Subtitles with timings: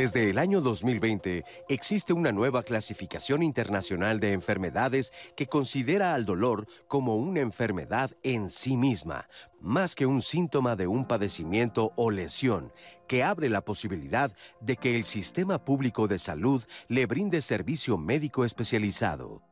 [0.00, 6.66] Desde el año 2020 existe una nueva clasificación internacional de enfermedades que considera al dolor
[6.88, 9.28] como una enfermedad en sí misma,
[9.60, 12.72] más que un síntoma de un padecimiento o lesión,
[13.06, 18.46] que abre la posibilidad de que el sistema público de salud le brinde servicio médico
[18.46, 19.49] especializado.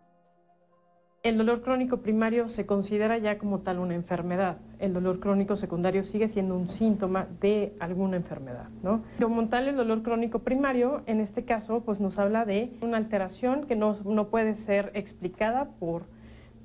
[1.24, 4.58] El dolor crónico primario se considera ya como tal una enfermedad.
[4.78, 9.02] El dolor crónico secundario sigue siendo un síntoma de alguna enfermedad, ¿no?
[9.20, 13.66] Como tal, el dolor crónico primario, en este caso, pues nos habla de una alteración
[13.66, 13.96] que no,
[14.30, 16.04] puede ser explicada por,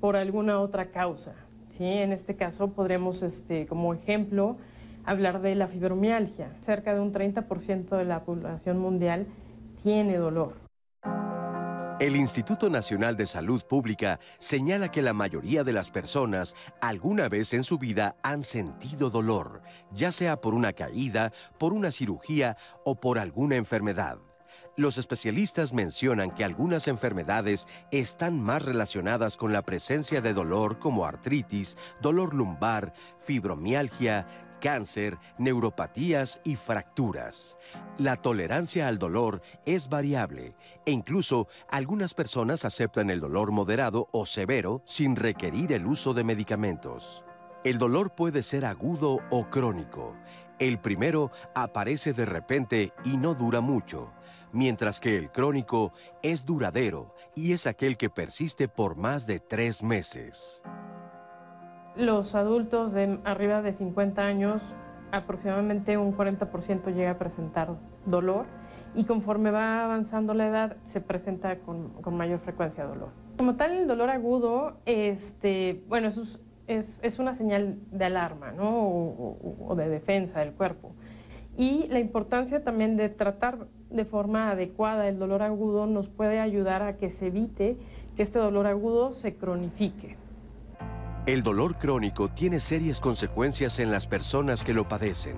[0.00, 1.34] por alguna otra causa,
[1.76, 1.84] ¿sí?
[1.84, 4.56] En este caso, podremos, este, como ejemplo,
[5.04, 6.52] hablar de la fibromialgia.
[6.64, 9.26] Cerca de un 30% de la población mundial
[9.82, 10.63] tiene dolor.
[12.00, 17.54] El Instituto Nacional de Salud Pública señala que la mayoría de las personas alguna vez
[17.54, 22.96] en su vida han sentido dolor, ya sea por una caída, por una cirugía o
[22.96, 24.18] por alguna enfermedad.
[24.76, 31.06] Los especialistas mencionan que algunas enfermedades están más relacionadas con la presencia de dolor como
[31.06, 32.92] artritis, dolor lumbar,
[33.24, 34.26] fibromialgia,
[34.64, 37.58] cáncer, neuropatías y fracturas.
[37.98, 40.54] La tolerancia al dolor es variable
[40.86, 46.24] e incluso algunas personas aceptan el dolor moderado o severo sin requerir el uso de
[46.24, 47.26] medicamentos.
[47.62, 50.16] El dolor puede ser agudo o crónico.
[50.58, 54.14] El primero aparece de repente y no dura mucho,
[54.50, 55.92] mientras que el crónico
[56.22, 60.62] es duradero y es aquel que persiste por más de tres meses.
[61.96, 64.62] Los adultos de arriba de 50 años,
[65.12, 68.46] aproximadamente un 40% llega a presentar dolor
[68.96, 73.10] y conforme va avanzando la edad se presenta con, mayor frecuencia dolor.
[73.38, 76.08] Como tal, el dolor agudo, este, bueno,
[76.66, 78.76] es, es, una señal de alarma ¿no?
[78.76, 80.92] o, o de defensa del cuerpo.
[81.56, 86.82] Y la importancia también de tratar de forma adecuada el dolor agudo nos puede ayudar
[86.82, 87.76] a que se evite
[88.16, 90.23] que este dolor agudo se cronifique.
[91.26, 95.36] El dolor crónico tiene serias consecuencias en las personas que lo padecen.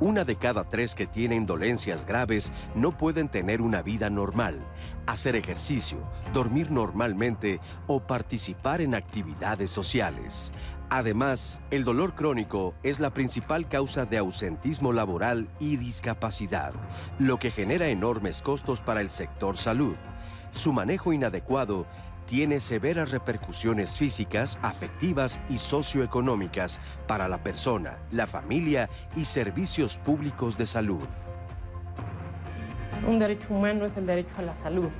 [0.00, 4.58] Una de cada tres que tienen dolencias graves no pueden tener una vida normal,
[5.06, 5.98] hacer ejercicio,
[6.32, 10.50] dormir normalmente o participar en actividades sociales.
[10.88, 16.72] Además, el dolor crónico es la principal causa de ausentismo laboral y discapacidad,
[17.18, 19.96] lo que genera enormes costos para el sector salud.
[20.52, 21.86] Su manejo inadecuado
[22.28, 30.58] tiene severas repercusiones físicas, afectivas y socioeconómicas para la persona, la familia y servicios públicos
[30.58, 31.06] de salud.
[33.08, 34.90] Un derecho humano es el derecho a la salud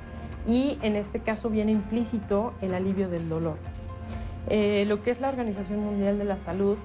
[0.47, 3.57] y en este caso viene implícito el alivio del dolor.
[4.49, 6.77] Eh, lo que es la Organización Mundial de la Salud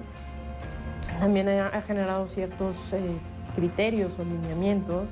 [1.19, 3.17] también ha, generado ciertos eh,
[3.55, 5.07] criterios o lineamientos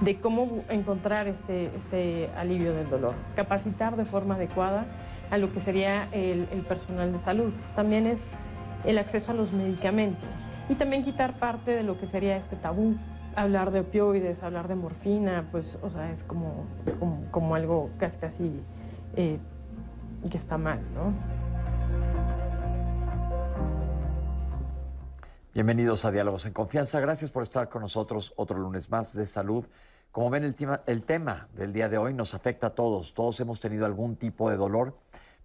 [0.00, 3.14] de cómo encontrar este, este alivio del dolor.
[3.36, 4.86] Capacitar de forma adecuada
[5.30, 7.52] a lo que sería el, personal de salud.
[7.74, 8.22] También es
[8.84, 10.28] el acceso a los medicamentos
[10.68, 12.96] y también quitar parte de lo que sería este tabú.
[13.34, 16.66] Hablar de opioides, hablar de morfina, pues, o sea, es como,
[17.30, 18.60] como, algo casi, casi
[19.16, 19.38] eh,
[20.30, 21.14] que está mal, ¿no?
[25.54, 26.98] Bienvenidos a Diálogos en Confianza.
[26.98, 29.66] Gracias por estar con nosotros otro lunes más de salud.
[30.10, 33.12] Como ven, el tema, el tema del día de hoy nos afecta a todos.
[33.12, 34.96] Todos hemos tenido algún tipo de dolor.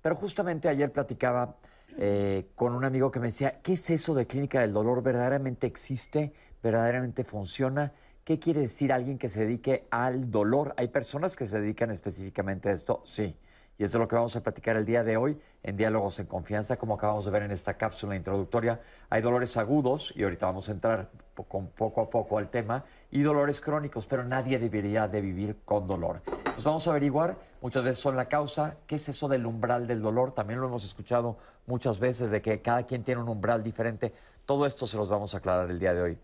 [0.01, 1.57] Pero justamente ayer platicaba
[1.97, 5.03] eh, con un amigo que me decía, ¿qué es eso de clínica del dolor?
[5.03, 6.31] ¿Verdaderamente existe?
[6.63, 7.91] ¿Verdaderamente funciona?
[8.23, 10.73] ¿Qué quiere decir alguien que se dedique al dolor?
[10.77, 13.01] ¿Hay personas que se dedican específicamente a esto?
[13.03, 13.37] Sí.
[13.79, 16.77] Y es lo que vamos a platicar el día de hoy en Diálogos en Confianza,
[16.77, 18.79] como acabamos de ver en esta cápsula introductoria.
[19.09, 23.61] Hay dolores agudos, y ahorita vamos a entrar poco a poco al tema, y dolores
[23.61, 26.21] crónicos, pero nadie debería de vivir con dolor.
[26.25, 30.01] Entonces vamos a averiguar, muchas veces son la causa, qué es eso del umbral del
[30.01, 31.37] dolor, también lo hemos escuchado
[31.67, 34.11] muchas veces, de que cada quien tiene un umbral diferente.
[34.45, 36.17] Todo esto se los vamos a aclarar el día de hoy.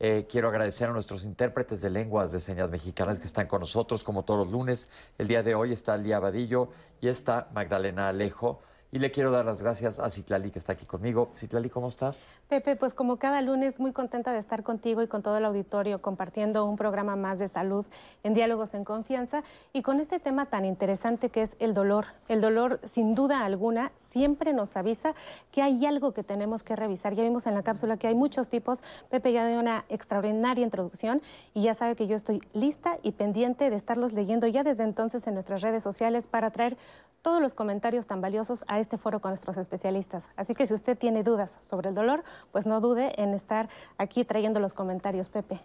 [0.00, 4.02] Eh, quiero agradecer a nuestros intérpretes de lenguas de señas mexicanas que están con nosotros
[4.02, 4.88] como todos los lunes.
[5.18, 6.70] El día de hoy está Lía Vadillo
[7.00, 8.60] y está Magdalena Alejo.
[8.90, 11.30] Y le quiero dar las gracias a Citlali que está aquí conmigo.
[11.36, 12.28] Citlali, ¿cómo estás?
[12.48, 16.00] Pepe, pues como cada lunes, muy contenta de estar contigo y con todo el auditorio
[16.00, 17.84] compartiendo un programa más de salud
[18.22, 19.42] en Diálogos en Confianza
[19.72, 22.06] y con este tema tan interesante que es el dolor.
[22.28, 25.12] El dolor, sin duda alguna, siempre nos avisa
[25.50, 27.14] que hay algo que tenemos que revisar.
[27.14, 28.78] Ya vimos en la cápsula que hay muchos tipos.
[29.10, 31.20] Pepe ya dio una extraordinaria introducción
[31.52, 35.26] y ya sabe que yo estoy lista y pendiente de estarlos leyendo ya desde entonces
[35.26, 36.76] en nuestras redes sociales para traer
[37.22, 40.28] todos los comentarios tan valiosos a este foro con nuestros especialistas.
[40.36, 42.22] Así que si usted tiene dudas sobre el dolor,
[42.52, 43.68] pues no dude en estar
[43.98, 45.60] aquí trayendo los comentarios, Pepe.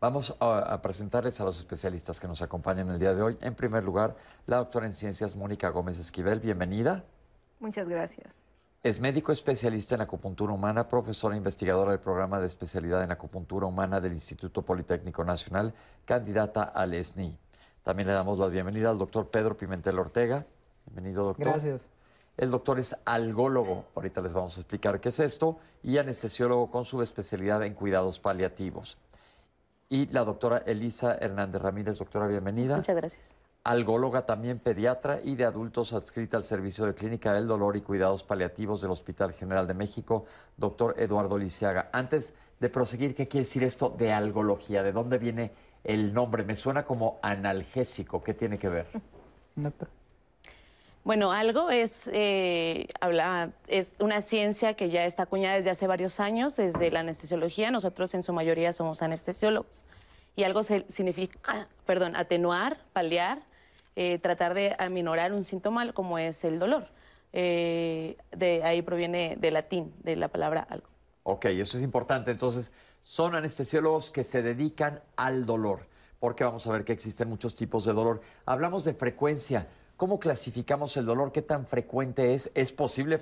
[0.00, 3.38] Vamos a, presentarles a los especialistas que nos acompañan el día de hoy.
[3.42, 4.16] En primer lugar,
[4.46, 7.04] la doctora en ciencias Mónica Gómez Esquivel, bienvenida.
[7.62, 8.40] Muchas gracias.
[8.82, 14.00] Es médico especialista en acupuntura humana, profesora investigadora del programa de especialidad en acupuntura humana
[14.00, 15.72] del Instituto Politécnico Nacional,
[16.04, 17.38] candidata al ESNI.
[17.84, 20.44] También le damos la bienvenida al doctor Pedro Pimentel Ortega.
[20.86, 21.46] Bienvenido, doctor.
[21.46, 21.82] Gracias.
[22.36, 26.84] El doctor es algólogo, ahorita les vamos a explicar qué es esto, y anestesiólogo con
[26.84, 28.98] su especialidad en cuidados paliativos.
[29.88, 32.78] Y la doctora Elisa Hernández Ramírez, doctora, bienvenida.
[32.78, 37.76] Muchas gracias algóloga también pediatra y de adultos adscrita al Servicio de Clínica del Dolor
[37.76, 40.24] y Cuidados Paliativos del Hospital General de México,
[40.56, 41.88] doctor Eduardo Lisiaga.
[41.92, 44.82] Antes de proseguir, ¿qué quiere decir esto de algología?
[44.82, 45.52] ¿De dónde viene
[45.84, 46.44] el nombre?
[46.44, 48.22] Me suena como analgésico.
[48.22, 48.86] ¿Qué tiene que ver?
[49.56, 49.88] Doctor.
[51.04, 56.20] Bueno, algo es, eh, habla, es una ciencia que ya está acuñada desde hace varios
[56.20, 57.72] años, desde la anestesiología.
[57.72, 59.84] Nosotros en su mayoría somos anestesiólogos.
[60.36, 63.42] Y algo se, significa, perdón, atenuar, paliar,
[63.96, 66.88] eh, tratar de aminorar un síntoma como es el dolor.
[67.32, 70.86] Eh, de ahí proviene del latín, de la palabra algo.
[71.22, 72.30] Ok, eso es importante.
[72.30, 72.72] Entonces,
[73.02, 75.86] son anestesiólogos que se dedican al dolor,
[76.20, 78.20] porque vamos a ver que existen muchos tipos de dolor.
[78.44, 79.68] Hablamos de frecuencia.
[79.96, 81.32] ¿Cómo clasificamos el dolor?
[81.32, 82.50] ¿Qué tan frecuente es?
[82.54, 83.20] ¿Es posible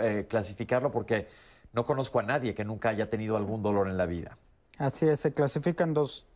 [0.00, 0.90] eh, clasificarlo?
[0.90, 1.28] Porque
[1.72, 4.38] no conozco a nadie que nunca haya tenido algún dolor en la vida.
[4.78, 6.28] Así es, se clasifican dos,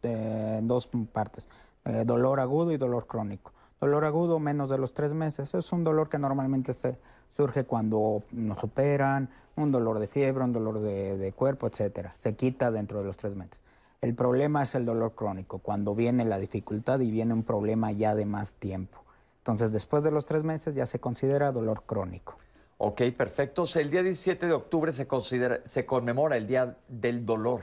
[0.63, 1.47] dos partes,
[1.85, 3.52] eh, dolor agudo y dolor crónico.
[3.83, 6.97] Dolor agudo menos de los tres meses, es un dolor que normalmente se,
[7.35, 12.15] surge cuando nos operan, un dolor de fiebre, un dolor de, cuerpo, etcétera.
[12.17, 13.61] Se quita dentro de los tres meses.
[14.01, 18.15] El problema es el dolor crónico, cuando viene la dificultad y viene un problema ya
[18.15, 19.03] de más tiempo.
[19.39, 22.37] Entonces, después de los tres meses ya se considera dolor crónico.
[22.79, 23.65] Ok, perfecto.
[23.75, 27.63] el día 17 de octubre se, considera, se conmemora el Día del Dolor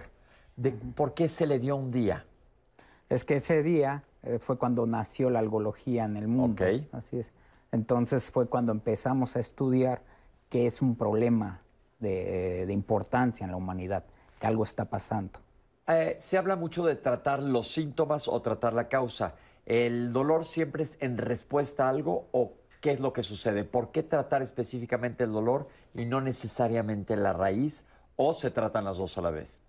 [0.95, 2.25] por qué se le dio un día.
[3.07, 6.63] Es que ese día eh, fue cuando nació la algología en el mundo.
[6.91, 7.33] Así es.
[7.71, 10.01] Entonces fue cuando empezamos a estudiar
[10.49, 11.61] que es un problema
[11.99, 14.05] de, importancia en la humanidad,
[14.39, 15.39] que algo está pasando.
[15.87, 19.35] Eh, se habla mucho de tratar los síntomas o tratar la causa.
[19.65, 23.63] ¿El dolor siempre es en respuesta a algo o qué es lo que sucede?
[23.63, 28.97] ¿Por qué tratar específicamente el dolor y no necesariamente la raíz o se tratan las
[28.97, 29.61] dos a la vez?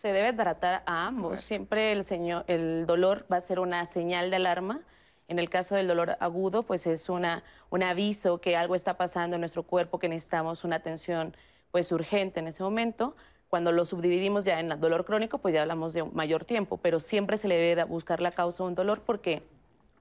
[0.00, 1.42] Se debe tratar a ambos.
[1.42, 4.80] Siempre el, señor, el dolor va a ser una señal de alarma.
[5.28, 9.36] En el caso del dolor agudo, pues es una, un aviso que algo está pasando
[9.36, 11.36] en nuestro cuerpo, que necesitamos una atención
[11.70, 13.14] pues urgente en ese momento.
[13.50, 17.36] Cuando lo subdividimos ya en dolor crónico, pues ya hablamos de mayor tiempo, pero siempre
[17.36, 19.42] se le debe buscar la causa de un dolor porque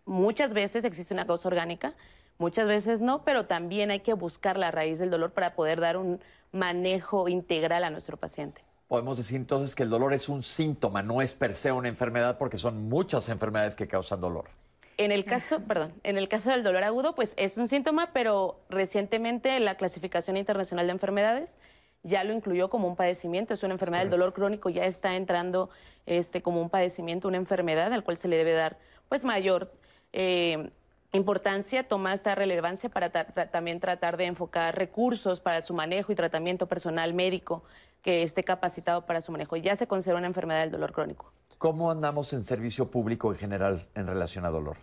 [0.05, 1.93] muchas veces existe una causa orgánica,
[2.37, 5.97] muchas veces no, pero también hay que buscar la raíz del dolor para poder dar
[5.97, 6.21] un
[6.53, 11.21] manejo integral a nuestro paciente podemos decir entonces que el dolor es un síntoma, no
[11.21, 14.49] es per se una enfermedad, porque son muchas enfermedades que causan dolor.
[14.97, 18.59] En el caso, perdón, en el caso del dolor agudo, pues es un síntoma, pero
[18.67, 21.59] recientemente la clasificación internacional de enfermedades
[22.01, 25.69] ya lo incluyó como un padecimiento, es una enfermedad del dolor crónico, ya está entrando
[26.07, 29.71] este, como un padecimiento, una enfermedad al cual se le debe dar pues mayor
[30.13, 30.71] eh,
[31.17, 36.67] importancia, toma esta relevancia para también tratar de enfocar recursos para su manejo y tratamiento
[36.67, 37.63] personal médico
[38.01, 39.57] que esté capacitado para su manejo.
[39.57, 41.31] Ya se considera una enfermedad del dolor crónico.
[41.57, 44.77] ¿Cómo andamos en servicio público en general en relación a dolor?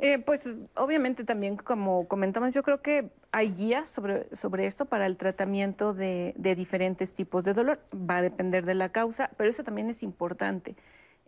[0.00, 5.06] Eh, pues obviamente también, como comentamos, yo creo que hay guías sobre, sobre esto para
[5.06, 7.80] el tratamiento de, diferentes tipos de dolor.
[7.92, 10.76] Va a depender de la causa, pero eso también es importante.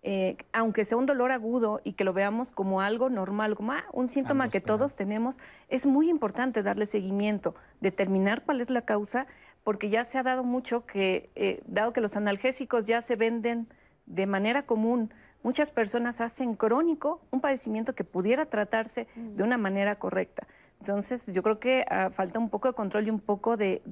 [0.02, 3.84] Eh, aunque sea un dolor agudo y que lo veamos como algo normal, como ah,
[3.92, 5.36] un síntoma que todos tenemos,
[5.68, 9.26] es muy importante darle seguimiento, determinar cuál es la causa,
[9.62, 13.68] porque ya se ha dado mucho que, eh, dado que los analgésicos ya se venden
[14.06, 19.96] de manera común, muchas personas hacen crónico un padecimiento que pudiera tratarse de una manera
[19.96, 20.46] correcta.
[20.80, 23.82] Entonces, yo creo que ah, falta un poco de control y un poco de,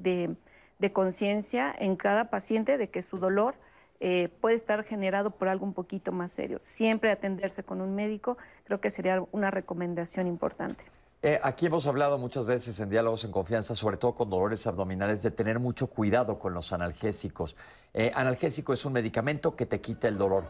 [0.93, 3.57] conciencia en cada paciente de que su dolor
[4.01, 6.59] eh, puede estar generado por algo un poquito más serio.
[6.63, 10.85] Siempre atenderse con un médico creo que sería una recomendación importante.
[11.21, 15.21] Eh, aquí hemos hablado muchas veces en diálogos en confianza, sobre todo con dolores abdominales,
[15.23, 17.57] de tener mucho cuidado con los analgésicos.
[17.93, 20.45] Eh, analgésico es un medicamento que te quita el dolor.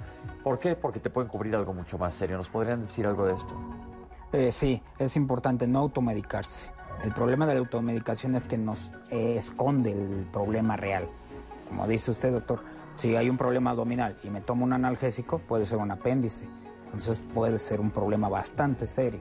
[0.45, 0.77] ¿Por qué?
[0.77, 2.37] Porque te pueden cubrir algo mucho más serio.
[2.37, 3.59] ¿Nos podrían decir algo de esto?
[4.33, 6.71] Eh, sí, es importante no automedicarse.
[7.03, 11.09] El problema de la automedicación es que nos esconde el problema real.
[11.69, 12.61] Como dice usted, doctor,
[12.99, 16.49] si hay un problema abdominal y me tomo un analgésico, puede ser un apéndice.
[16.87, 19.21] Entonces puede ser un problema bastante serio.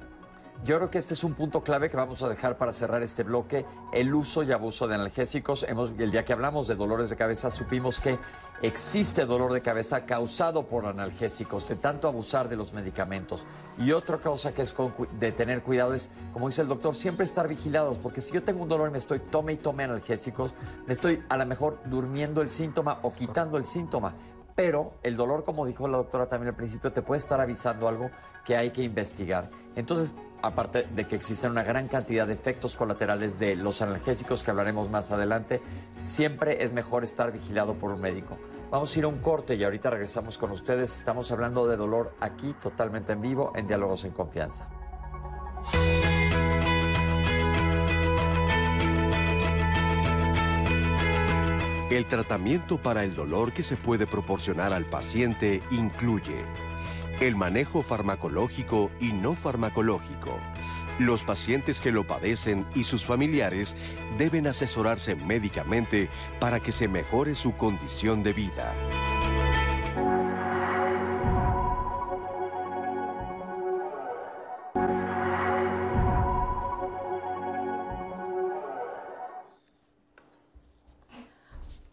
[0.66, 3.22] Yo creo que este es un punto clave que vamos a dejar para cerrar este
[3.22, 5.64] bloque, el uso y abuso de analgésicos.
[5.70, 8.18] Hemos, el día que hablamos de dolores de cabeza supimos que
[8.62, 13.46] existe dolor de cabeza causado por analgésicos, de tanto abusar de los medicamentos.
[13.78, 14.76] Y otra cosa que es
[15.20, 18.64] de tener cuidado es, como dice el doctor, siempre estar vigilados, porque si yo tengo
[18.64, 20.54] un dolor y me estoy tome y tome analgésicos,
[20.86, 24.14] me estoy a lo mejor durmiendo el síntoma o quitando el síntoma
[24.58, 28.10] pero el dolor, como dijo la doctora también al principio, te puede estar avisando algo
[28.44, 29.52] que hay que investigar.
[29.76, 34.50] Entonces, aparte de que existen una gran cantidad de efectos colaterales de los analgésicos que
[34.50, 35.62] hablaremos más adelante,
[36.02, 38.40] siempre es mejor estar vigilado por un médico.
[38.72, 40.98] Vamos a ir a un corte y ahorita regresamos con ustedes.
[40.98, 44.68] Estamos hablando de dolor aquí, totalmente en vivo, en Diálogos en Confianza.
[51.90, 56.36] El tratamiento para el dolor que se puede proporcionar al paciente incluye
[57.22, 60.38] el manejo farmacológico y no farmacológico.
[61.00, 63.76] Los pacientes que lo padecen y sus familiares
[64.18, 66.10] deben asesorarse médicamente
[66.42, 68.74] para que se mejore su condición de vida.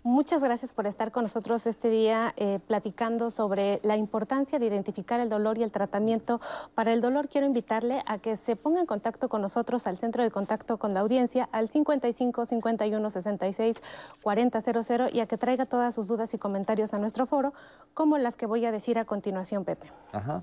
[0.06, 5.18] Muchas gracias por estar con nosotros este día eh, platicando sobre la importancia de identificar
[5.18, 6.42] el dolor y el tratamiento
[6.74, 7.30] para el dolor.
[7.30, 10.92] Quiero invitarle a que se ponga en contacto con nosotros al centro de contacto con
[10.92, 13.76] la audiencia al 55 51 66
[14.22, 17.54] 4000 y a que traiga todas sus dudas y comentarios a nuestro foro,
[17.94, 19.86] como las que voy a decir a continuación, Pepe.
[20.12, 20.42] Ajá.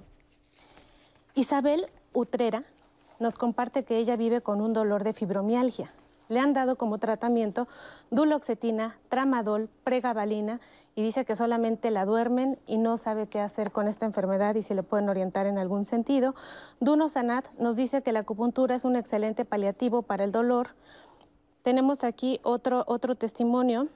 [1.35, 2.63] Isabel Utrera
[3.19, 5.93] nos comparte que ella vive con un dolor de fibromialgia
[6.31, 7.67] le han dado como tratamiento
[8.09, 10.61] duloxetina, tramadol, pregabalina
[10.95, 14.63] y dice que solamente la duermen y no sabe qué hacer con esta enfermedad y
[14.63, 16.33] si le pueden orientar en algún sentido.
[16.79, 20.69] Duno Sanat nos dice que la acupuntura es un excelente paliativo para el dolor.
[21.63, 23.87] Tenemos aquí otro, otro testimonio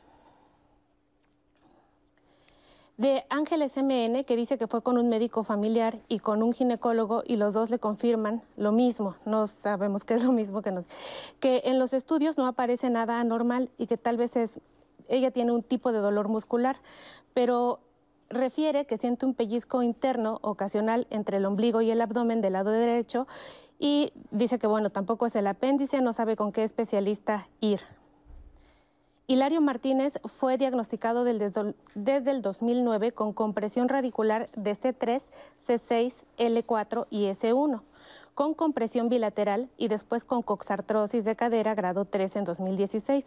[2.97, 7.23] de Ángeles MN, que dice que fue con un médico familiar y con un ginecólogo
[7.25, 10.85] y los dos le confirman lo mismo, no sabemos qué es lo mismo que nos,
[11.39, 14.59] que en los estudios no aparece nada anormal y que tal vez es,
[15.09, 16.77] ella tiene un tipo de dolor muscular,
[17.33, 17.81] pero
[18.29, 22.71] refiere que siente un pellizco interno ocasional entre el ombligo y el abdomen del lado
[22.71, 23.27] derecho
[23.77, 27.81] y dice que bueno, tampoco es el apéndice, no sabe con qué especialista ir.
[29.27, 35.23] Hilario Martínez fue diagnosticado desde el 2009 con compresión radicular de C3,
[35.67, 37.81] C6, L4 y S1
[38.35, 43.25] con compresión bilateral y después con coxartrosis de cadera grado 3 en 2016.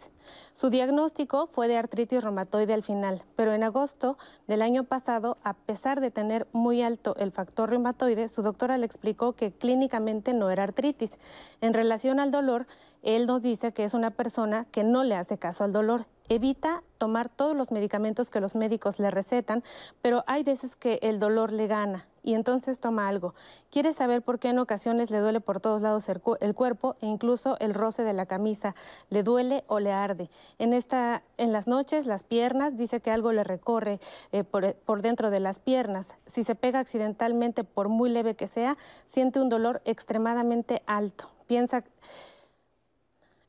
[0.53, 5.55] Su diagnóstico fue de artritis reumatoide al final, pero en agosto del año pasado, a
[5.55, 10.51] pesar de tener muy alto el factor reumatoide, su doctora le explicó que clínicamente no
[10.51, 11.17] era artritis.
[11.59, 12.67] En relación al dolor,
[13.01, 16.05] él nos dice que es una persona que no le hace caso al dolor.
[16.27, 19.63] Evita tomar todos los medicamentos que los médicos le recetan,
[20.03, 23.33] pero hay veces que el dolor le gana y entonces toma algo.
[23.69, 26.19] Quiere saber por qué en ocasiones le duele por todos lados el,
[26.55, 28.75] cuerpo e incluso el roce de la camisa.
[29.09, 30.29] Le duele o le arde.
[30.57, 33.99] En, esta, en las noches, las piernas, dice que algo le recorre
[34.31, 36.07] eh, por, por dentro de las piernas.
[36.25, 38.77] Si se pega accidentalmente, por muy leve que sea,
[39.09, 41.29] siente un dolor extremadamente alto.
[41.47, 41.83] Piensa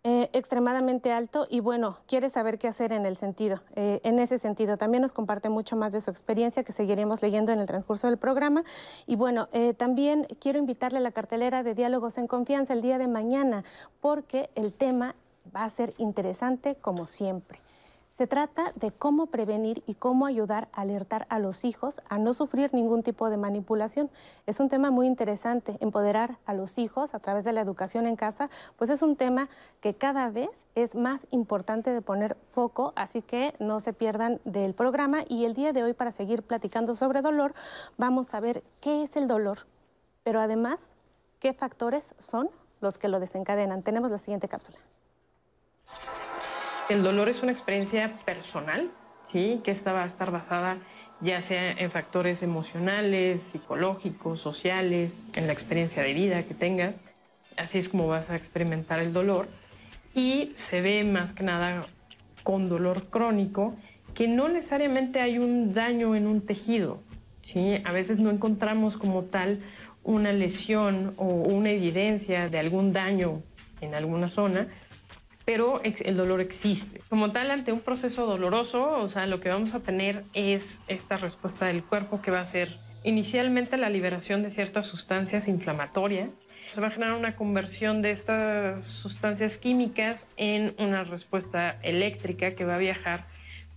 [0.02, 4.38] eh, extremadamente alto y bueno, quiere saber qué hacer en el sentido, eh, en ese
[4.38, 4.78] sentido.
[4.78, 8.16] También nos comparte mucho más de su experiencia que seguiremos leyendo en el transcurso del
[8.16, 8.64] programa.
[9.06, 12.96] Y bueno, eh, también quiero invitarle a la cartelera de Diálogos en Confianza el día
[12.96, 13.62] de mañana,
[14.00, 15.16] porque el tema
[15.54, 17.60] va a ser interesante como siempre.
[18.20, 22.34] Se trata de cómo prevenir y cómo ayudar a alertar a los hijos a no
[22.34, 24.10] sufrir ningún tipo de manipulación.
[24.44, 28.16] Es un tema muy interesante, empoderar a los hijos a través de la educación en
[28.16, 29.48] casa, pues es un tema
[29.80, 34.74] que cada vez es más importante de poner foco, así que no se pierdan del
[34.74, 37.54] programa y el día de hoy para seguir platicando sobre dolor,
[37.96, 39.60] vamos a ver qué es el dolor,
[40.24, 40.78] pero además
[41.38, 42.50] qué factores son
[42.82, 43.82] los que lo desencadenan.
[43.82, 44.76] Tenemos la siguiente cápsula.
[46.90, 48.90] El dolor es una experiencia personal,
[49.30, 49.60] ¿sí?
[49.62, 50.78] que esta va a estar basada
[51.20, 56.94] ya sea en factores emocionales, psicológicos, sociales, en la experiencia de vida que tengas.
[57.56, 59.46] Así es como vas a experimentar el dolor.
[60.16, 61.86] Y se ve más que nada
[62.42, 63.76] con dolor crónico,
[64.12, 67.04] que no necesariamente hay un daño en un tejido.
[67.44, 67.80] ¿sí?
[67.84, 69.62] A veces no encontramos como tal
[70.02, 73.44] una lesión o una evidencia de algún daño
[73.80, 74.66] en alguna zona,
[75.44, 77.00] pero el dolor existe.
[77.08, 81.16] Como tal, ante un proceso doloroso, o sea, lo que vamos a tener es esta
[81.16, 86.30] respuesta del cuerpo que va a ser inicialmente la liberación de ciertas sustancias inflamatorias
[86.72, 92.64] Se va a generar una conversión de estas sustancias químicas en una respuesta eléctrica que
[92.64, 93.26] va a viajar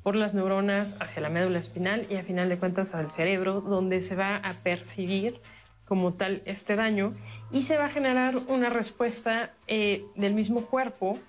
[0.03, 4.01] por las neuronas hacia la médula espinal y a final de cuentas al cerebro, donde
[4.01, 5.39] se va a percibir
[5.85, 7.13] como tal este daño
[7.51, 11.19] y se va a generar una respuesta eh, del mismo cuerpo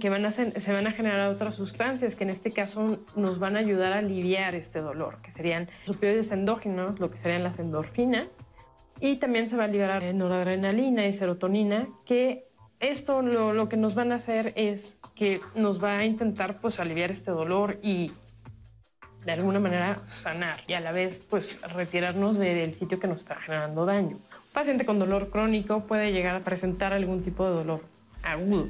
[0.00, 3.56] que van a se van a generar otras sustancias que en este caso nos van
[3.56, 7.58] a ayudar a aliviar este dolor, que serían los opioides endógenos, lo que serían las
[7.58, 8.26] endorfinas,
[9.00, 12.48] y también se va a liberar noradrenalina y serotonina, que
[12.80, 16.78] esto lo, lo, que nos van a hacer es que nos va a intentar pues
[16.80, 18.10] aliviar este dolor y
[19.24, 23.36] de alguna manera sanar y a la vez pues retirarnos del sitio que nos está
[23.36, 24.16] generando daño.
[24.16, 27.82] Un paciente con dolor crónico puede llegar a presentar algún tipo de dolor
[28.22, 28.68] agudo.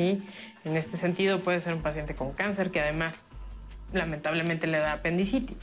[0.00, 0.22] ¿Sí?
[0.64, 3.16] En este sentido puede ser un paciente con cáncer que además
[3.92, 5.56] lamentablemente le da apendicitis.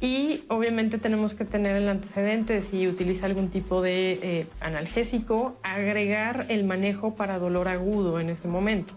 [0.00, 6.46] Y obviamente tenemos que tener el antecedente si utiliza algún tipo de eh, analgésico, agregar
[6.48, 8.94] el manejo para dolor agudo en ese momento.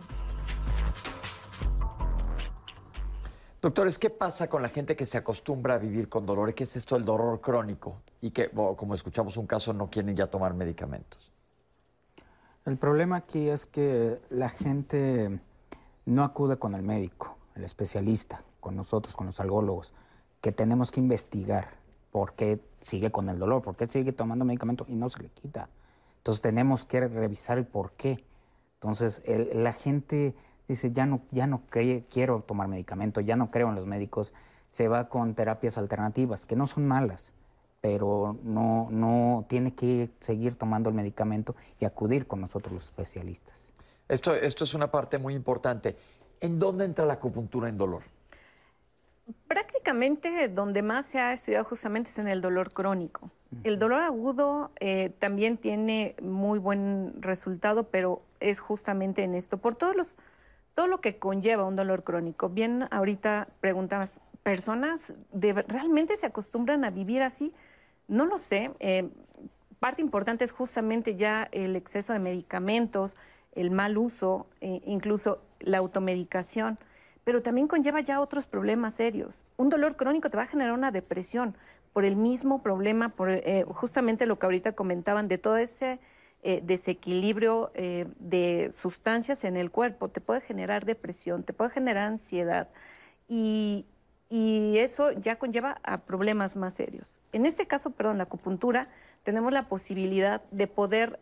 [3.62, 6.54] Doctores, ¿qué pasa con la gente que se acostumbra a vivir con dolor?
[6.54, 8.02] ¿Qué es esto del dolor crónico?
[8.22, 11.33] Y que, como escuchamos un caso, no quieren ya tomar medicamentos.
[12.66, 15.42] El problema aquí es que la gente
[16.06, 19.92] no acude con el médico, el especialista, con nosotros, con los algólogos
[20.40, 21.72] que tenemos que investigar
[22.12, 25.30] por qué sigue con el dolor, por qué sigue tomando medicamento y no se le
[25.30, 25.70] quita.
[26.18, 28.24] Entonces tenemos que revisar el por qué.
[28.76, 30.34] Entonces la gente
[30.68, 31.64] dice, ya no, ya no
[32.10, 34.32] quiero tomar medicamento, ya no creo en los médicos,
[34.70, 37.34] se va con terapias alternativas, que no son malas,
[37.84, 43.74] pero no, no tiene que seguir tomando el medicamento y acudir con nosotros los especialistas.
[44.08, 45.98] Esto, esto es una parte muy importante.
[46.40, 48.04] ¿En dónde entra la acupuntura en dolor?
[49.50, 53.32] Prácticamente donde más se ha estudiado justamente es en el dolor crónico.
[53.66, 59.76] El dolor agudo eh, también tiene muy buen resultado, pero es justamente en esto, por
[59.76, 60.16] todos los,
[60.74, 62.48] todo lo que conlleva un dolor crónico.
[62.48, 65.02] Bien, ahorita preguntabas, ¿personas
[65.34, 67.54] realmente se acostumbran a vivir así?
[68.08, 68.72] No lo sé.
[68.80, 69.10] Eh,
[69.80, 73.12] parte importante es justamente ya el exceso de medicamentos,
[73.54, 76.78] el mal uso, e incluso la automedicación
[77.24, 79.44] pero también conlleva ya otros problemas serios.
[79.58, 81.56] Un dolor crónico te va a generar una depresión
[81.94, 86.00] por el mismo problema, por eh, justamente lo que ahorita comentaban, de todo ese
[86.42, 90.10] eh, desequilibrio eh, de sustancias en el cuerpo.
[90.10, 92.70] Te puede generar depresión, te puede generar ansiedad
[93.30, 93.86] y,
[94.30, 97.08] y eso ya conlleva a problemas más serios.
[97.34, 98.88] En este caso, perdón, la acupuntura,
[99.24, 101.20] tenemos la posibilidad de poder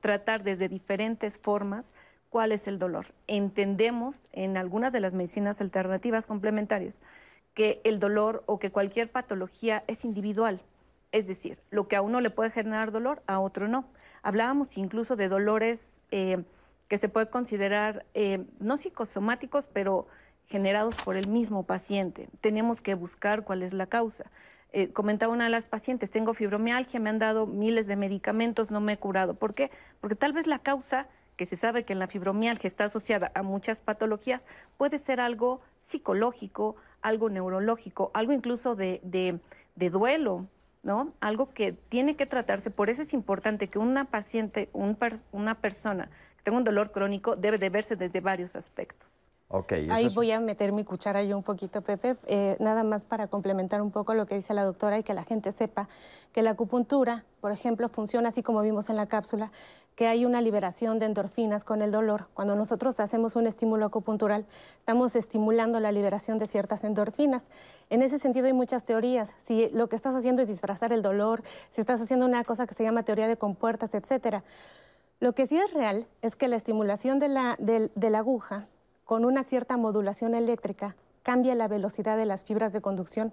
[0.00, 1.92] tratar desde diferentes formas
[2.30, 3.06] cuál es el dolor.
[3.26, 7.00] Entendemos en algunas de las medicinas alternativas complementarias
[7.54, 10.60] que el dolor o que cualquier patología es individual.
[11.10, 13.86] Es decir, lo que a uno le puede generar dolor, a otro no.
[14.22, 16.44] Hablábamos incluso de dolores eh,
[16.88, 20.06] que se puede considerar eh, no psicosomáticos, pero
[20.46, 22.28] generados por el mismo paciente.
[22.40, 24.24] Tenemos que buscar cuál es la causa.
[24.72, 28.80] Eh, comentaba una de las pacientes, tengo fibromialgia, me han dado miles de medicamentos, no
[28.80, 29.34] me he curado.
[29.34, 29.70] ¿Por qué?
[30.00, 33.42] Porque tal vez la causa que se sabe que en la fibromialgia está asociada a
[33.42, 34.44] muchas patologías,
[34.76, 40.46] puede ser algo psicológico, algo neurológico, algo incluso de, de, duelo,
[40.82, 41.12] ¿no?
[41.20, 42.70] Algo que tiene que tratarse.
[42.70, 47.56] Por eso es importante que una paciente, una persona que tenga un dolor crónico debe
[47.56, 49.17] de verse desde varios aspectos.
[49.90, 53.80] Ahí voy a meter mi cuchara yo un poquito, Pepe, eh, nada más para complementar
[53.80, 55.88] un poco lo que dice la doctora y que la gente sepa
[56.32, 59.50] que la acupuntura, por ejemplo, funciona así como vimos en la cápsula,
[59.94, 62.28] que hay una liberación de endorfinas con el dolor.
[62.34, 64.44] Cuando nosotros hacemos un estímulo acupuntural,
[64.80, 67.46] estamos estimulando la liberación de ciertas endorfinas.
[67.88, 69.30] En ese sentido hay muchas teorías.
[69.46, 72.74] Si lo que estás haciendo es disfrazar el dolor, si estás haciendo una cosa que
[72.74, 74.44] se llama teoría de compuertas, etcétera.
[75.20, 78.68] Lo que sí es real es que la estimulación de la, de la aguja
[79.08, 83.32] con una cierta modulación eléctrica cambia la velocidad de las fibras de conducción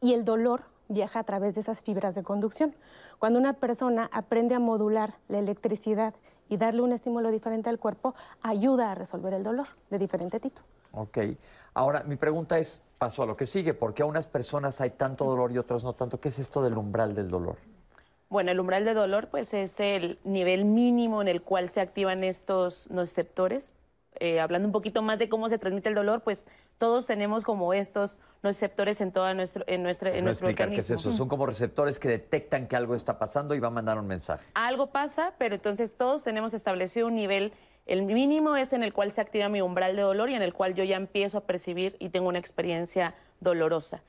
[0.00, 2.74] y el dolor viaja a través de esas fibras de conducción.
[3.18, 6.14] Cuando una persona aprende a modular la electricidad
[6.48, 10.62] y darle un estímulo diferente al cuerpo, ayuda a resolver el dolor de diferente tipo.
[10.92, 11.18] Ok.
[11.74, 14.88] Ahora, mi pregunta es, paso a lo que sigue, ¿por qué a unas personas hay
[14.88, 16.18] tanto dolor y otras no tanto?
[16.18, 17.58] ¿Qué es esto del umbral del dolor?
[18.30, 22.24] Bueno, el umbral de dolor pues es el nivel mínimo en el cual se activan
[22.24, 23.74] estos receptores
[24.18, 26.46] eh, hablando un poquito más de cómo se transmite el dolor, pues
[26.78, 30.90] todos tenemos como estos receptores en toda nuestro en nuestra en nuestro explicar qué es
[30.90, 31.12] eso.
[31.12, 34.44] Son como receptores que detectan que algo está pasando y va a mandar un mensaje.
[34.54, 37.52] Algo pasa, pero entonces todos tenemos establecido un nivel.
[37.86, 40.52] El mínimo es en el cual se activa mi umbral de dolor y en el
[40.52, 44.02] cual yo ya empiezo a percibir y tengo una experiencia dolorosa.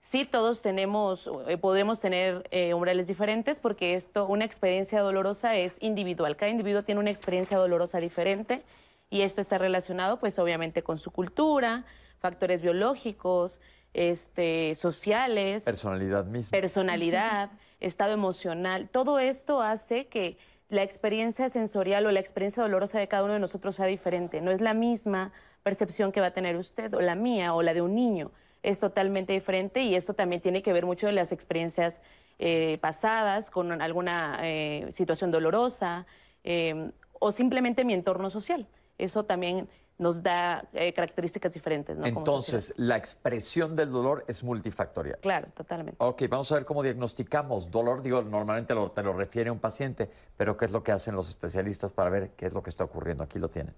[0.00, 5.78] Sí, todos tenemos, eh, podemos tener eh, umbrales diferentes porque esto, una experiencia dolorosa es
[5.80, 6.36] individual.
[6.36, 8.62] Cada individuo tiene una experiencia dolorosa diferente
[9.10, 11.84] y esto está relacionado, pues, obviamente, con su cultura,
[12.18, 13.60] factores biológicos,
[13.94, 15.64] este, sociales.
[15.64, 16.50] Personalidad misma.
[16.50, 18.88] Personalidad, estado emocional.
[18.90, 20.36] Todo esto hace que
[20.68, 24.40] la experiencia sensorial o la experiencia dolorosa de cada uno de nosotros sea diferente.
[24.40, 27.72] No es la misma percepción que va a tener usted o la mía o la
[27.74, 28.30] de un niño
[28.62, 32.00] es totalmente diferente y esto también tiene que ver mucho de las experiencias
[32.38, 36.06] eh, pasadas con alguna eh, situación dolorosa
[36.44, 38.66] eh, o simplemente mi entorno social.
[38.98, 41.96] Eso también nos da características diferentes.
[42.04, 45.18] Entonces, la expresión del dolor es multifactorial.
[45.18, 45.96] Claro, totalmente.
[45.98, 48.00] Ok, vamos a ver cómo diagnosticamos dolor.
[48.00, 51.90] Digo, normalmente te lo refiere un paciente, pero ¿qué es lo que hacen los especialistas
[51.90, 53.24] para ver qué es lo que está ocurriendo?
[53.24, 53.74] Aquí lo tienen.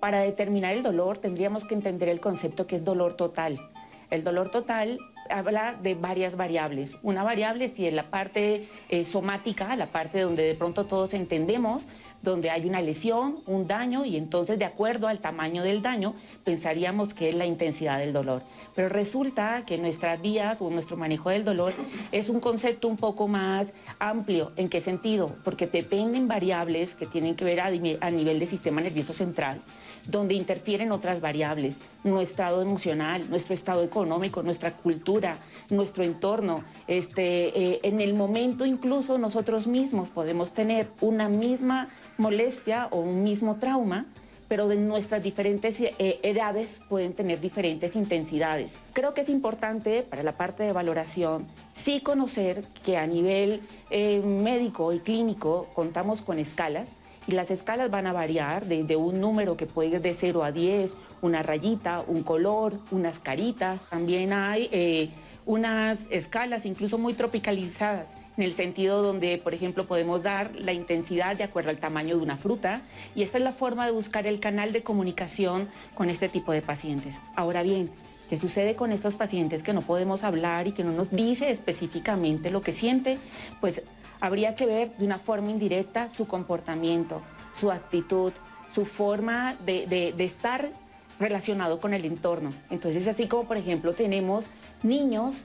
[0.00, 3.60] Para determinar el dolor tendríamos que entender el concepto que es dolor total.
[4.08, 6.96] El dolor total habla de varias variables.
[7.02, 11.86] Una variable si es la parte eh, somática, la parte donde de pronto todos entendemos,
[12.22, 17.14] donde hay una lesión, un daño, y entonces de acuerdo al tamaño del daño pensaríamos
[17.14, 18.42] que es la intensidad del dolor.
[18.74, 21.72] Pero resulta que nuestras vías o nuestro manejo del dolor
[22.12, 24.52] es un concepto un poco más amplio.
[24.56, 25.34] ¿En qué sentido?
[25.44, 29.60] Porque dependen variables que tienen que ver a, nivel del sistema nervioso central
[30.06, 35.36] donde interfieren otras variables, nuestro estado emocional, nuestro estado económico, nuestra cultura,
[35.68, 36.64] nuestro entorno.
[36.86, 43.24] Este, eh, en el momento incluso nosotros mismos podemos tener una misma molestia o un
[43.24, 44.06] mismo trauma,
[44.46, 48.78] pero de nuestras diferentes eh, edades pueden tener diferentes intensidades.
[48.92, 54.20] Creo que es importante para la parte de valoración sí conocer que a nivel eh,
[54.20, 59.56] médico y clínico contamos con escalas y las escalas van a variar desde un número
[59.56, 63.82] que puede ir de 0 a 10, una rayita, un color, unas caritas.
[63.88, 65.10] También hay eh,
[65.46, 71.36] unas escalas incluso muy tropicalizadas en el sentido donde, por ejemplo, podemos dar la intensidad
[71.36, 72.82] de acuerdo al tamaño de una fruta
[73.14, 76.62] y esta es la forma de buscar el canal de comunicación con este tipo de
[76.62, 77.16] pacientes.
[77.36, 77.90] Ahora bien,
[78.28, 82.50] ¿qué sucede con estos pacientes que no podemos hablar y que no nos dice específicamente
[82.50, 83.18] lo que siente?
[83.60, 83.82] Pues
[84.20, 87.22] habría que ver de una forma indirecta su comportamiento,
[87.54, 88.32] su actitud,
[88.74, 90.70] su forma de, estar
[91.18, 92.52] relacionado con el entorno.
[92.70, 94.46] Entonces, así como por ejemplo tenemos
[94.82, 95.42] niños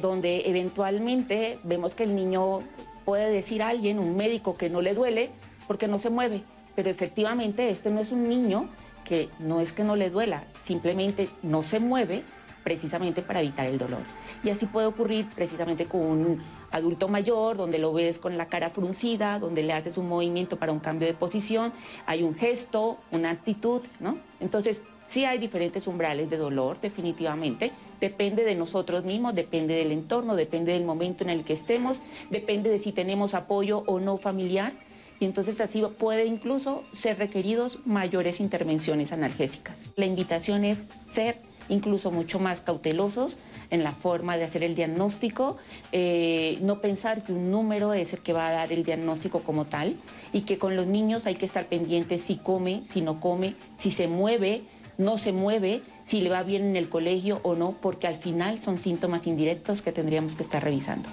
[0.00, 2.60] donde eventualmente vemos que el niño
[3.04, 5.30] puede decir a alguien, un médico, que no le duele
[5.66, 6.42] porque no se mueve,
[6.74, 8.68] pero efectivamente este no es un niño
[9.04, 12.22] que no es que no le duela, simplemente no se mueve
[12.62, 14.00] precisamente para evitar el dolor.
[14.44, 18.70] Y así puede ocurrir precisamente con un adulto mayor, donde lo ves con la cara
[18.70, 21.72] fruncida, donde le haces un movimiento para un cambio de posición,
[22.06, 24.16] hay un gesto, una actitud, ¿no?
[24.40, 27.72] Entonces, sí hay diferentes umbrales de dolor, definitivamente.
[28.02, 32.68] Depende de nosotros mismos, depende del entorno, depende del momento en el que estemos, depende
[32.68, 34.72] de si tenemos apoyo o no familiar.
[35.20, 39.76] Y entonces así puede incluso ser requeridos mayores intervenciones analgésicas.
[39.94, 40.78] La invitación es
[41.12, 41.36] ser
[41.68, 43.38] incluso mucho más cautelosos
[43.70, 45.58] en la forma de hacer el diagnóstico,
[45.92, 49.64] eh, no pensar que un número es el que va a dar el diagnóstico como
[49.64, 49.94] tal
[50.32, 53.92] y que con los niños hay que estar pendientes si come, si no come, si
[53.92, 54.62] se mueve,
[54.98, 58.60] no se mueve, si le va bien en el colegio o no, porque al final
[58.60, 61.08] son síntomas indirectos que tendríamos que estar revisando.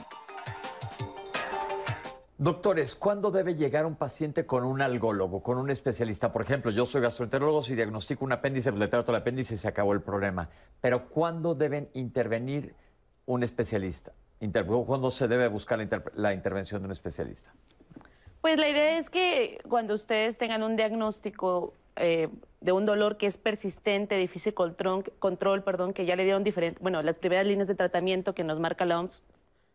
[2.41, 6.31] Doctores, ¿cuándo debe llegar un paciente con un algólogo, con un especialista?
[6.31, 9.57] Por ejemplo, yo soy gastroenterólogo, si diagnostico un apéndice, pues le trato el apéndice y
[9.57, 10.49] se acabó el problema.
[10.79, 12.73] Pero ¿cuándo deben intervenir
[13.25, 14.13] un especialista?
[14.85, 17.51] ¿Cuándo se debe buscar la, intervención de un especialista?
[18.39, 22.29] Pues la idea es que cuando ustedes tengan un diagnóstico eh,
[22.61, 26.81] de un dolor que es persistente, difícil control, control, perdón, que ya le dieron diferentes,
[26.81, 29.21] bueno, las primeras líneas de tratamiento que nos marca la OMS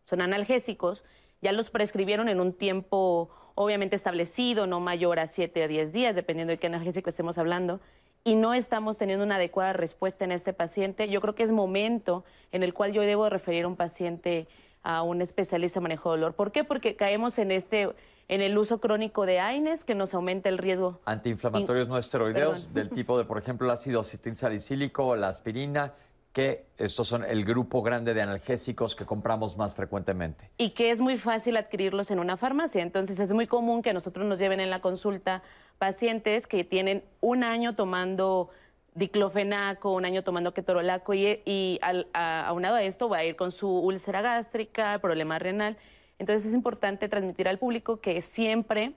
[0.05, 1.03] son analgésicos,
[1.41, 6.15] ya los prescribieron en un tiempo obviamente establecido, no mayor a 7 a 10 días,
[6.15, 7.81] dependiendo de qué analgésico estemos hablando,
[8.25, 12.25] y no estamos teniendo una adecuada respuesta en este paciente, yo creo que es momento
[12.53, 14.49] en el cual yo debo referir a un paciente
[14.83, 16.35] a un especialista en manejo de dolor.
[16.35, 16.65] ¿Por qué?
[16.65, 17.91] Porque caemos en este
[18.29, 21.01] en el uso crónico de AINES que nos aumenta el riesgo.
[21.05, 25.93] Antiinflamatorios no esteroideos del tipo de, por ejemplo, el ácido acetilsalicílico o la aspirina,
[26.33, 30.51] que estos son el grupo grande de analgésicos que compramos más frecuentemente.
[30.59, 32.83] Y que es muy fácil adquirirlos en una farmacia.
[32.83, 35.43] Entonces es muy común que a nosotros nos lleven en la consulta
[35.79, 38.51] pacientes que tienen un año tomando
[38.95, 43.53] diclofenaco, un año tomando ketorolaco y, y al, aunado a esto va a ir con
[43.53, 45.77] su úlcera gástrica, problema renal.
[46.19, 48.93] Entonces es importante transmitir al público que siempre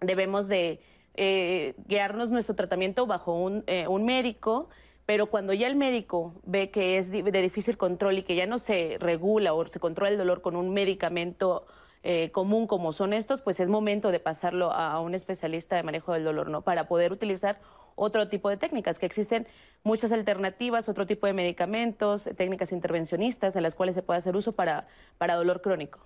[0.00, 0.80] debemos de
[1.14, 4.68] eh, guiarnos nuestro tratamiento bajo un, eh, un médico
[5.04, 8.58] Pero cuando ya el médico ve que es de difícil control y que ya no
[8.58, 11.66] se regula o se controla el dolor con un medicamento
[12.04, 16.12] eh, común como son estos, pues es momento de pasarlo a, un especialista de manejo
[16.12, 16.62] del dolor, ¿no?
[16.62, 17.60] Para poder utilizar
[17.94, 19.46] otro tipo de técnicas, que existen
[19.84, 24.52] muchas alternativas, otro tipo de medicamentos, técnicas intervencionistas en las cuales se puede hacer uso
[24.52, 24.86] para
[25.18, 26.00] dolor crónico.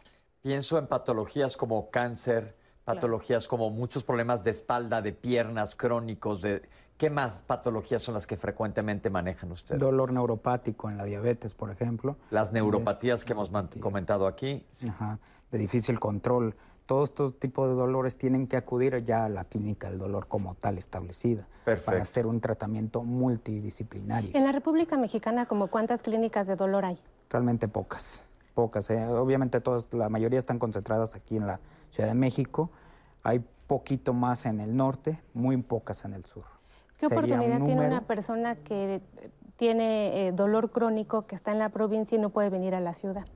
[0.46, 2.54] Pienso en patologías como cáncer,
[2.84, 6.62] patologías como muchos problemas de espalda, de piernas crónicos, de
[6.96, 9.80] ¿qué más patologías son las que frecuentemente manejan ustedes?
[9.80, 12.16] Dolor neuropático en la diabetes, por ejemplo.
[12.30, 14.64] Las neuropatías que hemos comentado aquí.
[14.88, 15.18] Ajá
[15.50, 16.54] de difícil control.
[16.86, 20.54] Todos estos tipos de dolores tienen que acudir ya a la clínica del dolor como
[20.54, 21.48] tal establecida
[21.84, 24.30] para hacer un tratamiento multidisciplinario.
[24.34, 26.98] En la República Mexicana, ¿como cuántas clínicas de dolor hay?
[27.28, 28.90] Realmente pocas, pocas.
[28.90, 29.06] ¿eh?
[29.06, 32.70] Obviamente todas, la mayoría están concentradas aquí en la Ciudad de México.
[33.22, 36.44] Hay poquito más en el norte, muy pocas en el sur.
[36.98, 39.02] ¿Qué oportunidad tiene una persona que
[39.56, 42.94] tiene eh, dolor crónico, que está en la provincia y no puede venir a la
[42.94, 43.26] ciudad?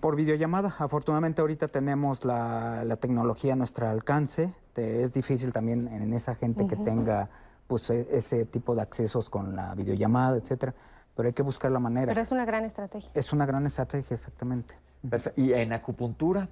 [0.00, 0.76] Por videollamada.
[0.78, 4.54] Afortunadamente ahorita tenemos la, tecnología a nuestro alcance.
[4.76, 7.30] es difícil también en esa gente que tenga
[7.66, 10.74] pues, e, ese tipo de accesos con la videollamada, etcétera.
[11.14, 12.06] Pero hay que buscar la manera.
[12.06, 13.10] Pero es una gran estrategia.
[13.14, 14.76] Es una gran estrategia, exactamente.
[15.36, 16.48] ¿Y en acupuntura?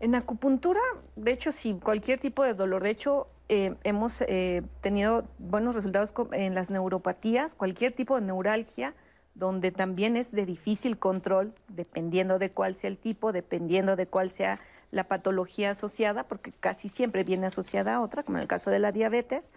[0.00, 0.80] En acupuntura,
[1.14, 2.82] de hecho, sí, cualquier tipo de dolor.
[2.82, 8.94] De hecho, eh, hemos eh, tenido buenos resultados en las neuropatías, cualquier tipo de neuralgia
[9.34, 14.30] donde también es de difícil control, dependiendo de cuál sea el tipo, dependiendo de cuál
[14.30, 18.70] sea la patología asociada, porque casi siempre viene asociada a otra, como en el caso
[18.70, 19.52] de la diabetes,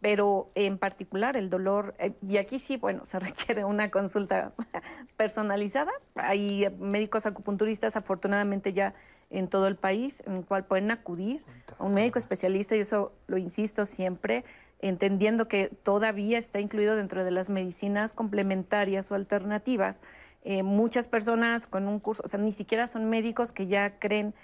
[0.00, 4.52] pero en particular el dolor, eh, y aquí sí, bueno, se requiere una consulta
[5.16, 5.92] personalizada.
[6.14, 8.94] Hay médicos acupunturistas, afortunadamente ya
[9.30, 11.44] en todo el país, en el cual pueden acudir
[11.78, 14.44] a un médico especialista, y eso lo insisto siempre,
[14.80, 20.00] entendiendo que todavía está incluido dentro de las medicinas complementarias o alternativas.
[20.44, 24.34] Eh, muchas personas con un curso, o sea, ni siquiera son médicos que ya creen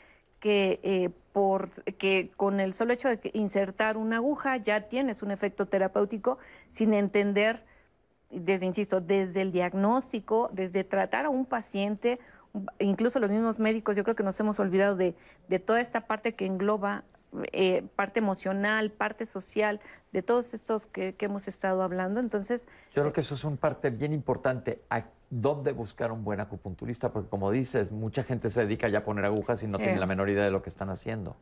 [0.45, 5.31] que, eh, por, que con el solo hecho de insertar una aguja ya tienes un
[5.31, 6.37] efecto terapéutico
[6.69, 7.65] sin entender,
[8.31, 12.21] desde, insisto, desde el diagnóstico, desde tratar a un paciente,
[12.79, 15.15] incluso los mismos médicos, yo creo que nos hemos olvidado de,
[15.49, 17.05] de toda esta parte que engloba
[17.53, 19.81] eh, parte emocional, parte social,
[20.13, 22.21] de todos estos que, hemos estado hablando.
[22.21, 22.69] Entonces.
[22.93, 24.83] Yo creo que eso es una parte bien importante.
[24.91, 25.07] ¿A
[25.41, 27.13] dónde buscar un buen acupunturista?
[27.13, 30.07] Porque, como dices, mucha gente se dedica ya a poner agujas y no tiene la
[30.07, 31.37] menor idea de lo que están haciendo.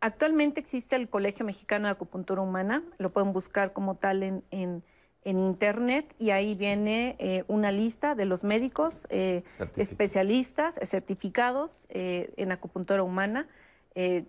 [0.00, 2.82] Actualmente existe el Colegio Mexicano de Acupuntura Humana.
[2.98, 4.82] Lo pueden buscar como tal en, en,
[5.22, 9.44] Internet y ahí viene eh, una lista de los médicos eh,
[9.76, 13.46] especialistas certificados en acupuntura humana
[13.94, 14.24] eh,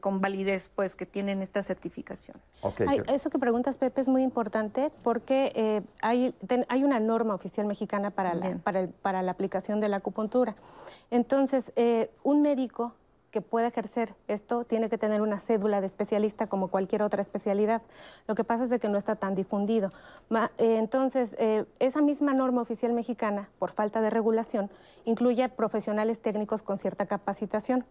[0.00, 2.36] con validez, pues, que tienen esta certificación.
[3.08, 6.34] eso que preguntas, Pepe, es muy importante porque eh, hay,
[6.68, 10.56] hay una norma oficial mexicana para la, para, para la aplicación de la acupuntura.
[11.10, 12.94] Entonces, eh, un médico
[13.32, 17.82] que pueda ejercer esto tiene que tener una cédula de especialista como cualquier otra especialidad.
[18.28, 19.88] Lo que pasa es que no está tan difundido.
[20.30, 24.70] Eh, entonces, eh, esa misma norma oficial mexicana, por falta de regulación,
[25.06, 27.84] incluye profesionales técnicos con cierta capacitación.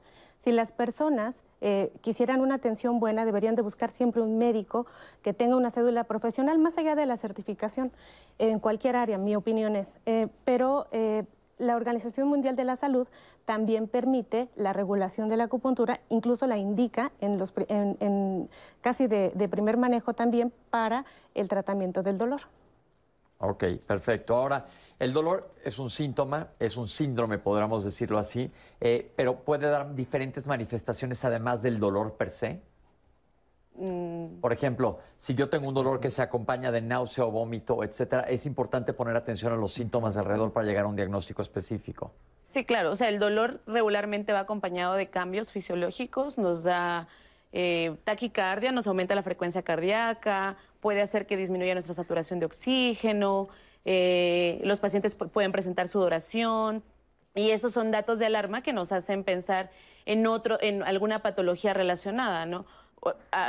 [0.44, 4.86] Si las personas eh, quisieran una atención buena, deberían de buscar siempre un médico
[5.24, 7.92] que tenga una cédula profesional, más allá de la certificación,
[8.38, 9.98] en cualquier área, mi opinión es.
[10.46, 10.88] pero
[11.62, 13.08] la Organización Mundial de la Salud
[13.46, 18.50] también permite la regulación de la acupuntura, incluso la indica en, los, en,
[18.82, 22.42] casi de, primer manejo también para el tratamiento del dolor.
[23.38, 24.36] Ok, perfecto.
[24.36, 24.66] Ahora,
[25.00, 29.96] el dolor es un síntoma, es un síndrome, podríamos decirlo así, eh, pero puede dar
[29.96, 32.62] diferentes manifestaciones además del dolor per se.
[33.76, 34.40] Mm.
[34.42, 38.24] Por ejemplo, si yo tengo un dolor que se acompaña de náusea o vómito, etcétera,
[38.24, 42.14] es importante poner atención a los síntomas alrededor para llegar a un diagnóstico específico.
[42.42, 42.92] Sí, claro.
[42.92, 47.08] O sea, el dolor regularmente va acompañado de cambios fisiológicos, nos da
[47.54, 53.48] eh, taquicardia, nos aumenta la frecuencia cardíaca, puede hacer que disminuya nuestra saturación de oxígeno,
[53.86, 56.84] eh, los pacientes pueden presentar sudoración
[57.34, 59.72] y esos son datos de alarma que nos hacen pensar
[60.06, 62.66] en otro, en alguna patología relacionada, ¿no?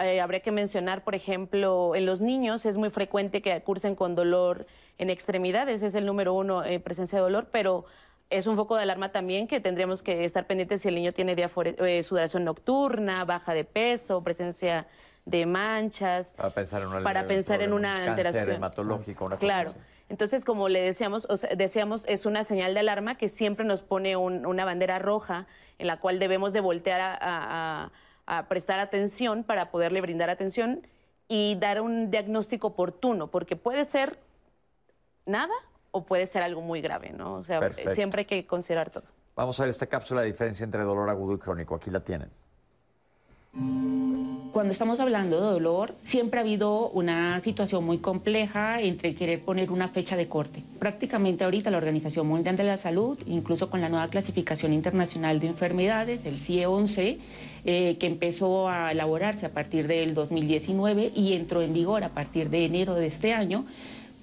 [0.02, 4.14] Eh, habría que mencionar, por ejemplo, en los niños es muy frecuente que cursen con
[4.14, 7.84] dolor en extremidades, es el número uno en presencia de dolor, pero
[8.30, 11.36] es un foco de alarma también que tendríamos que estar pendientes si el niño tiene
[11.36, 14.86] eh, sudoración nocturna, baja de peso, presencia
[15.26, 16.32] de manchas.
[16.34, 18.52] Para pensar en una, para pensar en una alteración.
[18.52, 19.74] hematológica, una Claro.
[20.08, 24.64] Entonces, como le decíamos, decíamos, es una señal de alarma que siempre nos pone una
[24.64, 25.46] bandera roja
[25.78, 28.11] en la cual debemos de voltear a a
[28.48, 30.86] prestar atención para poderle brindar atención
[31.28, 34.18] y dar un diagnóstico oportuno, porque puede ser
[35.26, 35.54] nada
[35.90, 37.34] o puede ser algo muy grave, ¿no?
[37.34, 37.94] O sea, Perfecto.
[37.94, 39.04] siempre hay que considerar todo.
[39.34, 41.74] Vamos a ver esta cápsula, la diferencia entre dolor agudo y crónico.
[41.74, 42.28] Aquí la tienen.
[44.52, 49.70] Cuando estamos hablando de dolor, siempre ha habido una situación muy compleja entre querer poner
[49.70, 50.62] una fecha de corte.
[50.78, 55.48] Prácticamente ahorita la Organización Mundial de la Salud, incluso con la nueva clasificación internacional de
[55.48, 57.18] enfermedades, el CIE 11,
[57.64, 62.50] eh, que empezó a elaborarse a partir del 2019 y entró en vigor a partir
[62.50, 63.64] de enero de este año,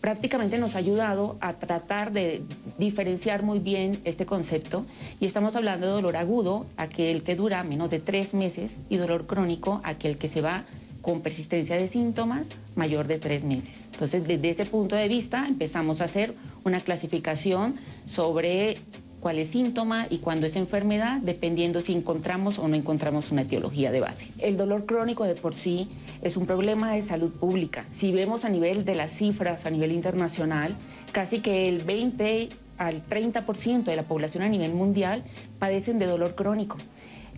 [0.02, 2.42] prácticamente nos ha ayudado a tratar de
[2.78, 4.86] diferenciar muy bien este concepto
[5.20, 9.26] y estamos hablando de dolor agudo, aquel que dura menos de tres meses, y dolor
[9.26, 10.64] crónico, aquel que se va
[11.02, 13.88] con persistencia de síntomas mayor de tres meses.
[13.94, 16.34] Entonces, desde ese punto de vista empezamos a hacer
[16.66, 17.76] una clasificación
[18.08, 18.78] sobre
[19.20, 23.92] cuál es síntoma y cuándo es enfermedad, dependiendo si encontramos o no encontramos una etiología
[23.92, 24.28] de base.
[24.40, 25.88] El dolor crónico de por sí
[26.22, 27.86] es un problema de salud pública.
[27.92, 30.76] Si vemos a nivel de las cifras, a nivel internacional,
[31.12, 35.24] casi que el 20 al 30% de la población a nivel mundial
[35.60, 36.78] padecen de dolor crónico.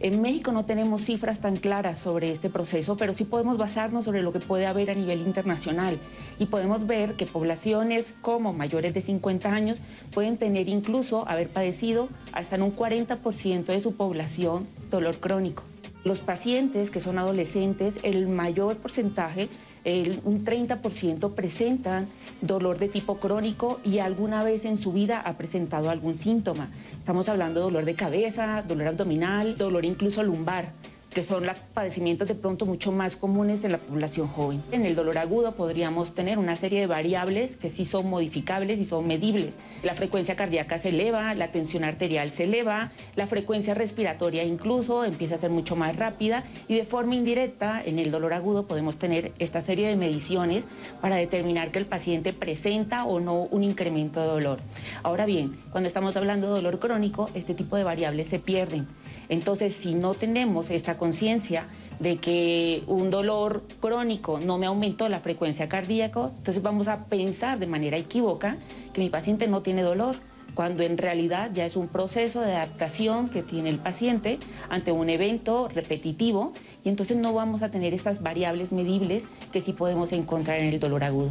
[0.04, 4.24] En México no tenemos cifras tan claras sobre este proceso, pero sí podemos basarnos sobre
[4.24, 6.00] lo que puede haber a nivel internacional
[6.40, 9.78] y podemos ver que poblaciones como mayores de 50 años
[10.12, 15.62] pueden tener incluso haber padecido hasta en un 40% de su población dolor crónico.
[16.04, 19.50] Los pacientes que son adolescentes, el mayor porcentaje
[19.84, 22.08] el, un 30% presentan
[22.42, 26.70] dolor de tipo crónico y alguna vez en su vida ha presentado algún síntoma.
[26.98, 30.72] Estamos hablando de dolor de cabeza, dolor abdominal, dolor incluso lumbar
[31.14, 34.64] que son los padecimientos de pronto mucho más comunes en la población joven.
[34.72, 38.86] En el dolor agudo podríamos tener una serie de variables que sí son modificables y
[38.86, 39.56] son medibles.
[39.84, 45.36] La frecuencia cardíaca se eleva, la tensión arterial se eleva, la frecuencia respiratoria incluso empieza
[45.36, 49.34] a ser mucho más rápida y de forma indirecta en el dolor agudo podemos tener
[49.40, 50.64] esta serie de mediciones
[51.02, 54.60] para determinar que el paciente presenta o no un incremento de dolor.
[55.04, 58.88] Ahora bien, cuando estamos hablando de dolor crónico, este tipo de variables se pierden.
[59.32, 61.66] Entonces, si no tenemos esta conciencia
[62.02, 67.58] de que un dolor crónico no me aumentó la frecuencia cardíaca, entonces vamos a pensar
[67.58, 68.58] de manera equívoca
[68.92, 70.18] que mi paciente no tiene dolor,
[70.54, 74.38] cuando en realidad ya es un proceso de adaptación que tiene el paciente
[74.70, 76.52] ante un evento repetitivo
[76.84, 80.80] y entonces no vamos a tener estas variables medibles que sí podemos encontrar en el
[80.82, 81.30] dolor agudo.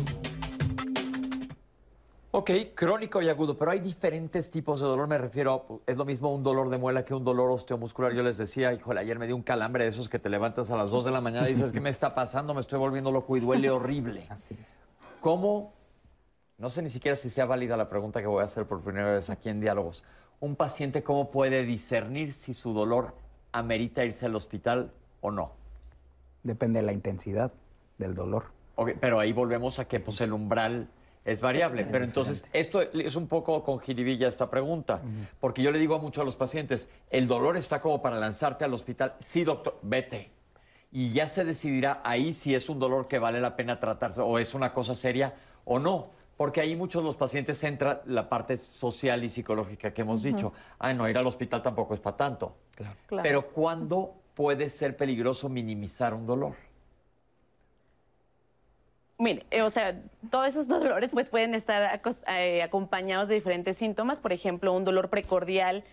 [2.32, 5.08] Ok, crónico y agudo, pero hay diferentes tipos de dolor.
[5.08, 8.12] Me refiero, es lo mismo un dolor de muela que un dolor osteomuscular.
[8.12, 10.76] Yo les decía, híjole, ayer me dio un calambre de esos que te levantas a
[10.76, 12.54] las 2 de la mañana y dices, ¿qué me está pasando?
[12.54, 14.26] Me estoy volviendo loco y duele horrible.
[14.28, 14.78] Así es.
[15.20, 15.72] ¿Cómo?
[16.56, 19.10] No sé ni siquiera si sea válida la pregunta que voy a hacer por primera
[19.10, 20.04] vez aquí en Diálogos.
[20.38, 23.12] ¿Un paciente cómo puede discernir si su dolor
[23.50, 25.50] amerita irse al hospital o no?
[26.44, 27.52] Depende de la intensidad
[27.98, 28.44] del dolor.
[28.76, 30.88] Ok, pero ahí volvemos a que pues, el umbral
[31.24, 31.82] es variable.
[31.82, 35.00] Es pero entonces, esto es un poco con jiribilla esta pregunta,
[35.38, 38.64] porque yo le digo a muchos a los pacientes, el dolor está como para lanzarte
[38.64, 39.14] al hospital.
[39.18, 40.30] Sí, doctor, vete.
[40.92, 44.38] Y ya se decidirá ahí si es un dolor que vale la pena tratarse o
[44.38, 46.10] es una cosa seria o no.
[46.36, 50.54] Porque ahí muchos de los pacientes entra la parte social y psicológica que hemos dicho.
[50.78, 52.56] Ay, no, ir al hospital tampoco es para tanto.
[52.74, 52.96] Claro.
[53.06, 53.22] Claro.
[53.22, 56.54] Pero ¿cuándo puede ser peligroso minimizar un dolor?
[59.20, 64.18] Mire, eh, o sea, todos esos dolores pues pueden estar eh, acompañados de diferentes síntomas,
[64.18, 65.84] por ejemplo, un dolor precordial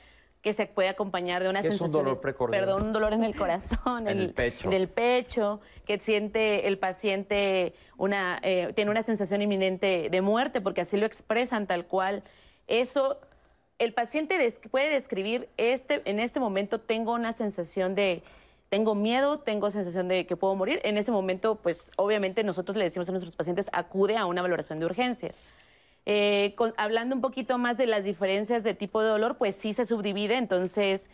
[0.42, 2.62] que se puede acompañar de una ¿Qué es un sensación dolor precordial?
[2.64, 4.68] perdón, un dolor en el corazón, En el pecho.
[4.70, 10.62] en el pecho, que siente el paciente una eh, tiene una sensación inminente de muerte
[10.62, 12.24] porque así lo expresan tal cual.
[12.68, 13.20] Eso
[13.80, 18.24] el paciente des- puede describir este en este momento tengo una sensación de
[18.70, 20.82] tengo miedo, tengo sensación de que puedo morir.
[20.84, 24.80] En ese momento, pues obviamente nosotros le decimos a nuestros pacientes, acude a una valoración
[24.80, 25.32] de urgencia.
[26.06, 29.74] Eh, con- hablando un poquito más de las diferencias de tipo de dolor, pues sí
[29.74, 31.10] se subdivide, entonces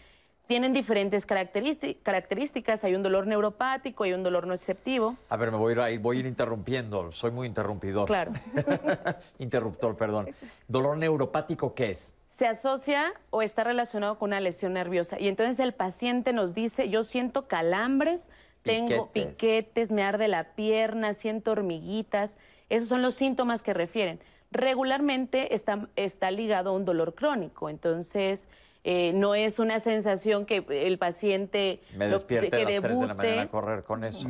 [0.47, 2.83] tienen diferentes característi- características.
[2.83, 5.15] Hay un dolor neuropático y un dolor noceptivo.
[5.29, 7.11] A ver, me voy a ir, voy a ir interrumpiendo.
[7.11, 8.07] Soy muy interrumpidor.
[8.07, 8.33] Claro.
[9.39, 10.29] Interruptor, perdón.
[10.67, 12.15] ¿Dolor neuropático qué es?
[12.33, 15.19] Se asocia o está relacionado con una lesión nerviosa.
[15.19, 18.31] Y entonces el paciente nos dice, yo siento calambres,
[18.63, 19.37] tengo Piquetes.
[19.37, 22.37] piquetes, me arde la pierna, siento hormiguitas.
[22.69, 24.19] Esos son los síntomas que refieren.
[24.49, 28.47] Regularmente está, está ligado a un dolor crónico, entonces
[28.83, 32.81] eh, no es una sensación que el paciente Me lo- despierte que a las 3
[32.81, 34.27] de la debute mañana a correr con eso.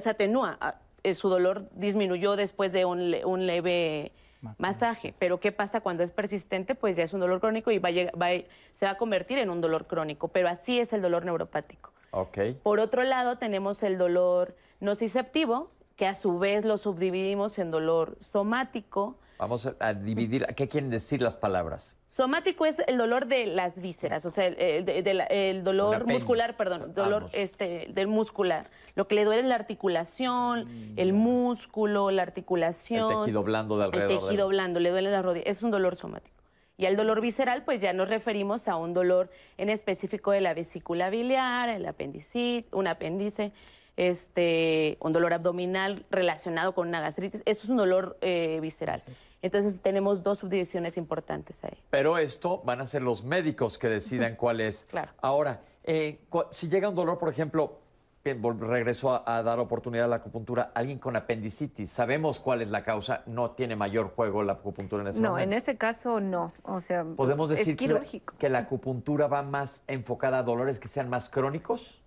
[0.00, 0.58] se atenúa.
[0.60, 4.10] ah, eh, Su dolor disminuyó después de un, le- un leve
[4.44, 4.62] Masaje.
[4.62, 5.14] masaje.
[5.18, 6.74] Pero ¿qué pasa cuando es persistente?
[6.74, 8.96] Pues ya es un dolor crónico y va a lleg- va a- se va a
[8.98, 10.28] convertir en un dolor crónico.
[10.28, 11.92] Pero así es el dolor neuropático.
[12.10, 12.38] Ok.
[12.62, 18.16] Por otro lado, tenemos el dolor nociceptivo, que a su vez lo subdividimos en dolor
[18.20, 19.18] somático.
[19.38, 21.96] Vamos a, dividir, ¿qué quieren decir las palabras?
[22.08, 25.58] Somático es el dolor de las vísceras, o sea, el, el- de- de la- el
[25.58, 28.70] Un dolor muscular, perdón, dolor este, del muscular.
[28.94, 33.10] Lo que le duele es la articulación, el músculo, la articulación.
[33.10, 35.44] El tejido blando de alrededor El tejido blando, le duele la rodilla.
[35.46, 36.34] Es un dolor somático.
[36.76, 40.54] Y al dolor visceral, pues ya nos referimos a un dolor en específico de la
[40.54, 43.52] vesícula biliar, el apéndice, un apéndice,
[43.96, 47.42] este, un dolor abdominal relacionado con una gastritis.
[47.46, 49.02] Eso es un dolor eh, visceral.
[49.40, 51.78] Entonces tenemos dos subdivisiones importantes ahí.
[51.90, 54.86] Pero esto van a ser los médicos que decidan cuál es.
[54.90, 55.12] Claro.
[55.20, 56.18] Ahora, eh,
[56.50, 57.78] si llega un dolor, por ejemplo,
[58.24, 62.82] regreso a, a dar oportunidad a la acupuntura, alguien con apendicitis, sabemos cuál es la
[62.82, 65.52] causa, no tiene mayor juego la acupuntura en ese No, momento.
[65.52, 66.52] en ese caso no.
[66.62, 68.34] O sea, ¿Podemos decir es quirúrgico.
[68.38, 72.00] que la acupuntura va más enfocada a dolores que sean más crónicos?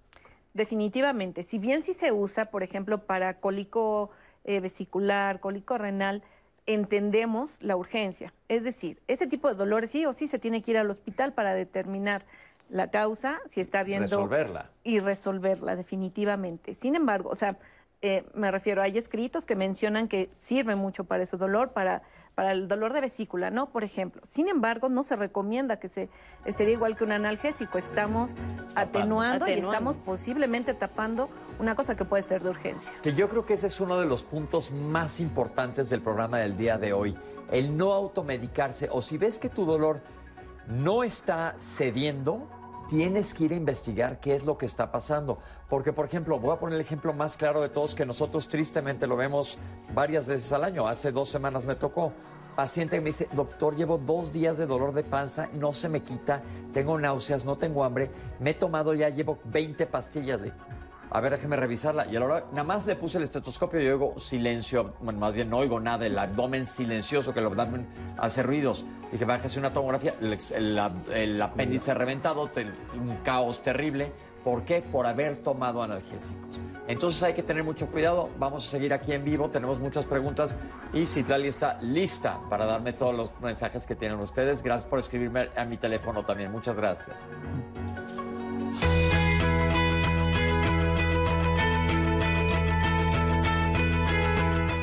[0.53, 1.43] Definitivamente.
[1.43, 4.09] Si bien sí se usa, por ejemplo, para cólico
[4.43, 6.24] eh, vesicular, cólico renal,
[6.65, 8.34] entendemos la urgencia.
[8.47, 11.34] Es decir, ese tipo de dolores sí o sí se tiene que ir al hospital
[11.34, 12.26] para determinar
[12.70, 14.05] la causa, si está viendo...
[14.05, 14.72] Resolverla.
[14.84, 16.74] Y resolverla, definitivamente.
[16.74, 17.57] Sin embargo, o sea,
[18.01, 22.03] eh, me refiero, hay escritos que mencionan que sirve mucho para ese dolor, para,
[22.36, 23.70] para el dolor de vesícula, ¿no?
[23.70, 24.22] Por ejemplo.
[24.30, 26.09] Sin embargo, no se recomienda que se
[26.55, 27.80] sería igual que un analgésico.
[27.80, 28.36] Estamos
[28.76, 29.72] atenuando, y Atenuando.
[29.72, 32.93] estamos posiblemente tapando una cosa que puede ser de urgencia.
[33.01, 36.55] Que yo creo que ese es uno de los puntos más importantes del programa del
[36.55, 37.18] día de hoy.
[37.49, 40.01] El no automedicarse o si ves que tu dolor
[40.68, 42.47] no está cediendo,
[42.89, 45.39] tienes que ir a investigar qué es lo que está pasando.
[45.69, 49.07] Porque, por ejemplo, voy a poner el ejemplo más claro de todos que nosotros tristemente
[49.07, 49.57] lo vemos
[49.93, 50.88] varias veces al año.
[50.88, 52.13] Hace dos semanas me tocó.
[52.55, 56.01] Paciente que me dice, doctor, llevo dos días de dolor de panza, no se me
[56.01, 56.41] quita,
[56.73, 58.09] tengo náuseas, no tengo hambre,
[58.39, 60.41] me he tomado ya, llevo 20 pastillas.
[61.09, 62.05] A ver, déjeme revisarla.
[62.07, 65.33] Y a la hora, nada más le puse el estetoscopio y oigo silencio, bueno, más
[65.33, 67.87] bien no oigo nada, el abdomen silencioso, que el abdomen
[68.17, 68.83] hace ruidos.
[69.11, 74.11] Dije, bájese una tomografía, el, apéndice reventado, te- un caos terrible.
[74.43, 74.81] ¿Por qué?
[74.81, 76.59] Por haber tomado analgésicos.
[76.87, 78.29] Entonces hay que tener mucho cuidado.
[78.39, 80.55] Vamos a seguir aquí en vivo, tenemos muchas preguntas
[80.93, 84.61] y Citlali está lista para darme todos los mensajes que tienen ustedes.
[84.63, 86.49] Gracias por escribirme a mi teléfono también.
[86.51, 87.27] Muchas gracias.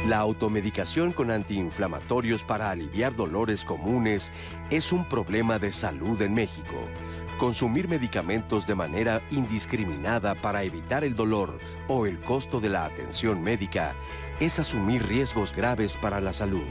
[0.06, 4.32] La automedicación con antiinflamatorios para aliviar dolores comunes
[4.68, 6.76] es un problema de salud en México.
[7.38, 13.42] Consumir medicamentos de manera indiscriminada para evitar el dolor o el costo de la atención
[13.42, 13.94] médica
[14.40, 16.64] es asumir riesgos graves para la salud.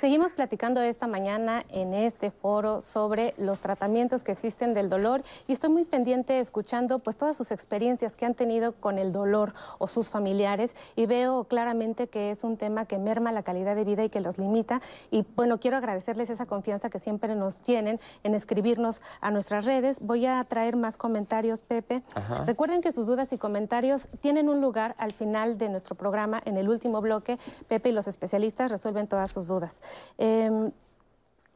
[0.00, 5.52] Seguimos platicando esta mañana en este foro sobre los tratamientos que existen del dolor y
[5.52, 9.88] estoy muy pendiente escuchando pues todas sus experiencias que han tenido con el dolor o
[9.88, 14.04] sus familiares y veo claramente que es un tema que merma la calidad de vida
[14.04, 14.80] y que los limita
[15.10, 19.96] y bueno, quiero agradecerles esa confianza que siempre nos tienen en escribirnos a nuestras redes.
[20.00, 22.04] Voy a traer más comentarios, Pepe.
[22.14, 22.44] Ajá.
[22.44, 26.56] Recuerden que sus dudas y comentarios tienen un lugar al final de nuestro programa, en
[26.56, 27.36] el último bloque.
[27.66, 29.80] Pepe y los especialistas resuelven todas sus dudas.
[30.18, 30.72] Em,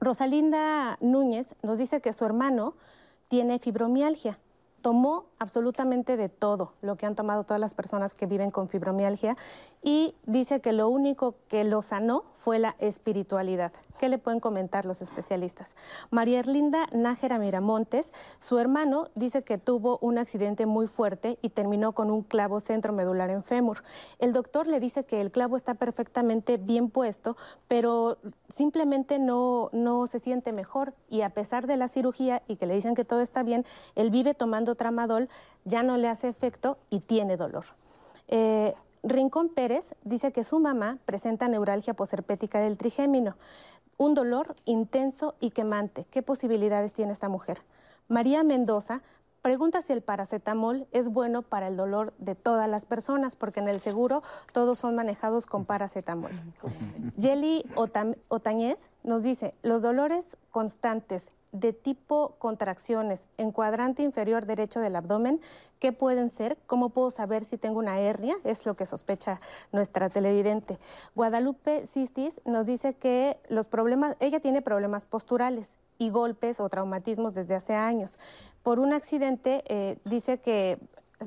[0.01, 2.75] Rosalinda Núñez nos dice que su hermano
[3.29, 4.39] tiene fibromialgia.
[4.81, 9.37] Tomó absolutamente de todo lo que han tomado todas las personas que viven con fibromialgia
[9.81, 13.73] y dice que lo único que lo sanó fue la espiritualidad.
[14.03, 15.77] ¿Qué le pueden comentar los especialistas?
[16.11, 21.93] María Erlinda Nájera Miramontes, su hermano dice que tuvo un accidente muy fuerte y terminó
[21.93, 23.85] con un clavo centromedular en fémur.
[24.19, 27.37] El doctor le dice que el clavo está perfectamente bien puesto,
[27.69, 28.19] pero
[28.53, 32.75] simplemente no, no se siente mejor y a pesar de la cirugía y que le
[32.75, 35.29] dicen que todo está bien, él vive tomando tramadol,
[35.65, 37.67] ya no le hace efecto y tiene dolor.
[38.27, 38.75] Eh,
[39.05, 43.37] Rincón Pérez dice que su mamá presenta neuralgia posherpética del trigémino,
[43.97, 46.07] un dolor intenso y quemante.
[46.11, 47.63] ¿Qué posibilidades tiene esta mujer?
[48.09, 49.03] María Mendoza
[49.43, 53.69] pregunta si el paracetamol es bueno para el dolor de todas las personas, porque en
[53.69, 54.23] el seguro
[54.53, 56.31] todos son manejados con paracetamol.
[57.17, 57.65] Yeli
[58.29, 65.41] Otañez nos dice, los dolores constantes de tipo contracciones en cuadrante inferior derecho del abdomen,
[65.79, 66.57] ¿qué pueden ser?
[66.67, 68.35] ¿Cómo puedo saber si tengo una hernia?
[68.43, 69.41] Es lo que sospecha
[69.71, 70.79] nuestra televidente.
[71.15, 77.35] Guadalupe Sistis nos dice que los problemas, ella tiene problemas posturales y golpes o traumatismos
[77.35, 78.19] desde hace años.
[78.63, 80.79] Por un accidente, eh, dice que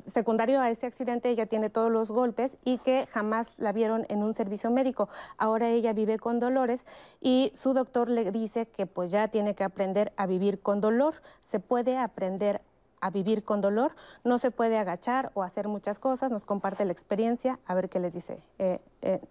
[0.07, 4.23] secundario a este accidente ella tiene todos los golpes y que jamás la vieron en
[4.23, 5.09] un servicio médico.
[5.37, 6.85] Ahora ella vive con dolores
[7.21, 11.15] y su doctor le dice que pues ya tiene que aprender a vivir con dolor.
[11.47, 12.61] Se puede aprender
[13.01, 16.91] a vivir con dolor, no se puede agachar o hacer muchas cosas, nos comparte la
[16.91, 19.21] experiencia, a ver qué les dice eh, eh,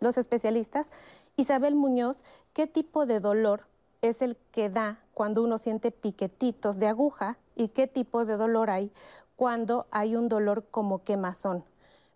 [0.00, 0.90] los especialistas.
[1.36, 3.66] Isabel Muñoz, ¿qué tipo de dolor
[4.02, 8.68] es el que da cuando uno siente piquetitos de aguja y qué tipo de dolor
[8.68, 8.92] hay
[9.36, 11.64] cuando hay un dolor como quemazón.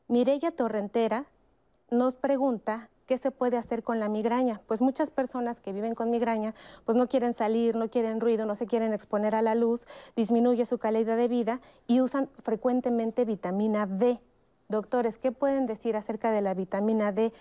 [0.09, 1.27] Mirella Torrentera
[1.91, 4.61] nos pregunta qué se puede hacer con la migraña.
[4.67, 6.55] Pues muchas personas que viven con migraña
[6.85, 9.87] pues no quieren salir, no quieren ruido, no se quieren exponer a la luz,
[10.17, 14.21] disminuye su calidad de vida y usan frecuentemente vitamina B
[14.69, 17.33] Doctores, ¿qué pueden decir acerca de la vitamina D?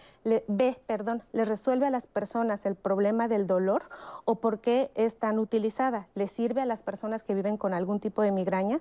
[0.47, 0.77] B?
[0.85, 3.83] Perdón, ¿les resuelve a las personas el problema del dolor
[4.25, 6.07] o por qué es tan utilizada?
[6.13, 8.79] ¿Les sirve a las personas que viven con algún tipo de migraña?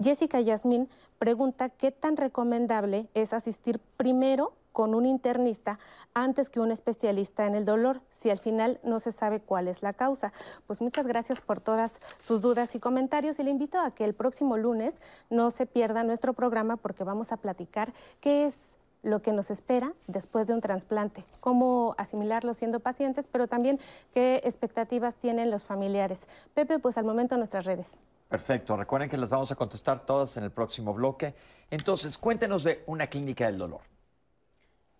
[0.00, 0.88] Jessica Yasmín
[1.18, 5.78] pregunta qué tan recomendable es asistir primero con un internista
[6.14, 9.82] antes que un especialista en el dolor, si al final no se sabe cuál es
[9.82, 10.32] la causa.
[10.66, 14.14] Pues muchas gracias por todas sus dudas y comentarios y le invito a que el
[14.14, 14.94] próximo lunes
[15.30, 18.54] no se pierda nuestro programa porque vamos a platicar qué es
[19.02, 23.80] lo que nos espera después de un trasplante, cómo asimilarlo siendo pacientes, pero también
[24.14, 26.20] qué expectativas tienen los familiares.
[26.54, 27.88] Pepe, pues al momento nuestras redes.
[28.28, 31.34] Perfecto, recuerden que las vamos a contestar todas en el próximo bloque.
[31.70, 33.91] Entonces, cuéntenos de una clínica del dolor.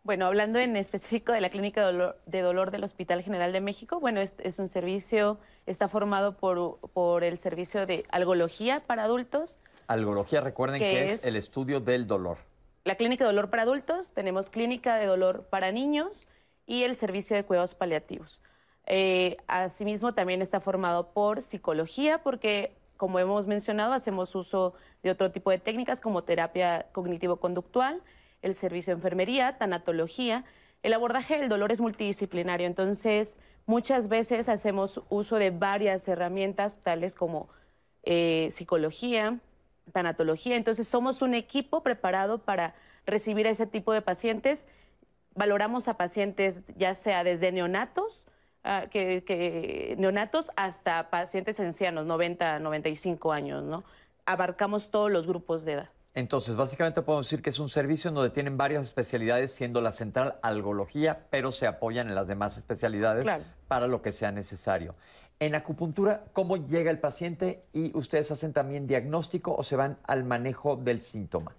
[0.04, 1.86] Bueno, hablando en específico de la Clínica
[2.26, 7.38] de Dolor, del Hospital General de México, bueno, es, un servicio, está formado por, el
[7.38, 9.60] servicio de algología para adultos.
[9.86, 12.38] Algología, recuerden que, es, el estudio del dolor.
[12.82, 16.26] La Clínica de Dolor para adultos, tenemos Clínica de Dolor para niños
[16.66, 18.40] y el servicio de cuidados paliativos.
[18.86, 24.74] Eh, asimismo, también está formado por psicología, porque, como hemos mencionado, hacemos uso
[25.04, 28.02] de otro tipo de técnicas como terapia cognitivo-conductual
[28.42, 30.44] el servicio de enfermería, tanatología.
[30.82, 37.14] El abordaje del dolor es multidisciplinario, entonces muchas veces hacemos uso de varias herramientas, tales
[37.14, 37.48] como
[38.02, 39.38] eh, psicología,
[39.92, 40.56] tanatología.
[40.56, 42.74] Entonces somos un equipo preparado para
[43.06, 44.66] recibir a ese tipo de pacientes.
[45.34, 48.24] Valoramos a pacientes ya sea desde neonatos,
[48.64, 53.84] ah, que, neonatos hasta pacientes ancianos, 90, 95 años, ¿no?
[54.26, 55.90] Abarcamos todos los grupos de edad.
[56.14, 59.92] Entonces, básicamente podemos decir que es un servicio en donde tienen varias especialidades, siendo la
[59.92, 63.26] central algología, pero se apoyan en las demás especialidades
[63.66, 64.94] para lo que sea necesario.
[65.40, 70.22] En acupuntura, ¿cómo llega el paciente y ustedes hacen también diagnóstico o se van al
[70.22, 71.56] manejo del síntoma?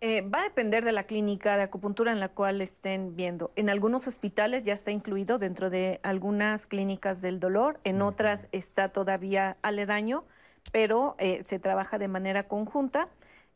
[0.00, 3.50] Eh, va a depender de la clínica de acupuntura en la cual estén viendo.
[3.56, 8.90] En algunos hospitales ya está incluido dentro de algunas clínicas del dolor, en otras está
[8.90, 10.24] todavía aledaño,
[10.72, 13.08] pero eh, se trabaja de manera conjunta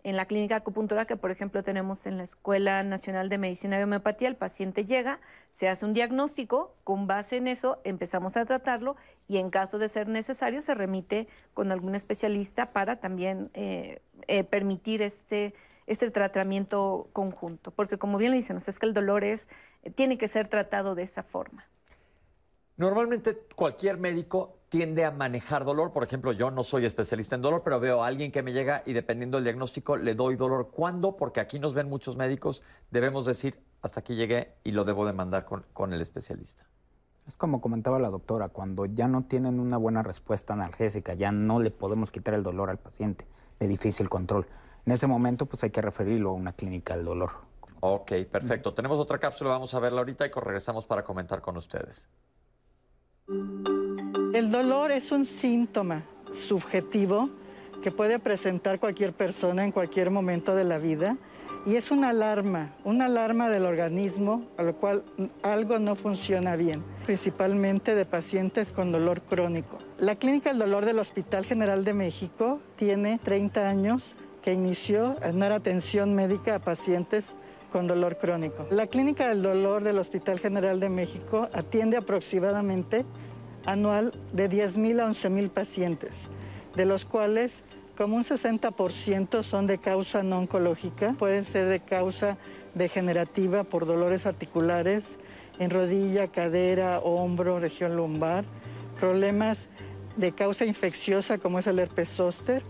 [0.04, 3.82] en la clínica acupuntura que, por ejemplo, tenemos en la Escuela Nacional de Medicina y
[3.82, 5.20] Homeopatía, el paciente llega,
[5.52, 8.96] se hace un diagnóstico, con base en eso empezamos a tratarlo
[9.28, 14.42] y en caso de ser necesario se remite con algún especialista para también eh, eh,
[14.44, 15.54] permitir este,
[15.86, 17.70] este tratamiento conjunto.
[17.70, 19.48] Porque como bien le dicen, es que el dolor es,
[19.94, 21.68] tiene que ser tratado de esa forma.
[22.76, 25.92] Normalmente cualquier médico tiende a manejar dolor.
[25.92, 28.82] Por ejemplo, yo no soy especialista en dolor, pero veo a alguien que me llega
[28.86, 30.70] y dependiendo del diagnóstico le doy dolor.
[30.70, 31.14] ¿Cuándo?
[31.18, 35.12] Porque aquí nos ven muchos médicos, debemos decir, hasta aquí llegué y lo debo de
[35.12, 36.64] mandar con, el especialista.
[37.26, 41.60] Es como comentaba la doctora, cuando ya no tienen una buena respuesta analgésica, ya no
[41.60, 43.26] le podemos quitar el dolor al paciente
[43.60, 44.46] de difícil control.
[44.86, 47.32] En ese momento, pues hay que referirlo a una clínica del dolor.
[47.80, 48.72] Ok, perfecto.
[48.72, 52.08] Tenemos otra cápsula, vamos a verla ahorita y regresamos para comentar con ustedes.
[54.32, 57.28] El dolor es un síntoma subjetivo
[57.82, 61.18] que puede presentar cualquier persona en cualquier momento de la vida
[61.66, 65.04] y es una alarma, una alarma del organismo a lo cual
[65.42, 69.76] algo no funciona bien, principalmente de pacientes con dolor crónico.
[69.98, 75.40] La Clínica del Dolor del Hospital General de México tiene 30 años que inició en
[75.40, 77.36] dar atención médica a pacientes
[77.70, 78.66] con dolor crónico.
[78.70, 83.04] La Clínica del Dolor del Hospital General de México atiende aproximadamente
[83.66, 86.14] anual de 10.000 a 11.000 pacientes,
[86.74, 87.52] de los cuales
[87.96, 92.38] como un 60% son de causa no oncológica, pueden ser de causa
[92.74, 95.18] degenerativa por dolores articulares
[95.58, 98.44] en rodilla, cadera, hombro, región lumbar,
[98.98, 99.68] problemas
[100.16, 102.62] de causa infecciosa como es el herpes zóster,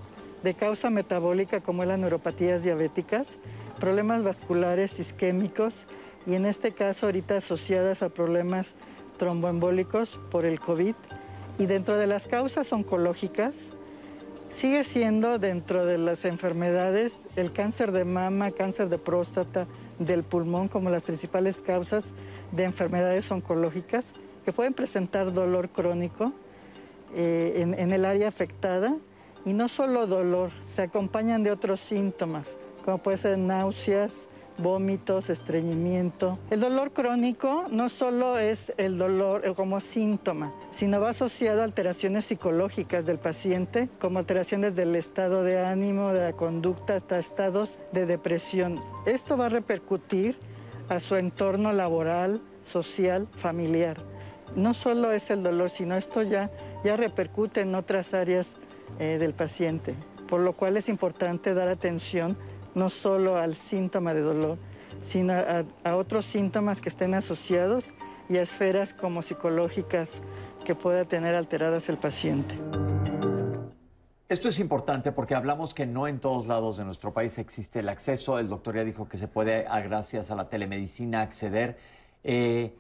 [0.43, 3.39] de causa metabólica como es las neuropatías diabéticas,
[3.79, 5.85] problemas vasculares isquémicos
[6.27, 8.75] y en este caso ahorita asociadas a problemas
[9.19, 10.95] tromboembólicos por el COVID
[11.59, 13.55] y dentro de las causas oncológicas
[14.55, 19.67] sigue siendo dentro de las enfermedades el cáncer de mama, cáncer de próstata,
[19.99, 22.07] del pulmón como las principales causas
[22.51, 24.05] de enfermedades oncológicas
[24.45, 26.33] que pueden presentar dolor crónico
[27.15, 28.97] eh, en, el área afectada.
[29.45, 34.29] Y no solo dolor, se acompañan de otros síntomas, como puede ser náuseas,
[34.63, 36.39] vómitos, estreñimiento.
[36.51, 41.65] El dolor crónico no solo es el dolor eh, como síntoma, sino va asociado a
[41.65, 47.79] alteraciones psicológicas del paciente, como alteraciones del estado de ánimo, de la conducta, hasta estados
[47.93, 48.81] de depresión.
[49.07, 50.39] Esto va a repercutir
[50.89, 53.99] a su entorno laboral, social, familiar.
[54.55, 56.51] No solo es el dolor, sino esto ya,
[56.85, 58.49] ya repercute en otras áreas
[58.99, 59.95] eh, del paciente,
[60.29, 62.37] por lo cual es importante dar atención
[62.75, 64.59] no solo al síntoma de dolor,
[65.09, 67.93] sino a, otros síntomas que estén asociados
[68.29, 70.23] y a esferas como psicológicas
[70.65, 72.57] que pueda tener alteradas el paciente.
[74.29, 77.89] Esto es importante porque hablamos que no en todos lados de nuestro país existe el
[77.91, 78.39] acceso.
[78.39, 81.77] El doctor ya dijo que se puede, gracias a la telemedicina, acceder.
[82.25, 82.75] Eh,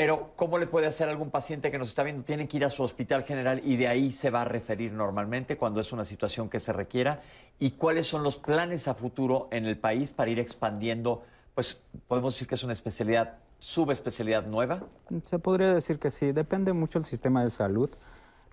[0.00, 2.22] pero, ¿cómo le puede hacer algún paciente que nos está viendo?
[2.22, 5.58] Tiene que ir a su hospital general y de ahí se va a referir normalmente
[5.58, 7.20] cuando es una situación que se requiera.
[7.58, 11.22] ¿Y cuáles son los planes a futuro en el país para ir expandiendo?
[11.54, 14.84] Pues podemos decir que es una especialidad, subespecialidad nueva.
[15.24, 17.90] Se podría decir que sí, depende mucho del sistema de salud.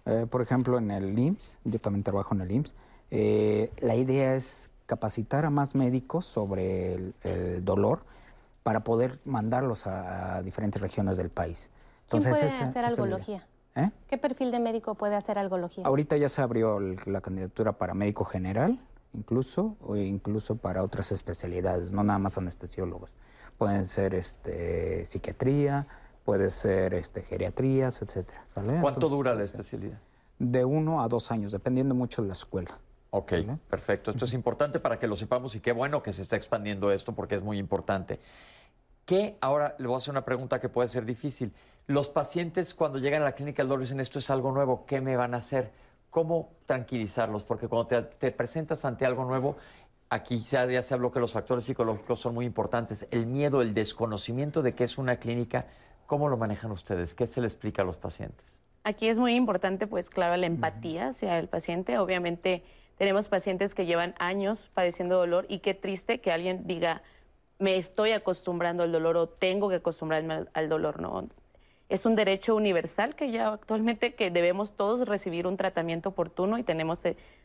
[0.05, 2.73] Eh, por ejemplo, en el IMSS, yo también trabajo en el IMSS,
[3.09, 8.01] eh, la idea es capacitar a más médicos sobre el dolor
[8.67, 11.69] para poder mandarlos a, diferentes regiones del país.
[12.01, 13.47] Entonces, ¿Quién puede hacer algología?
[13.75, 13.91] ¿Eh?
[14.09, 15.85] ¿Qué perfil de médico puede hacer algología?
[15.85, 18.77] Ahorita ya se abrió la candidatura para médico general,
[19.13, 23.15] incluso, o incluso para otras especialidades, no nada más anestesiólogos.
[23.57, 25.87] Pueden ser este, psiquiatría,
[26.25, 28.43] puede ser este, geriatrías, etcétera.
[28.81, 29.97] ¿Cuánto dura la especialidad?
[30.39, 32.77] De uno a dos años, dependiendo mucho de la escuela.
[33.11, 33.33] Ok,
[33.69, 34.11] perfecto.
[34.11, 37.13] Esto es importante para que lo sepamos y qué bueno que se está expandiendo esto
[37.13, 38.19] porque es muy importante.
[39.07, 39.37] ¿Qué?
[39.39, 41.53] Ahora le voy a hacer una pregunta que puede ser difícil.
[41.87, 44.99] Los pacientes cuando llegan a la clínica del dolor dicen esto es algo nuevo, ¿qué
[44.99, 45.71] me van a hacer?
[46.09, 47.45] ¿Cómo tranquilizarlos?
[47.45, 49.55] Porque cuando te, presentas ante algo nuevo,
[50.09, 53.07] aquí ya, ya se habló que los factores psicológicos son muy importantes.
[53.09, 55.67] El miedo, el desconocimiento de qué es una clínica,
[56.05, 57.15] ¿cómo lo manejan ustedes?
[57.15, 58.59] ¿Qué se le explica a los pacientes?
[58.83, 61.97] Aquí es muy importante, pues claro, la empatía hacia el paciente.
[61.97, 62.65] Obviamente
[62.97, 67.03] tenemos pacientes que llevan años padeciendo dolor y qué triste que alguien diga
[67.59, 71.23] me estoy acostumbrando al dolor o tengo que acostumbrarme al, dolor, ¿no?
[71.89, 76.63] Es un derecho universal que ya actualmente que debemos todos recibir un tratamiento oportuno y
[76.63, 77.01] tenemos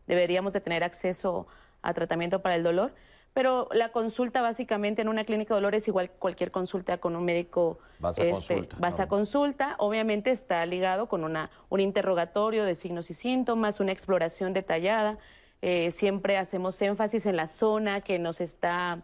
[0.07, 1.47] deberíamos de tener acceso
[1.81, 2.93] a tratamiento para el dolor.
[3.35, 7.25] Pero la consulta básicamente en una clínica de dolor es igual cualquier consulta con un
[7.25, 7.79] médico.
[7.99, 8.77] Vas a este, consulta.
[8.79, 9.75] Vas a consulta.
[9.79, 15.19] Obviamente está ligado con una, un interrogatorio de signos y síntomas, una exploración detallada.
[15.63, 19.03] Eh, siempre hacemos énfasis en la zona que nos está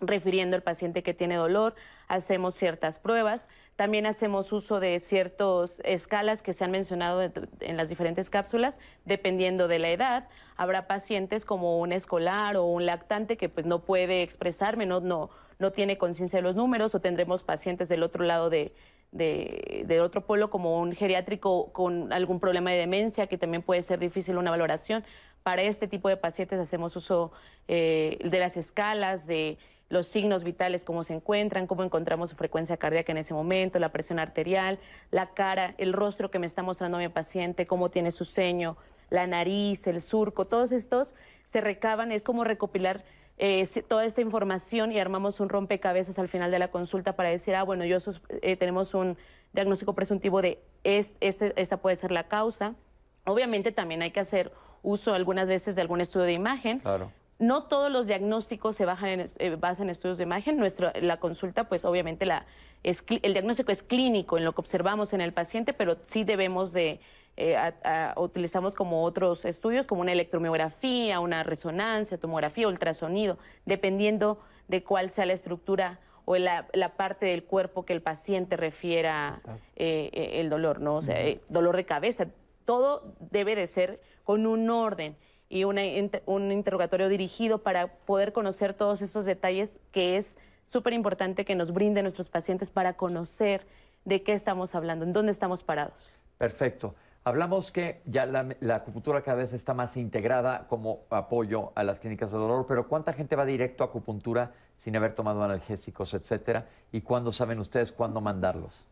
[0.00, 1.74] refiriendo el paciente que tiene dolor,
[2.08, 7.88] hacemos ciertas pruebas, también hacemos uso de ciertas escalas que se han mencionado en las
[7.88, 10.28] diferentes cápsulas, dependiendo de la edad.
[10.56, 15.30] Habrá pacientes como un escolar o un lactante que pues no puede expresarme, no, no,
[15.58, 18.74] no tiene conciencia de los números, o tendremos pacientes del otro lado de,
[19.12, 23.98] de, otro polo como un geriátrico con algún problema de demencia, que también puede ser
[23.98, 25.04] difícil una valoración.
[25.42, 27.32] Para este tipo de pacientes hacemos uso
[27.66, 29.58] eh, de las escalas, de
[29.90, 33.90] los signos vitales, cómo se encuentran, cómo encontramos su frecuencia cardíaca en ese momento, la
[33.90, 34.78] presión arterial,
[35.10, 38.76] la cara, el rostro que me está mostrando mi paciente, cómo tiene su ceño,
[39.10, 41.12] la nariz, el surco, todos estos
[41.44, 43.04] se recaban, es como recopilar
[43.38, 47.56] eh, toda esta información y armamos un rompecabezas al final de la consulta para decir,
[47.56, 47.98] ah, bueno, yo
[48.42, 49.18] eh, tenemos un
[49.52, 52.76] diagnóstico presuntivo de este, esta puede ser la causa.
[53.24, 56.78] Obviamente también hay que hacer uso algunas veces de algún estudio de imagen.
[56.78, 57.10] Claro.
[57.40, 60.58] No todos los diagnósticos se eh, basan en, estudios de imagen.
[60.58, 62.44] Nuestra, la consulta, pues obviamente la,
[62.82, 67.00] el diagnóstico es clínico en lo que observamos en el paciente, pero sí debemos de,
[67.38, 67.72] eh,
[68.16, 74.38] utilizamos como otros estudios, como una electromiografía, una resonancia, tomografía, ultrasonido, dependiendo
[74.68, 76.66] de cuál sea la estructura o la,
[76.98, 79.40] parte del cuerpo que el paciente refiera
[79.76, 80.96] eh, el dolor, ¿no?
[80.96, 81.16] O sea,
[81.48, 82.26] dolor de cabeza.
[82.66, 85.16] Todo debe de ser con un orden
[85.50, 91.56] y un interrogatorio dirigido para poder conocer todos estos detalles que es súper importante que
[91.56, 93.66] nos brinden nuestros pacientes para conocer
[94.04, 96.16] de qué estamos hablando, en dónde estamos parados.
[96.38, 96.94] Perfecto.
[97.24, 102.30] Hablamos que ya la, acupuntura cada vez está más integrada como apoyo a las clínicas
[102.30, 106.68] de dolor, pero ¿cuánta gente va directo a acupuntura sin haber tomado analgésicos, etcétera?
[106.92, 108.86] ¿Y cuándo saben ustedes cuándo mandarlos?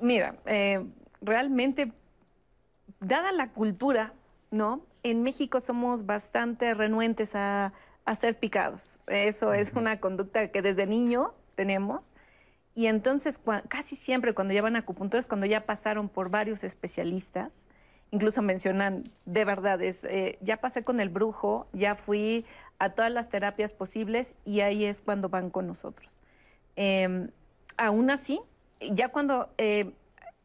[0.00, 0.84] Mira, eh,
[1.20, 1.92] realmente,
[2.98, 4.14] dada la cultura
[4.52, 4.86] ¿no?
[5.02, 7.72] En México somos bastante renuentes a,
[8.04, 8.98] a ser picados.
[9.08, 12.12] Eso es una conducta que desde niño tenemos.
[12.74, 17.66] Y entonces casi siempre cuando ya van a acupuntura cuando ya pasaron por varios especialistas,
[18.10, 22.46] incluso mencionan, de verdad, es, eh, ya pasé con el brujo, ya fui
[22.78, 26.16] a todas las terapias posibles y ahí es cuando van con nosotros.
[26.76, 27.30] Em,
[27.76, 28.40] aún así,
[28.80, 29.50] ya cuando...
[29.58, 29.92] Eh,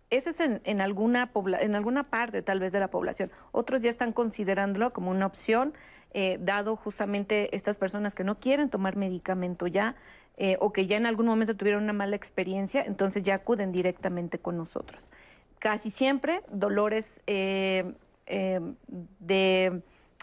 [0.10, 1.30] eso es en, alguna
[1.60, 3.32] en alguna parte tal vez de la población.
[3.52, 5.74] Otros ya están considerándolo como una opción,
[6.14, 9.96] eh, dado justamente estas personas que no quieren tomar medicamento ya
[10.38, 14.40] eh, o que ya en algún momento tuvieron una mala experiencia, entonces ya acuden directamente
[14.40, 15.02] con nosotros.
[15.60, 17.94] Casi siempre dolores de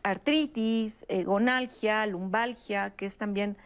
[0.02, 3.56] artritis, gonalgia, lumbalgia, que es también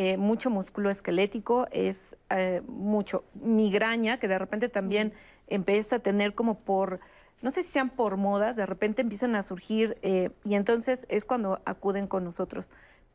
[0.00, 5.12] eh, mucho músculo esquelético, es eh, mucho migraña, que de repente también
[5.48, 7.00] empieza a tener como por,
[7.42, 11.24] no sé si sean por modas, de repente empiezan a surgir eh, y entonces es
[11.24, 12.66] cuando acuden con nosotros.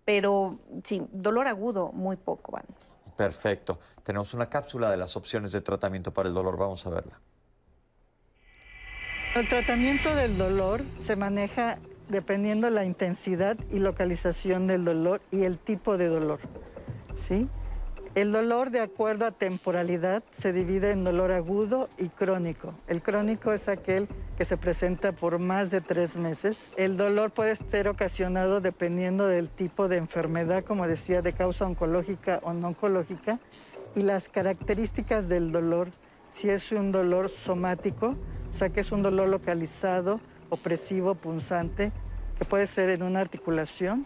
[0.06, 2.66] Pero sí, dolor agudo, muy poco van.
[3.16, 3.80] Perfecto.
[4.04, 6.58] Tenemos una cápsula de las opciones de tratamiento para el dolor.
[6.58, 7.20] Vamos a verla.
[9.36, 11.80] El tratamiento del dolor se maneja
[12.10, 16.40] dependiendo la intensidad y localización del dolor y el tipo de dolor.
[17.28, 17.48] ¿sí?
[18.16, 22.76] El dolor, de acuerdo a temporalidad, se divide en dolor agudo y crónico.
[22.88, 24.07] El crónico es aquel
[24.38, 26.70] que se presenta por más de tres meses.
[26.78, 32.39] El dolor puede ser ocasionado dependiendo del tipo de enfermedad, como decía, de causa oncológica
[32.43, 33.39] o no oncológica,
[33.95, 35.89] y las características del dolor,
[36.36, 38.16] si es un dolor somático,
[38.51, 41.91] o sea que es un dolor localizado, opresivo, punzante,
[42.38, 44.05] que puede ser en una articulación,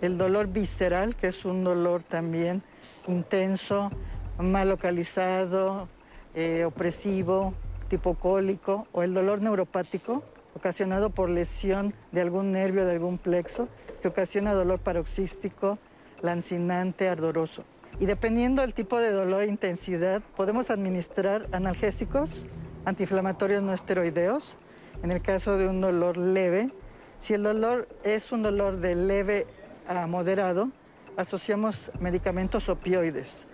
[0.00, 2.62] el dolor visceral, que es un dolor también
[3.06, 3.90] intenso,
[4.38, 5.88] mal localizado,
[6.34, 7.54] eh, opresivo,
[7.88, 10.22] tipo cólico, o el dolor neuropático,
[10.54, 13.68] ocasionado por lesión de algún nervio, de algún plexo,
[14.00, 15.78] que ocasiona dolor paroxístico,
[16.20, 17.64] lancinante, ardoroso.
[18.00, 22.46] Y dependiendo del tipo de dolor e intensidad, podemos administrar analgésicos,
[22.84, 24.56] antiinflamatorios no esteroideos,
[25.02, 26.70] en el caso de un dolor leve.
[27.20, 29.46] Si el dolor es un dolor de leve
[30.08, 30.70] moderado,
[31.16, 33.46] asociamos medicamentos opioides,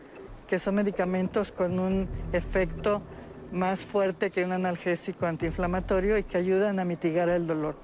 [0.47, 3.03] que son medicamentos con un efecto
[3.53, 7.77] más fuerte que un analgésico antiinflamatorio y que ayudan a mitigar el dolor.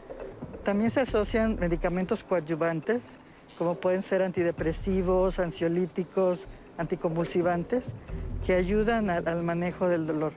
[0.63, 3.03] También se asocian medicamentos coadyuvantes,
[3.59, 6.49] como pueden ser antidepresivos, ansiolíticos,
[6.79, 7.85] anticonvulsivantes,
[8.45, 10.33] que ayudan al manejo del dolor.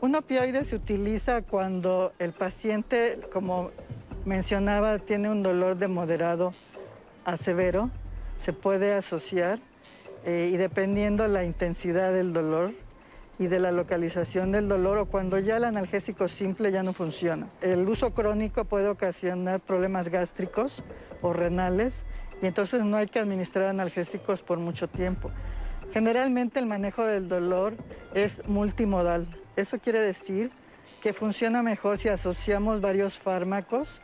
[0.00, 3.70] Un opioide se utiliza cuando el paciente, como
[4.24, 6.52] mencionaba, tiene un dolor de moderado
[7.24, 7.90] a severo
[8.44, 9.58] se puede asociar
[10.24, 12.72] eh, y dependiendo la intensidad del dolor
[13.38, 17.48] y de la localización del dolor o cuando ya el analgésico simple ya no funciona.
[17.60, 20.84] El uso crónico puede ocasionar problemas gástricos
[21.20, 22.04] o renales
[22.42, 25.30] y entonces no hay que administrar analgésicos por mucho tiempo.
[25.92, 27.74] Generalmente el manejo del dolor
[28.14, 29.26] es multimodal.
[29.56, 30.50] Eso quiere decir
[31.02, 34.02] que funciona mejor si asociamos varios fármacos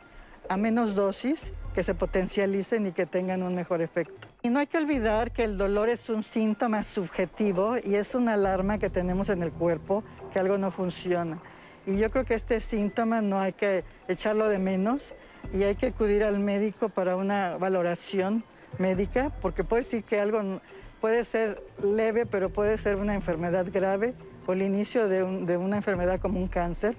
[0.53, 4.27] a menos dosis que se potencialicen y que tengan un mejor efecto.
[4.43, 8.33] Y no hay que olvidar que el dolor es un síntoma subjetivo y es una
[8.33, 11.39] alarma que tenemos en el cuerpo que algo no funciona.
[11.87, 15.15] Y yo creo que este síntoma no hay que echarlo de menos
[15.51, 18.43] y hay que acudir al médico para una valoración
[18.77, 20.61] médica, porque puede decir que algo
[21.01, 24.13] puede ser leve, pero puede ser una enfermedad grave
[24.45, 25.23] o el inicio de,
[25.57, 26.95] una enfermedad como un cáncer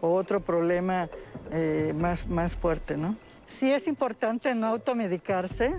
[0.00, 1.08] o otro problema
[1.50, 3.16] eh, más, más fuerte, ¿no?
[3.46, 5.74] Sí es importante no automedicarse,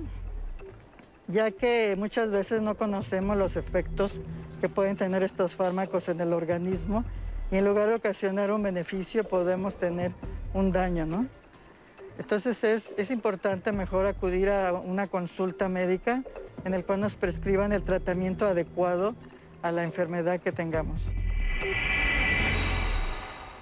[1.28, 4.20] ya que muchas veces no conocemos los efectos
[4.60, 7.06] que pueden tener estos fármacos en el organismo
[7.52, 10.12] y en lugar de ocasionar un beneficio podemos tener
[10.54, 11.28] un daño, ¿no?
[12.18, 16.24] Entonces es, es importante mejor acudir a una consulta médica
[16.66, 19.16] en el cual nos prescriban el tratamiento adecuado
[19.62, 21.02] a la enfermedad que tengamos.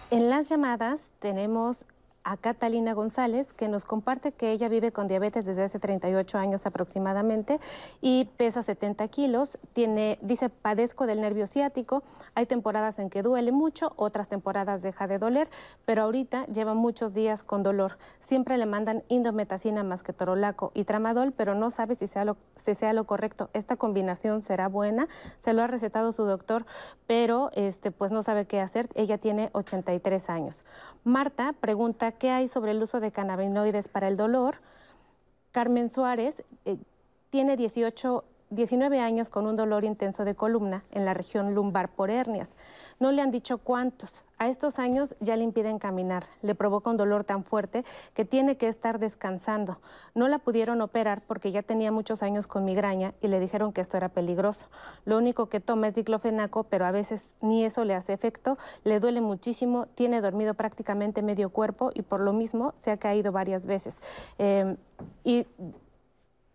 [0.10, 1.84] En las llamadas tenemos
[2.28, 6.66] a Catalina González, que nos comparte que ella vive con diabetes desde hace 38 años
[6.66, 7.62] aproximadamente
[8.02, 9.58] y pesa 70 kilos.
[9.72, 12.04] Tiene, dice, padezco del nervio ciático.
[12.36, 15.48] Hay temporadas en que duele mucho, otras temporadas deja de doler,
[15.86, 17.98] pero ahorita lleva muchos días con dolor.
[18.20, 22.36] Siempre le mandan indometacina más que torolaco y tramadol, pero no sabe si sea lo,
[22.58, 23.50] si sea lo correcto.
[23.54, 25.08] Esta combinación será buena.
[25.40, 26.66] Se lo ha recetado su doctor,
[27.08, 28.90] pero este, pues no sabe qué hacer.
[28.96, 30.66] Ella tiene 83 años.
[31.06, 34.55] Marta pregunta qué hay sobre el uso de cannabinoides para el dolor.
[35.51, 36.78] Carmen Suárez eh,
[37.30, 42.10] tiene 18 19 años con un dolor intenso de columna en la región lumbar por
[42.10, 42.56] hernias.
[42.98, 44.24] No le han dicho cuántos.
[44.38, 46.24] A estos años ya le impiden caminar.
[46.41, 47.84] Le provoca un dolor tan fuerte
[48.14, 49.80] que tiene que estar descansando.
[50.16, 53.82] No la pudieron operar porque ya tenía muchos años con migraña y le dijeron que
[53.82, 54.68] esto era peligroso.
[55.04, 58.58] Lo único que toma es diclofenaco, pero a veces ni eso le hace efecto.
[58.86, 63.34] Le duele muchísimo, tiene dormido prácticamente medio cuerpo y por lo mismo se ha caído
[63.34, 63.98] varias veces.
[64.38, 64.78] Eh,
[65.24, 65.45] y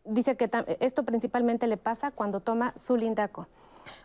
[0.05, 0.51] dice que
[0.81, 3.49] esto principalmente le pasa cuando toma su lindaco.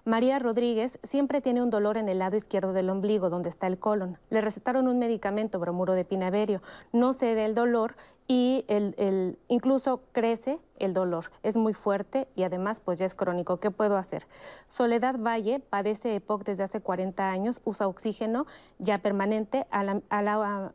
[0.05, 3.77] María Rodríguez siempre tiene un dolor en el lado izquierdo del ombligo, donde está el
[3.77, 4.17] colon.
[4.29, 6.61] Le recetaron un medicamento, bromuro de pinaverio.
[6.91, 7.95] No cede el dolor
[8.27, 11.31] y el, incluso crece el dolor.
[11.43, 13.59] Es muy fuerte y además pues ya es crónico.
[13.59, 14.27] ¿Qué puedo hacer?
[14.67, 18.45] Soledad Valle padece EPOC desde hace 40 años, usa oxígeno
[18.79, 20.73] ya permanente a la, a la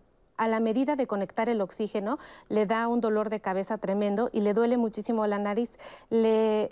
[0.61, 2.19] medida de conectar el oxígeno,
[2.49, 5.71] le da un dolor de cabeza tremendo y le duele muchísimo la nariz.
[6.11, 6.71] Le,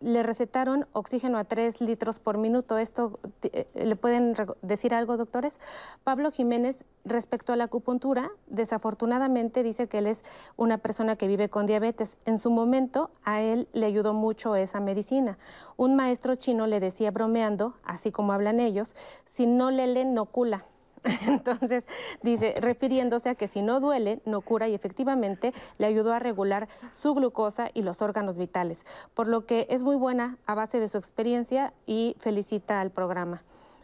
[0.00, 2.76] le recetaron oxígeno a 3 litros por minuto.
[2.76, 5.58] ¿Esto eh, le pueden decir algo, doctores?
[6.04, 10.22] Pablo Jiménez, respecto a la acupuntura, desafortunadamente dice que él es
[10.56, 12.18] una persona que vive con diabetes.
[12.26, 15.38] En su momento, a él le ayudó mucho esa medicina.
[15.76, 18.94] Un maestro chino le decía bromeando, así como hablan ellos,
[19.30, 20.66] si no le leen, no cula.
[21.26, 21.84] Entonces,
[22.22, 26.68] dice, refiriéndose a que si no duele, no cura y efectivamente le ayudó a regular
[26.92, 30.88] su glucosa y los órganos vitales, por lo que es muy buena a base de
[30.88, 33.42] su experiencia y felicita al programa.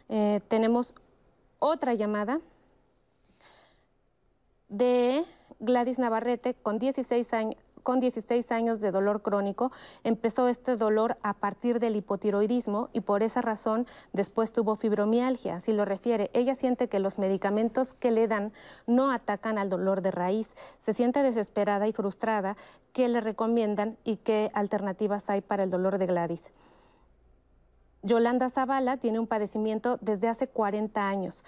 [0.09, 0.93] Eh, tenemos
[1.59, 2.39] otra llamada
[4.69, 5.23] de
[5.59, 9.71] Gladys Navarrete con 16 años con 16 años de dolor crónico,
[10.03, 15.73] empezó este dolor a partir del hipotiroidismo y por esa razón después tuvo fibromialgia, así
[15.73, 16.29] lo refiere.
[16.33, 18.53] Ella siente que los medicamentos que le dan
[18.87, 20.49] no atacan al dolor de raíz.
[20.81, 22.57] Se siente desesperada y frustrada.
[22.93, 26.43] ¿Qué le recomiendan y qué alternativas hay para el dolor de Gladys?
[28.03, 31.43] Yolanda Zavala tiene un padecimiento desde hace 40 años.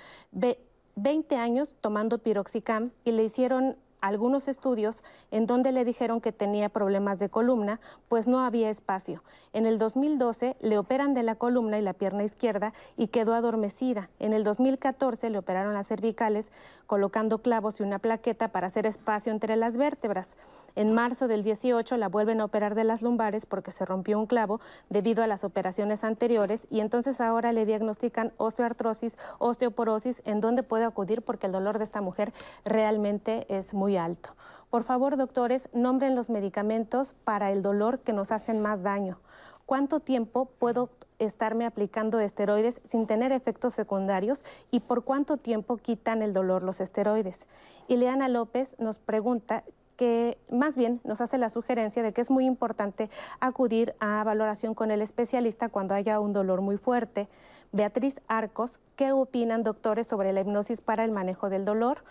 [0.95, 5.01] 20 años tomando piroxicam y le hicieron algunos estudios
[5.31, 7.79] en donde le dijeron que tenía problemas de columna,
[8.09, 9.23] pues no había espacio.
[9.53, 14.09] En el 2012 le operan de la columna y la pierna izquierda y quedó adormecida.
[14.19, 16.47] En el 2014 le operaron las cervicales
[16.85, 20.35] colocando clavos y una plaqueta para hacer espacio entre las vértebras.
[20.76, 24.26] En marzo del 18 la vuelven a operar de las lumbares porque se rompió un
[24.26, 24.59] clavo
[24.89, 30.86] debido a las operaciones anteriores y entonces ahora le diagnostican osteoartrosis, osteoporosis, en donde puede
[30.86, 32.34] acudir porque el dolor de esta mujer
[32.65, 34.36] realmente es muy alto.
[34.71, 39.19] Por favor, doctores, nombren los medicamentos para el dolor que nos hacen más daño.
[39.67, 46.24] ¿Cuánto tiempo puedo estarme aplicando esteroides sin tener efectos secundarios y por cuánto tiempo quitan
[46.24, 47.45] el dolor los esteroides?
[47.88, 49.63] Ileana López nos pregunta
[49.95, 54.73] que más bien nos hace la sugerencia de que es muy importante acudir a valoración
[54.73, 57.29] con el especialista cuando haya un dolor muy fuerte.
[57.71, 62.03] Beatriz Arcos, ¿qué opinan doctores sobre la hipnosis para el manejo del dolor?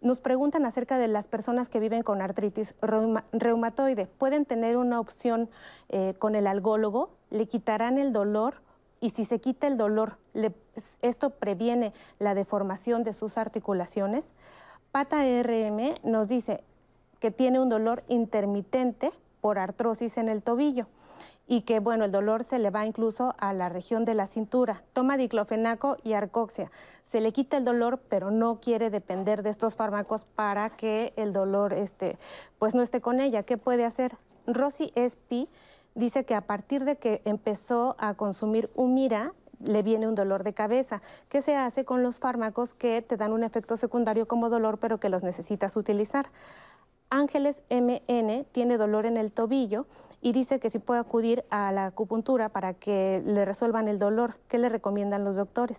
[0.00, 2.74] Nos preguntan acerca de las personas que viven con artritis
[3.32, 4.06] reumatoide.
[4.06, 5.48] ¿Pueden tener una opción
[5.88, 7.10] eh, con el algólogo?
[7.30, 8.62] ¿Le quitarán el dolor?
[9.00, 10.18] Y si se quita el dolor,
[11.02, 14.26] ¿esto previene la deformación de sus articulaciones?
[14.90, 16.62] Pata RM nos dice,
[17.20, 20.86] que tiene un dolor intermitente por artrosis en el tobillo
[21.46, 24.82] y que, bueno, el dolor se le va incluso a la región de la cintura.
[24.92, 26.70] Toma diclofenaco y arcoxia.
[27.06, 31.32] Se le quita el dolor, pero no quiere depender de estos fármacos para que el
[31.32, 32.18] dolor este,
[32.58, 33.44] pues no esté con ella.
[33.44, 34.16] ¿Qué puede hacer?
[34.46, 35.48] Rosy Espi
[35.94, 40.52] dice que a partir de que empezó a consumir Humira, le viene un dolor de
[40.52, 41.00] cabeza.
[41.28, 44.98] ¿Qué se hace con los fármacos que te dan un efecto secundario como dolor, pero
[44.98, 46.26] que los necesitas utilizar?
[47.16, 49.86] Ángeles MN tiene dolor en el tobillo
[50.20, 54.36] y dice que si puede acudir a la acupuntura para que le resuelvan el dolor.
[54.48, 55.78] ¿Qué le recomiendan los doctores?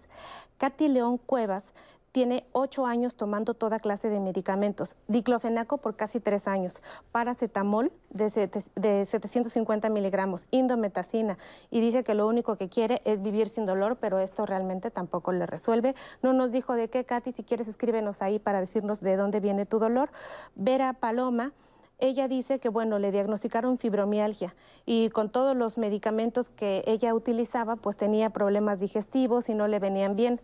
[0.58, 1.76] Katy León Cuevas
[2.18, 4.96] tiene ocho años tomando toda clase de medicamentos.
[5.08, 8.32] Diclofenaco por casi tres años, paracetamol de,
[9.06, 11.38] 750 miligramos, indometacina,
[11.70, 15.32] y dice que lo único que quiere es vivir sin dolor, pero esto realmente tampoco
[15.32, 15.94] le resuelve.
[16.24, 19.68] No nos dijo de qué, Katy, si quieres escríbenos ahí para decirnos de dónde viene
[19.68, 20.10] tu dolor.
[20.56, 21.54] Vera Paloma.
[22.00, 24.56] Ella dice que, bueno, le diagnosticaron fibromialgia
[24.88, 29.78] y con todos los medicamentos que ella utilizaba, pues tenía problemas digestivos y no le
[29.78, 30.42] venían bien.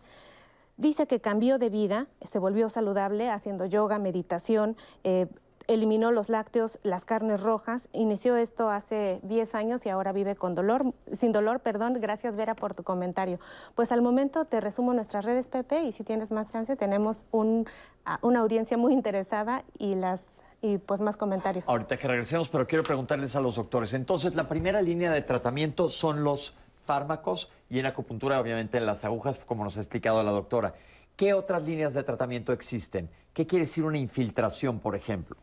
[0.77, 5.27] Dice que cambió de vida, se volvió saludable haciendo yoga, meditación, eh,
[5.67, 10.55] eliminó los lácteos, las carnes rojas, inició esto hace 10 años y ahora vive con
[10.55, 13.39] dolor, sin dolor, perdón, gracias Vera por tu comentario.
[13.75, 18.39] Pues al momento te resumo nuestras redes Pepe y si tienes más chance tenemos una
[18.39, 20.21] audiencia muy interesada y las
[20.63, 21.67] y pues más comentarios.
[21.67, 23.93] Ahorita que regresemos, pero quiero preguntarles a los doctores.
[23.93, 29.39] Entonces, la primera línea de tratamiento son los fármacos y en acupuntura, obviamente, las agujas,
[29.45, 30.75] como nos ha explicado la doctora.
[31.15, 33.09] ¿Qué otras líneas de tratamiento existen?
[33.33, 35.37] ¿Qué quiere decir una infiltración, por ejemplo?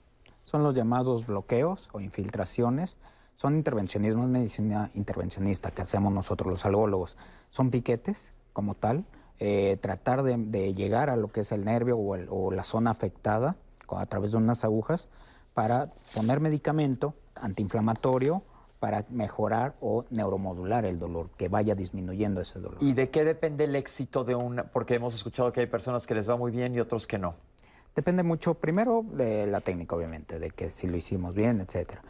[0.45, 2.97] Son los llamados bloqueos o infiltraciones.
[3.37, 7.17] Son intervencionismo, es medicina intervencionista que hacemos nosotros los algólogos.
[7.51, 9.05] Son piquetes como tal,
[9.39, 13.57] eh, tratar de, llegar a lo que es el nervio o la zona afectada
[13.89, 15.09] a través de unas agujas
[15.55, 18.43] para poner medicamento antiinflamatorio
[18.81, 22.79] para mejorar o neuromodular el dolor, que vaya disminuyendo ese dolor.
[22.81, 24.65] ¿Y de qué depende el éxito de una?
[24.65, 27.35] Porque hemos escuchado que hay personas que les va muy bien y otros que no.
[27.95, 32.03] Depende mucho, primero, de la técnica, obviamente, de que si lo hicimos bien, etcétera.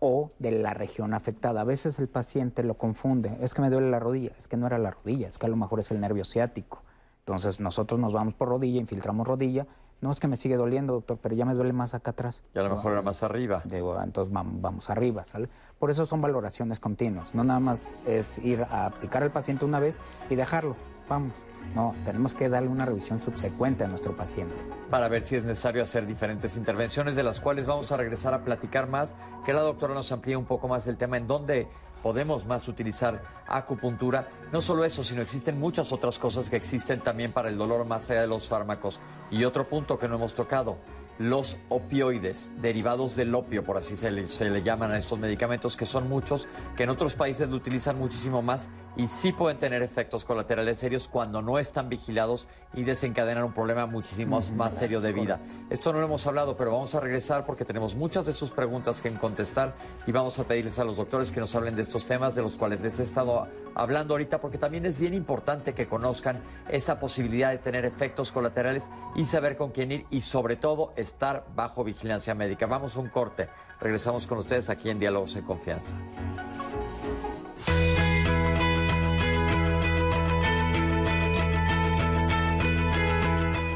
[0.00, 1.60] O de la región afectada.
[1.60, 3.36] A veces el paciente lo confunde.
[3.40, 4.32] Es que me duele la rodilla.
[4.36, 5.28] Es que no era la rodilla.
[5.28, 6.82] Es que a lo mejor es el nervio ciático.
[7.20, 9.66] Entonces nosotros nos vamos por rodilla, infiltramos rodilla
[10.00, 12.42] no, es que me sigue doliendo, doctor, pero ya me duele más acá atrás.
[12.54, 13.62] Y a lo mejor era más arriba.
[13.64, 15.48] Digo, entonces vamos, arriba, ¿sale?
[15.78, 17.34] Por eso son valoraciones continuas.
[17.34, 19.98] No nada más es ir a aplicar al paciente una vez
[20.30, 20.76] y dejarlo.
[21.08, 21.34] Vamos.
[21.74, 24.54] No, tenemos que darle una revisión subsecuente a nuestro paciente.
[24.90, 28.42] Para ver si es necesario hacer diferentes intervenciones, de las cuales vamos a regresar a
[28.42, 29.14] platicar más.
[29.44, 31.68] Que la doctora nos amplíe un poco más el tema en dónde
[32.02, 34.28] podemos más utilizar acupuntura.
[34.52, 38.10] No solo eso, sino existen muchas otras cosas que existen también para el dolor más
[38.10, 39.00] allá de los fármacos.
[39.30, 40.78] Y otro punto que no hemos tocado,
[41.20, 45.76] los opioides, derivados del opio, por así se le, se le, llaman a estos medicamentos,
[45.76, 46.48] que son muchos,
[46.78, 51.08] que en otros países lo utilizan muchísimo más y sí pueden tener efectos colaterales serios
[51.08, 55.40] cuando no están vigilados y desencadenan un problema muchísimo más serio de vida.
[55.68, 59.02] Esto no lo hemos hablado, pero vamos a regresar porque tenemos muchas de sus preguntas
[59.02, 59.74] que contestar
[60.06, 62.56] y vamos a pedirles a los doctores que nos hablen de estos temas de los
[62.56, 67.50] cuales les he estado hablando ahorita, porque también es bien importante que conozcan esa posibilidad
[67.50, 72.34] de tener efectos colaterales y saber con quién ir y sobre todo estar bajo vigilancia
[72.34, 72.66] médica.
[72.66, 73.48] Vamos a un corte.
[73.80, 75.94] Regresamos con ustedes aquí en Diálogos en Confianza.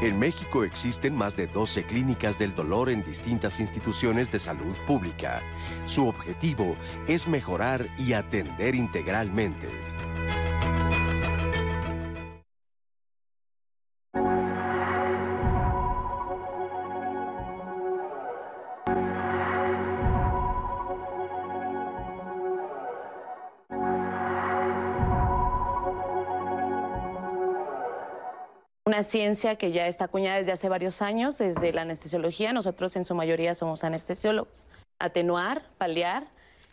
[0.01, 5.41] En México existen más de 12 clínicas del dolor en distintas instituciones de salud pública.
[5.85, 6.75] Su objetivo
[7.07, 9.67] es mejorar y atender integralmente.
[28.95, 32.53] Una ciencia que ya está acuñada desde hace varios años, desde la anestesiología.
[32.53, 34.65] Nosotros en su mayoría somos anestesiólogos.
[34.99, 36.27] Atenuar, paliar,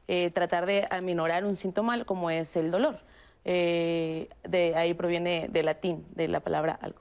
[0.07, 3.01] eh, tratar de aminorar un síntoma como es el dolor.
[3.45, 7.01] Eh, de ahí proviene del latín, de la palabra algo.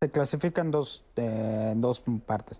[0.00, 2.58] Se clasifican dos, eh, dos partes,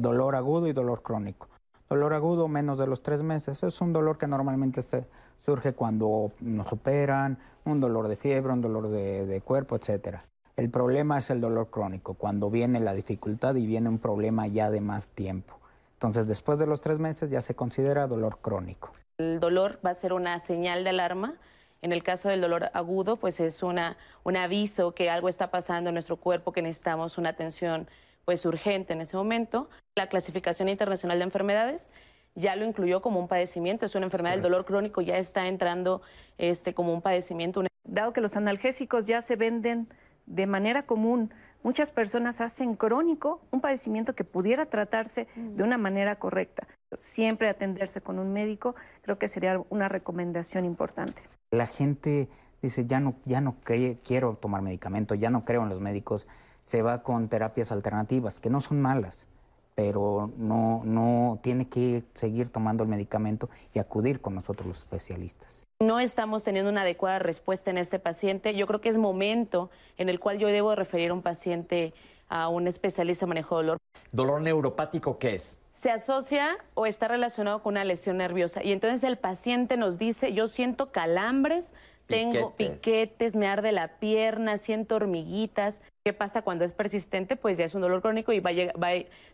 [0.00, 1.48] dolor agudo y dolor crónico.
[1.88, 5.04] Dolor agudo menos de los tres meses, es un dolor que normalmente se
[5.38, 10.24] surge cuando nos operan, un dolor de fiebre, un dolor de, de cuerpo, etcétera.
[10.56, 14.70] El problema es el dolor crónico, cuando viene la dificultad y viene un problema ya
[14.70, 15.58] de más tiempo.
[15.94, 18.92] Entonces, después de los tres meses ya se considera dolor crónico.
[19.18, 21.34] El dolor va a ser una señal de alarma.
[21.82, 25.90] En el caso del dolor agudo, pues es una, un aviso que algo está pasando
[25.90, 27.88] en nuestro cuerpo, que necesitamos una atención
[28.24, 29.68] pues urgente en ese momento.
[29.96, 31.90] La clasificación internacional de enfermedades
[32.36, 36.00] ya lo incluyó como un padecimiento, es una enfermedad del dolor crónico, ya está entrando
[36.38, 37.62] este, como un padecimiento.
[37.84, 39.88] Dado que los analgésicos ya se venden
[40.26, 41.32] de manera común.
[41.62, 46.66] Muchas personas hacen crónico un padecimiento que pudiera tratarse de una manera correcta.
[46.98, 51.22] Siempre atenderse con un médico creo que sería una recomendación importante.
[51.50, 52.28] La gente
[52.60, 53.56] dice, ya no, ya no
[54.04, 56.26] quiero tomar medicamento, ya no creo en los médicos,
[56.62, 59.28] se va con terapias alternativas, que no son malas,
[59.74, 65.66] pero no, no tiene que seguir tomando el medicamento y acudir con nosotros los especialistas.
[65.80, 68.54] No estamos teniendo una adecuada respuesta en este paciente.
[68.54, 71.92] Yo creo que es momento en el cual yo debo referir a un paciente
[72.28, 73.78] a un especialista en manejo de dolor.
[74.12, 75.60] ¿Dolor neuropático qué es?
[75.72, 80.32] Se asocia o está relacionado con una lesión nerviosa y entonces el paciente nos dice,
[80.32, 81.74] yo siento calambres,
[82.06, 85.80] tengo piquetes, me arde la pierna, siento hormiguitas.
[86.04, 87.36] ¿Qué pasa cuando es persistente?
[87.36, 88.50] Pues ya es un dolor crónico y va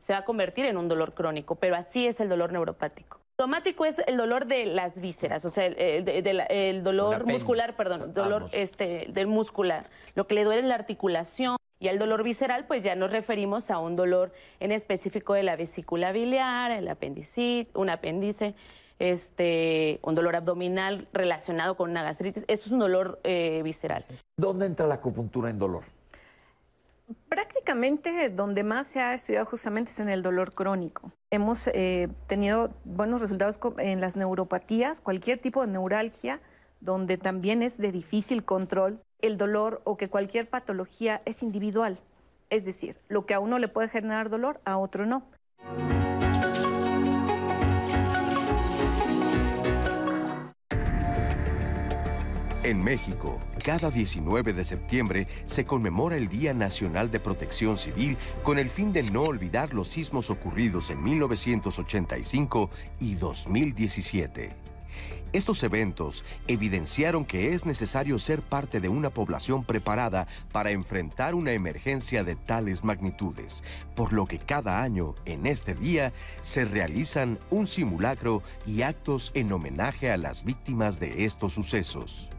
[0.00, 3.20] se va a convertir en un dolor crónico, pero así es el dolor neuropático.
[3.40, 9.06] Somático es el dolor de las vísceras, o sea, el, dolor muscular, perdón, dolor este,
[9.08, 9.88] del muscular.
[10.14, 11.56] Lo que le duele es la articulación.
[11.82, 15.56] Y al dolor visceral, pues ya nos referimos a un dolor en específico de la
[15.56, 18.54] vesícula biliar, el apéndice, un apéndice,
[19.00, 22.44] este, un dolor abdominal relacionado con una gastritis.
[22.46, 24.04] Eso es un dolor eh, visceral.
[24.36, 25.82] ¿Dónde entra la acupuntura en dolor?
[27.28, 31.10] Prácticamente donde más se ha estudiado justamente es en el dolor crónico.
[31.30, 36.40] Hemos eh, tenido buenos resultados en las neuropatías, cualquier tipo de neuralgia,
[36.80, 39.00] donde también es de difícil control.
[39.20, 41.98] El dolor o que cualquier patología es individual.
[42.48, 45.22] Es decir, lo que a uno le puede generar dolor, a otro no.
[52.70, 58.60] En México, cada 19 de septiembre se conmemora el Día Nacional de Protección Civil con
[58.60, 64.50] el fin de no olvidar los sismos ocurridos en 1985 y 2017.
[65.32, 71.50] Estos eventos evidenciaron que es necesario ser parte de una población preparada para enfrentar una
[71.50, 73.64] emergencia de tales magnitudes,
[73.96, 79.50] por lo que cada año, en este día, se realizan un simulacro y actos en
[79.50, 82.30] homenaje a las víctimas de estos sucesos.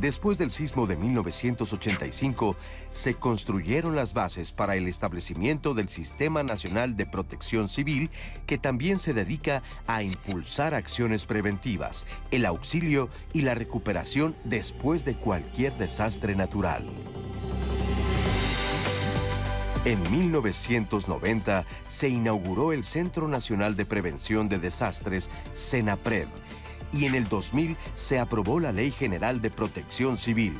[0.00, 2.56] Después del sismo de 1985,
[2.90, 8.10] se construyeron las bases para el establecimiento del Sistema Nacional de Protección Civil,
[8.46, 15.14] que también se dedica a impulsar acciones preventivas, el auxilio y la recuperación después de
[15.14, 16.84] cualquier desastre natural.
[19.84, 26.26] En 1990 se inauguró el Centro Nacional de Prevención de Desastres, CENAPRED,
[26.94, 30.54] y en el 2000 se aprobó la Ley General de Protección Civil.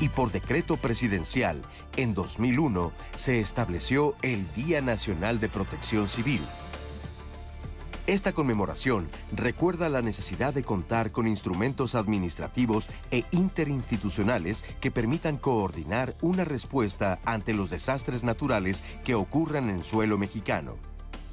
[0.00, 1.62] Y por decreto presidencial,
[1.96, 6.40] en 2001 se estableció el Día Nacional de Protección Civil.
[8.08, 16.14] Esta conmemoración recuerda la necesidad de contar con instrumentos administrativos e interinstitucionales que permitan coordinar
[16.20, 20.91] una respuesta ante los desastres naturales que ocurran en suelo mexicano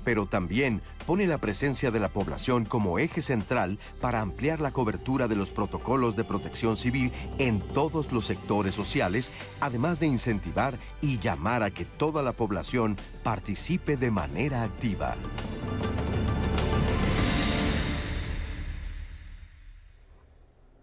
[0.10, 5.28] pero también pone la presencia de la población como eje central para ampliar la cobertura
[5.28, 11.20] de los protocolos de protección civil en todos los sectores sociales, además de incentivar y
[11.20, 15.16] llamar a que toda la población participe de manera activa.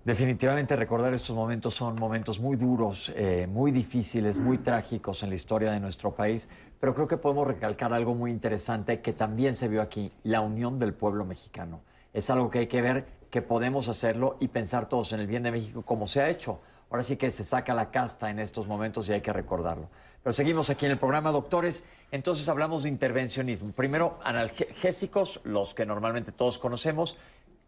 [0.06, 5.34] Definitivamente recordar estos momentos son momentos muy duros, eh, muy difíciles, muy trágicos en la
[5.34, 6.48] historia de nuestro país,
[6.78, 10.78] pero creo que podemos recalcar algo muy interesante que también se vio aquí, la unión
[10.78, 11.80] del pueblo mexicano.
[12.12, 15.42] Es algo que hay que ver, que podemos hacerlo y pensar todos en el bien
[15.42, 16.60] de México como se ha hecho.
[16.88, 19.88] Ahora sí que se saca la casta en estos momentos y hay que recordarlo.
[20.22, 21.82] Pero seguimos aquí en el programa, doctores.
[22.12, 23.72] Entonces hablamos de intervencionismo.
[23.72, 27.16] Primero, analgésicos, los que normalmente todos conocemos,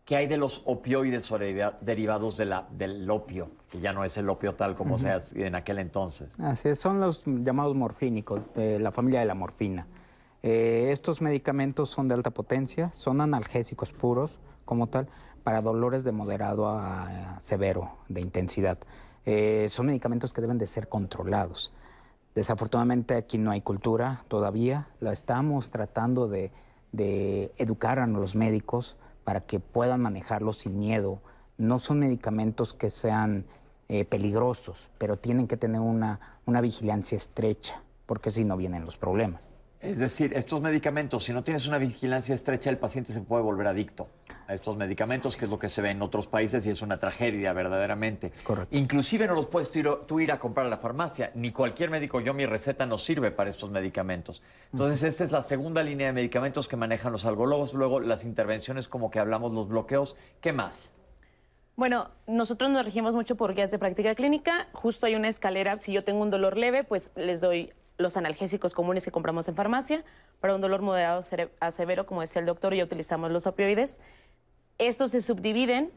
[0.08, 3.50] ¿Qué hay de los opioides o derivados de la, del opio?
[3.68, 6.30] Que ya no es el opio tal como se hacía en aquel entonces.
[6.38, 9.86] Así es, son los llamados morfínicos, de la familia de la morfina.
[10.42, 15.08] Eh, estos medicamentos son de alta potencia, son analgésicos puros como tal,
[15.44, 18.78] para dolores de moderado a, severo, de intensidad.
[19.26, 21.70] Eh, son medicamentos que deben de ser controlados.
[22.34, 26.50] Desafortunadamente aquí no hay cultura todavía, la estamos tratando de,
[26.92, 28.96] de educar a los médicos
[29.28, 31.20] para que puedan manejarlo sin miedo.
[31.58, 33.44] No son medicamentos que sean
[33.90, 38.96] eh, peligrosos, pero tienen que tener una, una vigilancia estrecha, porque si no vienen los
[38.96, 39.52] problemas.
[39.80, 43.68] Es decir, estos medicamentos, si no tienes una vigilancia estrecha, el paciente se puede volver
[43.68, 44.08] adicto
[44.48, 46.98] a estos medicamentos, que es lo que se ve en otros países y es una
[46.98, 48.26] tragedia verdaderamente.
[48.26, 48.76] Es correcto.
[48.76, 52.34] Inclusive no los puedes tú ir a comprar a la farmacia, ni cualquier médico, yo
[52.34, 54.42] mi receta no sirve para estos medicamentos.
[54.72, 58.88] Entonces, esta es la segunda línea de medicamentos que manejan los algólogos, luego las intervenciones
[58.88, 60.92] como que hablamos, los bloqueos, ¿qué más?
[61.76, 64.66] Bueno, nosotros nos regimos mucho por guías de práctica clínica.
[64.72, 65.78] Justo hay una escalera.
[65.78, 69.56] Si yo tengo un dolor leve, pues les doy los analgésicos comunes que compramos en
[69.56, 70.04] farmacia.
[70.40, 71.22] Para un dolor moderado
[71.60, 74.00] a severo, como decía el doctor, ya utilizamos los opioides.
[74.78, 75.92] Estos se subdividen.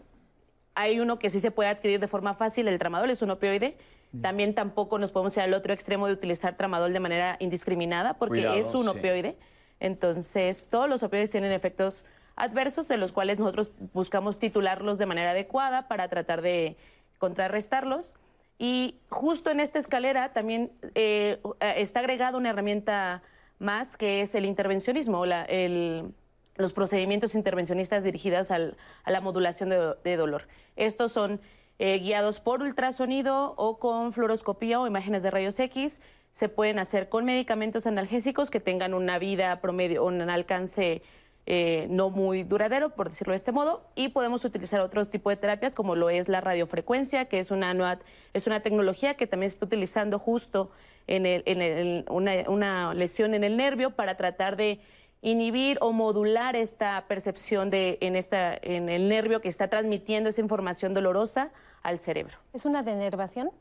[0.74, 3.78] Hay uno que sí se puede adquirir de forma fácil, el tramadol es un opioide.
[4.12, 4.22] Mm.
[4.22, 8.58] También tampoco nos podemos ir al otro extremo de utilizar tramadol de manera indiscriminada porque
[8.58, 9.38] es un opioide.
[9.80, 12.06] Entonces, todos los opioides tienen efectos
[12.36, 16.78] adversos de los cuales nosotros buscamos titularlos de manera adecuada para tratar de
[17.20, 18.16] contrarrestarlos.
[18.64, 21.42] Y justo en esta escalera también eh,
[21.78, 23.24] está agregada una herramienta
[23.58, 28.60] más que es el intervencionismo, los procedimientos intervencionistas dirigidos a
[29.08, 30.48] la modulación de, dolor.
[30.76, 31.42] Estos son
[31.80, 36.00] eh, guiados por ultrasonido o con fluoroscopía o imágenes de rayos X.
[36.32, 41.02] Se pueden hacer con medicamentos analgésicos que tengan una vida promedio, un alcance
[41.46, 45.38] eh, no muy duradero, por decirlo de este modo, y podemos utilizar otros tipos de
[45.38, 48.00] terapias como lo es la radiofrecuencia, que es una,
[48.34, 50.72] es una tecnología que también se está utilizando justo
[51.08, 54.80] en, una, lesión en el nervio para tratar de
[55.22, 60.42] inhibir o modular esta percepción de, en, esta, en el nervio que está transmitiendo esa
[60.42, 61.52] información dolorosa
[61.84, 62.38] al cerebro.
[62.54, 63.52] ¿Es una denervación?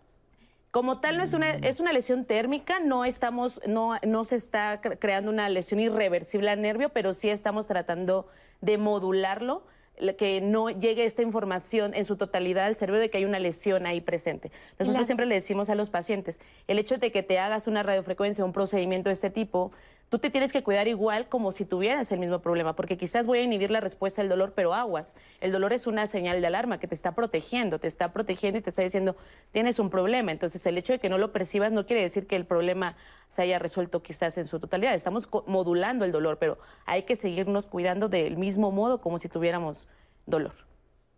[0.70, 4.80] Como tal, no es una, es una lesión térmica, no, estamos, no, no se está
[4.80, 8.28] cre- creando una lesión irreversible al nervio, pero sí estamos tratando
[8.60, 9.64] de modularlo,
[10.16, 13.84] que no llegue esta información en su totalidad al cerebro de que hay una lesión
[13.84, 14.50] ahí presente.
[14.78, 16.38] Nosotros La- siempre le decimos a los pacientes,
[16.68, 19.72] el hecho de que te hagas una radiofrecuencia, un procedimiento de este tipo,
[20.10, 23.38] tú te tienes que cuidar igual como si tuvieras el mismo problema, porque quizás voy
[23.38, 25.14] a inhibir la respuesta al dolor, pero aguas.
[25.40, 28.62] El dolor es una señal de alarma que te está protegiendo, te está protegiendo y
[28.62, 29.16] te está diciendo,
[29.52, 30.32] tienes un problema.
[30.32, 32.96] Entonces, el hecho de que no lo percibas no quiere decir que el problema
[33.28, 34.94] se haya resuelto quizás en su totalidad.
[34.94, 39.86] Estamos modulando el dolor, pero hay que seguirnos cuidando del mismo modo como si tuviéramos
[40.26, 40.52] dolor.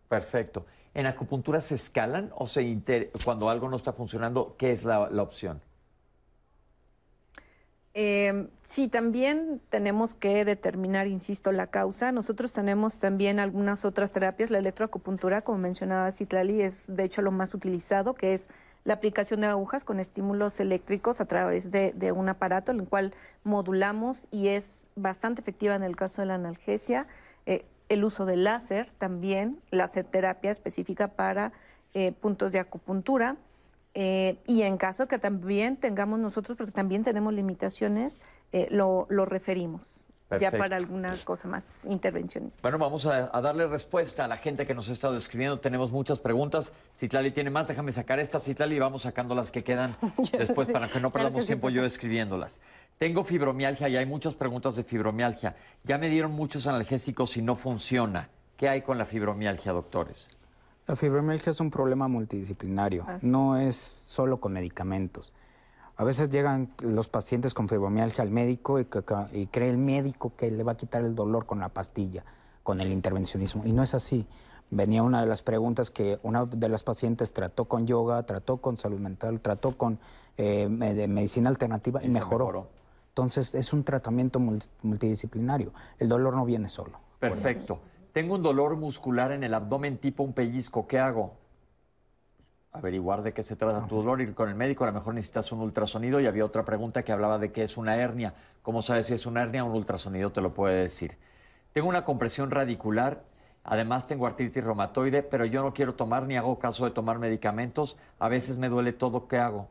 [0.08, 0.66] Perfecto.
[0.92, 5.08] ¿En acupuntura se escalan o se inter- cuando algo no está funcionando, qué es la,
[5.08, 5.62] la opción?
[7.94, 12.12] Eh, sí, también tenemos que determinar, insisto, la causa.
[12.12, 14.50] Nosotros tenemos también algunas otras terapias.
[14.50, 18.48] La electroacupuntura, como mencionaba Citlali, es de hecho lo más utilizado, que es
[18.84, 23.14] la aplicación de agujas con estímulos eléctricos a través de, un aparato, en el cual
[23.44, 27.06] modulamos y es bastante efectiva en el caso de la analgesia.
[27.46, 31.52] Eh, el uso de láser también, láser terapia específica para
[31.94, 33.36] eh, puntos de acupuntura.
[33.94, 38.20] Eh, y en caso que también tengamos nosotros, porque también tenemos limitaciones,
[38.52, 39.82] eh, lo, lo referimos
[40.40, 42.60] ya para alguna cosa más intervencionista.
[42.62, 45.60] Bueno, vamos a, a darle respuesta a la gente que nos ha estado escribiendo.
[45.60, 46.72] Tenemos muchas preguntas.
[46.96, 49.94] Citlali tiene más, déjame sacar estas, Citlali, y vamos sacando las que quedan
[50.38, 52.60] después para que no Claro perdamos sí, tiempo yo escribiéndolas.
[52.98, 55.56] Tengo fibromialgia y hay muchas preguntas de fibromialgia.
[55.84, 58.30] Ya me dieron muchos analgésicos y no funciona.
[58.56, 60.30] ¿Qué hay con la fibromialgia, doctores?
[60.86, 65.32] La fibromialgia es un problema multidisciplinario, Así no es solo con medicamentos.
[65.96, 70.62] A veces llegan los pacientes con fibromialgia al médico y, cree el médico que le
[70.64, 72.24] va a quitar el dolor con la pastilla,
[72.62, 73.64] con el intervencionismo.
[73.64, 74.26] Y no es así.
[74.70, 78.78] Venía una de las preguntas que una de las pacientes trató con yoga, trató con
[78.78, 79.98] salud mental, trató con
[80.38, 82.46] eh, medicina alternativa y, mejoró.
[82.46, 82.68] mejoró.
[83.10, 85.72] Entonces es un tratamiento mul- multidisciplinario.
[85.98, 86.98] El dolor no viene solo.
[87.20, 87.78] Perfecto.
[88.12, 90.86] Tengo un dolor muscular en el abdomen tipo un pellizco.
[90.86, 91.34] ¿Qué hago?
[92.72, 94.84] Averiguar de qué se trata tu dolor, ir con el médico.
[94.84, 96.20] A lo mejor necesitas un ultrasonido.
[96.20, 98.34] Y había otra pregunta que hablaba de qué es una hernia.
[98.62, 99.64] ¿Cómo sabes si es una hernia?
[99.64, 101.16] Un ultrasonido te lo puede decir.
[101.72, 103.24] Tengo una compresión radicular.
[103.64, 107.96] Además tengo artritis reumatoide, pero yo no quiero tomar ni hago caso de tomar medicamentos.
[108.18, 109.26] A veces me duele todo.
[109.26, 109.68] ¿Qué hago?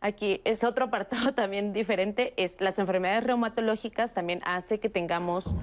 [0.00, 5.54] Aquí es otro apartado también diferente, es las enfermedades reumatológicas también hace que tengamos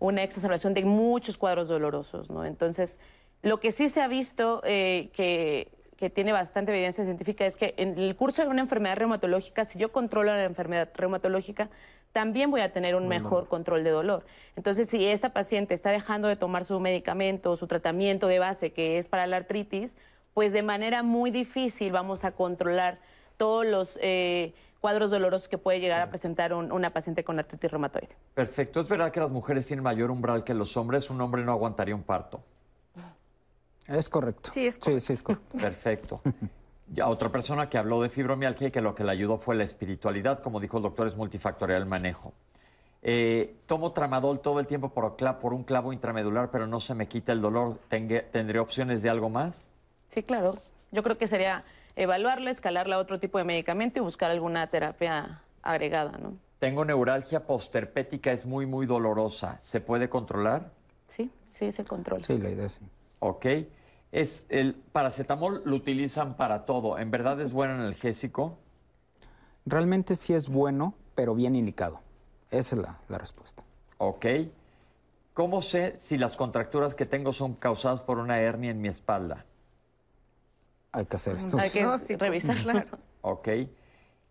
[0.00, 2.44] una exacerbación de muchos cuadros dolorosos, ¿no?
[2.44, 2.98] Entonces,
[3.42, 7.74] lo que sí se ha visto eh, que, que tiene bastante evidencia científica es que
[7.76, 11.70] en el curso de una enfermedad reumatológica, si yo controlo la enfermedad reumatológica,
[12.12, 14.24] también voy a tener un mejor control de dolor.
[14.56, 18.98] Entonces, si esa paciente está dejando de tomar su medicamento, su tratamiento de base, que
[18.98, 19.96] es para la artritis,
[20.34, 22.98] pues de manera muy difícil vamos a controlar
[23.36, 27.70] todos los eh, cuadros dolorosos que puede llegar a presentar un- una paciente con artritis
[27.70, 28.08] reumatoide.
[28.34, 28.80] Perfecto.
[28.80, 31.10] ¿Es verdad que las mujeres tienen mayor umbral que los hombres?
[31.10, 32.42] Un hombre no aguantaría un parto.
[33.86, 34.50] Es correcto.
[34.52, 35.58] Sí, es Sí, sí, es correcto.
[35.60, 36.20] Perfecto.
[36.92, 39.64] Ya otra persona que habló de fibromialgia y que lo que le ayudó fue la
[39.64, 42.32] espiritualidad, como dijo el doctor, es multifactorial el manejo.
[43.02, 47.08] Eh, tomo tramadol todo el tiempo por, por un clavo intramedular, pero no se me
[47.08, 47.78] quita el dolor.
[47.88, 49.68] Tengue- ¿Tendré opciones de algo más?
[50.08, 50.58] Sí, claro.
[50.92, 51.64] Yo creo que sería
[51.96, 56.36] evaluarla, escalarla a otro tipo de medicamento y buscar alguna terapia agregada, ¿no?
[56.58, 59.58] Tengo neuralgia posterpética, es muy, muy dolorosa.
[59.60, 60.70] ¿Se puede controlar?
[61.06, 62.24] Sí, sí, se controla.
[62.24, 62.80] Sí, la idea sí.
[63.18, 63.46] Ok.
[64.12, 66.98] Es el paracetamol lo utilizan para todo.
[66.98, 68.58] ¿En verdad es buen analgésico?
[69.64, 72.00] Realmente sí es bueno, pero bien indicado.
[72.50, 73.62] Esa es la, la respuesta.
[73.98, 74.26] Ok.
[75.32, 79.46] ¿Cómo sé si las contracturas que tengo son causadas por una hernia en mi espalda?
[80.92, 81.58] Hay que hacer esto.
[81.58, 82.56] Hay que No, sí, revisar.
[82.58, 82.98] claro.
[83.22, 83.48] Ok.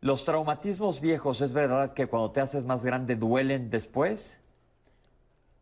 [0.02, 4.41] ¿Los traumatismos viejos es verdad que cuando te haces más grande duelen después?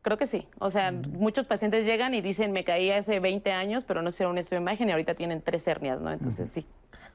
[0.02, 0.48] Creo que sí.
[0.60, 4.32] O sea, muchos pacientes llegan y dicen, me caí hace 20 años, pero no hicieron
[4.34, 6.12] un estudio de imagen y ahorita tienen tres hernias, ¿no?
[6.14, 6.66] Entonces sí.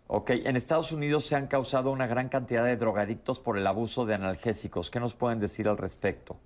[0.08, 0.30] Ok.
[0.30, 4.14] En Estados Unidos se han causado una gran cantidad de drogadictos por el abuso de
[4.14, 4.90] analgésicos.
[4.90, 6.36] ¿Qué nos pueden decir al respecto?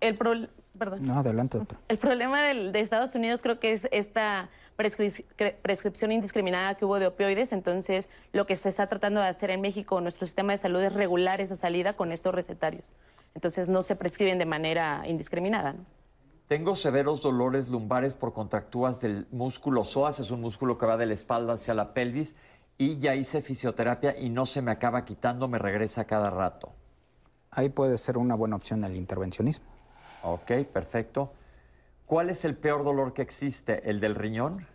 [0.00, 0.48] El pro-
[0.78, 1.04] Perdón.
[1.04, 1.78] No, adelante, doctor.
[1.88, 5.24] El problema del- de Estados Unidos creo que es esta prescri-
[5.60, 7.50] prescripción indiscriminada que hubo de opioides.
[7.52, 10.92] Entonces, lo que se está tratando de hacer en México, nuestro sistema de salud, es
[10.92, 12.92] regular esa salida con estos recetarios.
[13.34, 15.72] Entonces, no se prescriben de manera indiscriminada.
[15.72, 15.84] ¿no?
[16.46, 21.06] Tengo severos dolores lumbares por contracturas del músculo psoas, es un músculo que va de
[21.06, 22.36] la espalda hacia la pelvis,
[22.78, 26.72] y ya hice fisioterapia y no se me acaba quitando, me regresa cada rato.
[27.50, 29.66] Ahí puede ser una buena opción el intervencionismo.
[30.24, 31.32] Ok, perfecto.
[32.06, 33.88] ¿Cuál es el peor dolor que existe?
[33.88, 34.66] ¿El del riñón?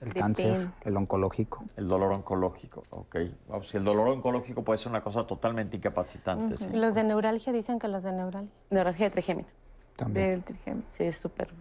[0.00, 1.64] El de cáncer, el oncológico.
[1.76, 3.16] El dolor oncológico, ok.
[3.48, 6.70] Vamos, si el dolor oncológico puede ser una cosa totalmente incapacitante, sí.
[6.72, 8.50] Los de neuralgia dicen que los de neuralgia.
[8.70, 9.48] Neuralgia de trigémina.
[9.96, 10.30] También.
[10.30, 10.84] Del trigémino.
[10.90, 11.52] Sí, es súper.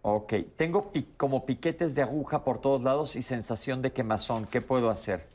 [0.00, 4.46] Ok, tengo pi- como piquetes de aguja por todos lados y sensación de quemazón.
[4.46, 5.28] ¿Qué puedo hacer?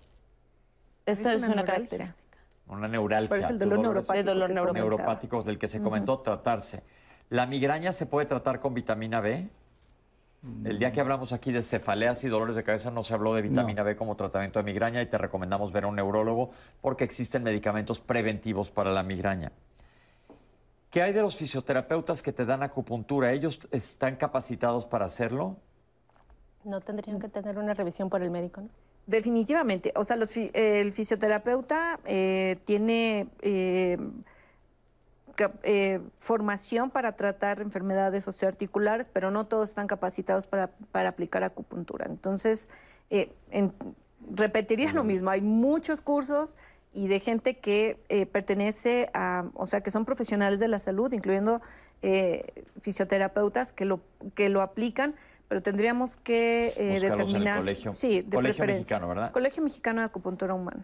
[1.06, 1.90] Esa Es es una una, neuralgia.
[1.90, 2.27] característica.
[2.69, 3.30] Una neuralgia.
[3.30, 4.23] Pero es el dolor neuropático.
[4.23, 6.84] Dolor neuropáticos del que se comentó, tratarse.
[7.30, 9.49] ¿La migraña se puede tratar con vitamina B?
[10.64, 13.41] El día que hablamos aquí de cefaleas y dolores de cabeza no se habló de
[13.41, 17.44] vitamina B como tratamiento de migraña y te recomendamos ver a un neurólogo porque existen
[17.44, 19.52] medicamentos preventivos para la migraña.
[20.89, 23.31] ¿Qué hay de los fisioterapeutas que te dan acupuntura?
[23.34, 25.57] ¿Ellos están capacitados para hacerlo?
[26.64, 28.69] No tendrían que tener una revisión por el médico, ¿no?
[29.07, 29.93] Definitivamente.
[29.95, 33.97] O sea, los el fisioterapeuta eh, tiene eh,
[35.63, 42.05] eh, formación para tratar enfermedades osteoarticulares, pero no todos están capacitados para, para aplicar acupuntura.
[42.07, 42.69] Entonces,
[43.09, 43.73] eh, en-
[44.29, 45.29] repetiría lo mismo.
[45.29, 46.57] Hay muchos cursos
[46.93, 51.13] y de gente que eh, pertenece a, o sea, que son profesionales de la salud,
[51.13, 51.61] incluyendo
[52.01, 54.01] eh, fisioterapeutas que lo,
[54.35, 55.15] que lo aplican,
[55.48, 57.57] pero tendríamos que eh, Buscarlos en el determinar.
[57.60, 57.94] colegio.
[57.94, 58.80] Sí, de Colegio preferencia.
[58.98, 59.32] mexicano, ¿verdad?
[59.32, 60.84] Colegio Mexicano de Acupuntura Humana.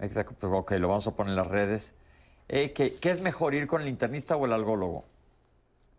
[0.00, 1.94] Exacto, pues ok, lo vamos a poner en las redes.
[2.48, 5.04] Eh, ¿qué, qué es mejor, ir con el internista o el algólogo?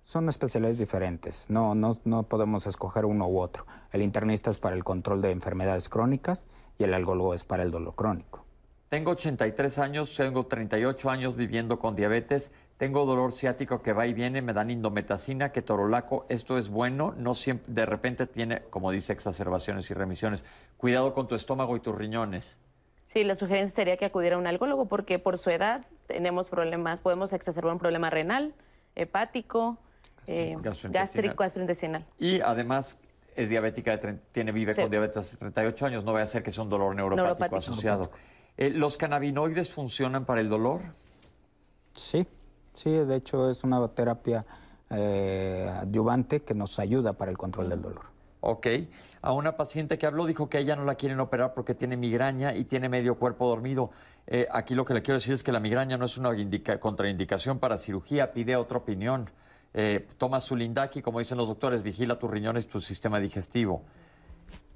[0.04, 1.48] Son especialidades diferentes.
[1.50, 3.66] No, no, no podemos escoger uno u otro.
[3.92, 6.46] El internista es para el control de enfermedades crónicas
[6.78, 8.46] y el algólogo es para el dolor crónico.
[8.90, 14.14] Tengo 83 años, tengo 38 años viviendo con diabetes, tengo dolor ciático que va y
[14.14, 19.14] viene, me dan indometacina, ketorolaco, esto es bueno, no siempre, de repente tiene, como dice,
[19.14, 20.44] exacerbaciones y remisiones.
[20.78, 22.60] Cuidado con tu estómago y tus riñones.
[23.08, 27.00] Sí, la sugerencia sería que acudiera a un algólogo porque por su edad tenemos problemas,
[27.00, 28.54] podemos exacerbar un problema renal,
[28.96, 29.78] hepático,
[30.28, 30.94] eh, Gastrointestinal.
[30.94, 32.06] gástrico, gastrointestinal.
[32.20, 32.98] Y además
[33.36, 34.82] es diabética, de tiene, vive Sí.
[34.82, 37.58] con diabetes hace 38 años, no vaya a ser que sea un dolor neuropático, Neuropático.
[37.58, 38.12] asociado.
[38.58, 40.82] Eh, ¿Los cannabinoides funcionan para el dolor?
[41.94, 42.26] Sí,
[42.76, 44.46] sí, de hecho es una terapia
[44.90, 48.06] eh, adyuvante que nos ayuda para el control del dolor.
[48.42, 48.68] Ok.
[49.24, 52.54] A una paciente que habló dijo que ella no la quieren operar porque tiene migraña
[52.54, 53.90] y tiene medio cuerpo dormido.
[54.28, 56.80] Eh, aquí lo que le quiero decir es que la migraña no es una indica-
[56.80, 59.28] contraindicación para cirugía, pide otra opinión.
[59.74, 63.82] Eh, toma su lindaki, como dicen los doctores, vigila tus riñones y tu sistema digestivo.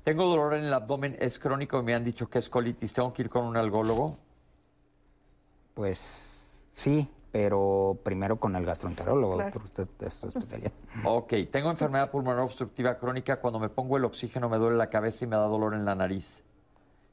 [0.04, 2.94] Tengo dolor en el abdomen, es crónico y me han dicho que es colitis.
[2.94, 4.18] ¿Tengo que ir con un algólogo?
[5.76, 9.52] Pues sí, pero primero con el gastroenterólogo, Claro.
[9.52, 10.72] porque usted es su especialidad.
[11.06, 13.40] Ok, tengo enfermedad pulmonar obstructiva crónica.
[13.40, 15.96] Cuando me pongo el oxígeno me duele la cabeza y me da dolor en la
[15.96, 16.44] nariz.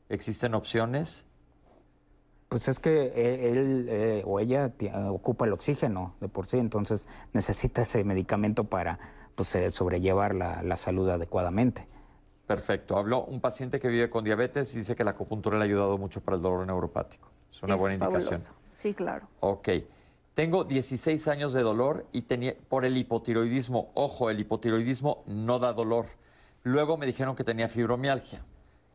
[0.09, 1.27] ¿Existen opciones?
[2.49, 6.59] Pues es que eh, él eh, o ella eh, ocupa el oxígeno de por sí,
[6.59, 9.01] entonces necesita ese medicamento para
[9.35, 11.87] pues, eh, sobrellevar la, la salud adecuadamente.
[12.47, 12.97] Perfecto.
[12.97, 15.99] Habló un paciente que vive con diabetes y dice que la acupuntura le ha ayudado
[15.99, 17.29] mucho para el dolor neuropático.
[17.51, 18.41] Es una Es buena indicación.
[18.41, 18.53] fabuloso.
[18.73, 19.27] Sí, claro.
[19.41, 19.69] Ok.
[20.37, 23.91] Tengo 16 años de dolor y tenía por el hipotiroidismo.
[23.95, 26.05] Ojo, el hipotiroidismo no da dolor.
[26.63, 28.45] Luego me dijeron que tenía fibromialgia.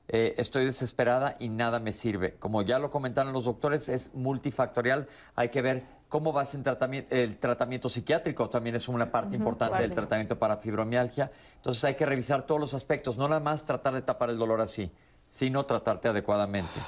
[0.08, 2.36] Eh, estoy desesperada y nada me sirve.
[2.36, 5.08] Como ya lo comentaron los doctores, es multifactorial.
[5.34, 7.16] Hay que ver cómo vas en tratamiento.
[7.16, 11.32] El tratamiento psiquiátrico también es una parte importante del tratamiento para fibromialgia.
[11.56, 14.62] Entonces hay que revisar todos los aspectos, no nada más tratar de tapar el dolor
[14.62, 14.92] así,
[15.24, 16.80] sino tratarte adecuadamente.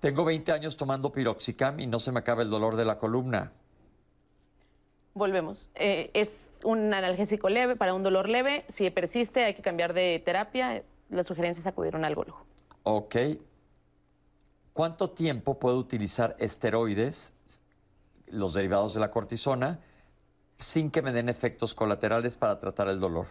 [0.00, 3.52] Tengo 20 años tomando piroxicam y no se me acaba el dolor de la columna.
[5.14, 5.68] Volvemos.
[5.74, 8.66] Eh, es un analgésico leve para un dolor leve.
[8.68, 10.82] Si persiste, hay que cambiar de terapia.
[11.08, 12.44] La sugerencia es acudir a un algólogo.
[12.82, 13.16] Ok.
[14.74, 17.32] ¿Cuánto tiempo puedo utilizar esteroides,
[18.26, 19.80] los derivados de la cortisona,
[20.58, 23.26] sin que me den efectos colaterales para tratar el dolor?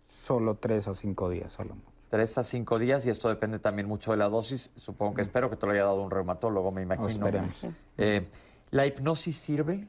[0.00, 1.76] Solo tres a cinco días, solo.
[2.14, 4.70] Tres a cinco días y esto depende también mucho de la dosis.
[4.76, 7.08] Supongo que espero que te lo haya dado un reumatólogo, me imagino.
[7.08, 7.66] esperemos.
[7.98, 8.28] Eh,
[8.70, 9.88] ¿La hipnosis sirve?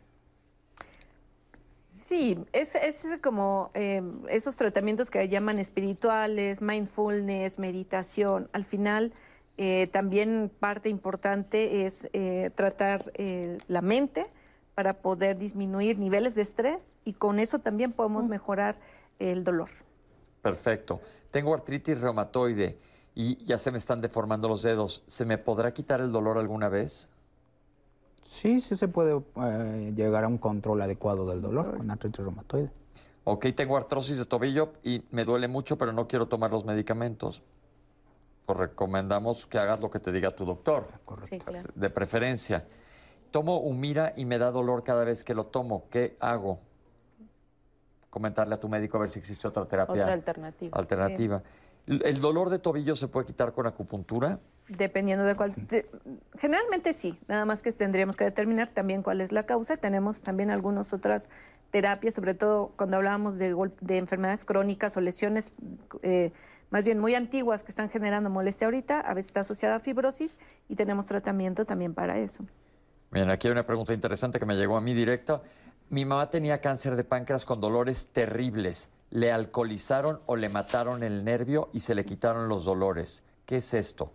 [1.91, 8.49] Sí, es, es como eh, esos tratamientos que llaman espirituales, mindfulness, meditación.
[8.53, 9.13] Al final,
[9.57, 14.25] eh, también parte importante es eh, tratar eh, la mente
[14.73, 18.79] para poder disminuir niveles de estrés y con eso también podemos mejorar
[19.19, 19.69] el dolor.
[20.45, 21.01] Perfecto.
[21.31, 22.77] Tengo artritis reumatoide
[23.15, 25.01] y ya se me están deformando los dedos.
[25.07, 27.11] ¿Se me podrá quitar el dolor alguna vez?
[28.21, 32.69] Sí, sí se puede eh, llegar a un control adecuado del dolor con artritis reumatoide.
[33.23, 37.41] Ok, tengo artrosis de tobillo y me duele mucho, pero no quiero tomar los medicamentos.
[38.45, 40.85] Pues recomendamos que hagas lo que te diga tu doctor,
[41.27, 41.67] Sí, claro.
[41.73, 42.67] de preferencia.
[43.31, 45.85] Tomo Humira y me da dolor cada vez que lo tomo.
[45.89, 46.59] ¿Qué hago?
[48.15, 50.77] Comentarle a tu médico a ver si existe otra terapia Otra alternativa.
[50.77, 51.43] alternativa.
[51.85, 54.39] ¿El dolor de tobillo se puede quitar con acupuntura?
[54.69, 55.53] Dependiendo de cuál.
[56.37, 59.75] Generalmente sí, nada más que tendríamos que determinar también cuál es la causa.
[59.75, 61.27] Tenemos también algunas otras
[61.71, 65.51] terapias, sobre todo cuando hablábamos de, de enfermedades crónicas o lesiones
[66.01, 66.31] eh,
[66.69, 70.39] más bien muy antiguas que están generando molestia ahorita, a veces está asociada a fibrosis
[70.69, 72.45] y tenemos tratamiento también para eso.
[73.11, 75.41] Bien, aquí hay una pregunta interesante que me llegó a mí directa.
[75.89, 78.89] Mi mamá tenía cáncer de páncreas con dolores terribles.
[79.11, 83.23] Le alcoholizaron o le mataron el nervio y se le quitaron los dolores.
[83.45, 84.11] ¿Qué es esto?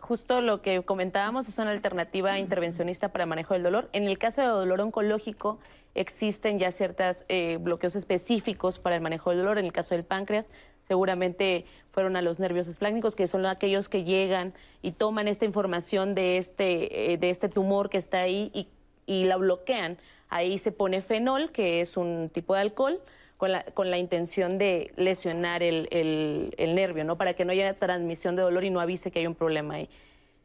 [0.00, 3.90] Justo lo que comentábamos es una alternativa intervencionista para el manejo del dolor.
[3.92, 5.58] En el caso de dolor oncológico,
[5.94, 9.58] existen ya ciertos eh, bloqueos específicos para el manejo del dolor.
[9.58, 10.50] En el caso del páncreas,
[10.80, 16.14] seguramente fueron a los nervios esplácnicos, que son aquellos que llegan y toman esta información
[16.14, 18.68] de este, eh, de este tumor que está ahí y,
[19.04, 19.98] y la bloquean
[20.28, 23.00] Ahí se pone fenol, que es un tipo de alcohol,
[23.38, 27.16] con la, con la intención de lesionar el, el, nervio, ¿no?
[27.16, 29.88] Para que no haya transmisión de dolor y no avise que hay un problema ahí.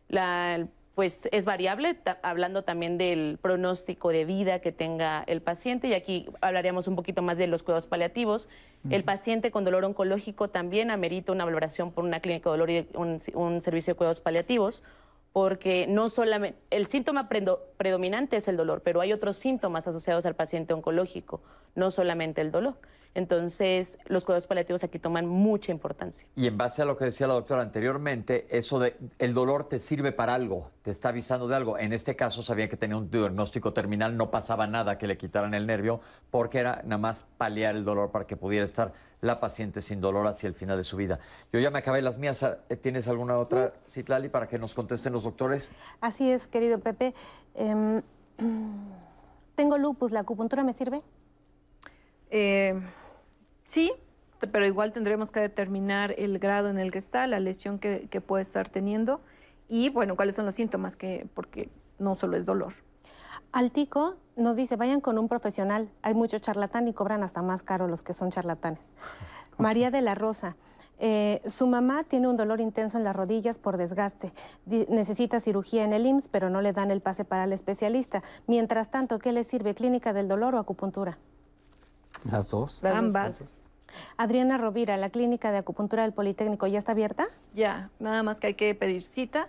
[0.09, 5.93] La, pues es variable, hablando también del pronóstico de vida que tenga el paciente, y
[5.95, 8.47] aquí hablaríamos un poquito más de los cuidados paliativos.
[8.89, 12.87] El paciente con dolor oncológico también amerita una valoración por una clínica de dolor y
[12.93, 14.83] un, un servicio de cuidados paliativos
[15.33, 20.35] porque no solamente el síntoma predominante es el dolor, pero hay otros síntomas asociados al
[20.35, 21.41] paciente oncológico,
[21.75, 22.75] no solamente el dolor.
[23.15, 26.27] Entonces, los cuidados paliativos aquí toman mucha importancia.
[26.35, 29.77] Y en base a lo que decía la doctora anteriormente, eso de el dolor te
[29.77, 31.77] sirve para algo, te está avisando de algo.
[31.77, 35.53] En este caso sabía que tenía un diagnóstico terminal, no pasaba nada que le quitaran
[35.53, 39.81] el nervio, porque era nada más paliar el dolor para que pudiera estar la paciente
[39.81, 41.19] sin dolor hacia el final de su vida.
[41.51, 42.43] Yo ya me acabé las mías.
[42.81, 45.71] ¿Tienes alguna otra, Citlali, para que nos contesten los doctores?
[46.01, 47.13] Así es, querido Pepe.
[47.53, 48.01] Em,
[49.55, 51.03] tengo lupus, ¿la acupuntura me sirve?
[52.31, 52.81] Eh
[53.65, 53.91] Sí,
[54.51, 58.43] pero igual tendremos que determinar el grado en el que está, la lesión que, puede
[58.43, 59.21] estar teniendo
[59.67, 61.69] y, bueno, cuáles son los síntomas, que, porque
[61.99, 62.73] no solo es dolor.
[63.51, 65.89] Altico nos dice, vayan con un profesional.
[66.01, 68.81] Hay mucho charlatán y cobran hasta más caro los que son charlatanes.
[69.57, 70.55] María de la Rosa.
[70.99, 74.33] Eh, su mamá tiene un dolor intenso en las rodillas por desgaste.
[74.65, 78.23] necesita cirugía en el IMSS, pero no le dan el pase para el especialista.
[78.47, 79.75] Mientras tanto, ¿qué le sirve?
[79.75, 81.17] ¿Clínica del dolor o acupuntura?
[82.29, 82.83] Las dos.
[82.83, 83.71] Ambas.
[84.17, 87.27] Adriana Rovira, la clínica de acupuntura del Politécnico, ¿ya está abierta?
[87.53, 89.47] Ya, nada más que hay que pedir cita.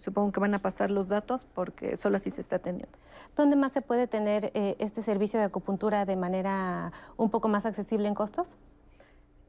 [0.00, 2.98] Supongo que van a pasar los datos porque solo así se está atendiendo.
[3.36, 7.66] ¿Dónde más se puede tener eh, este servicio de acupuntura de manera un poco más
[7.66, 8.56] accesible en costos?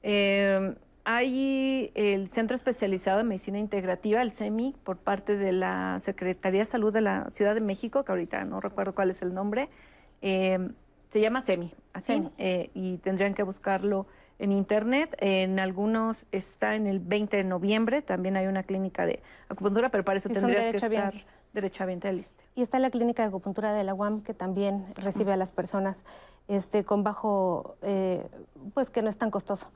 [0.02, 0.76] Eh,
[1.06, 6.66] hay el Centro Especializado de Medicina Integrativa, el CEMI, por parte de la Secretaría de
[6.66, 9.70] Salud de la Ciudad de México, que ahorita no recuerdo cuál es el nombre.
[10.22, 10.60] Eh,
[11.14, 14.08] se llama SEMI, así, eh, y tendrían que buscarlo
[14.40, 15.16] en internet.
[15.20, 20.04] En algunos está en el 20 de noviembre, también hay una clínica de acupuntura, pero
[20.04, 21.14] para eso tendrías que estar
[21.54, 22.44] derechamente lista.
[22.56, 26.04] Y está la clínica de acupuntura de la UAM, que también recibe a las personas
[26.48, 28.28] este, con bajo, eh,
[28.74, 29.70] pues que no es tan costoso.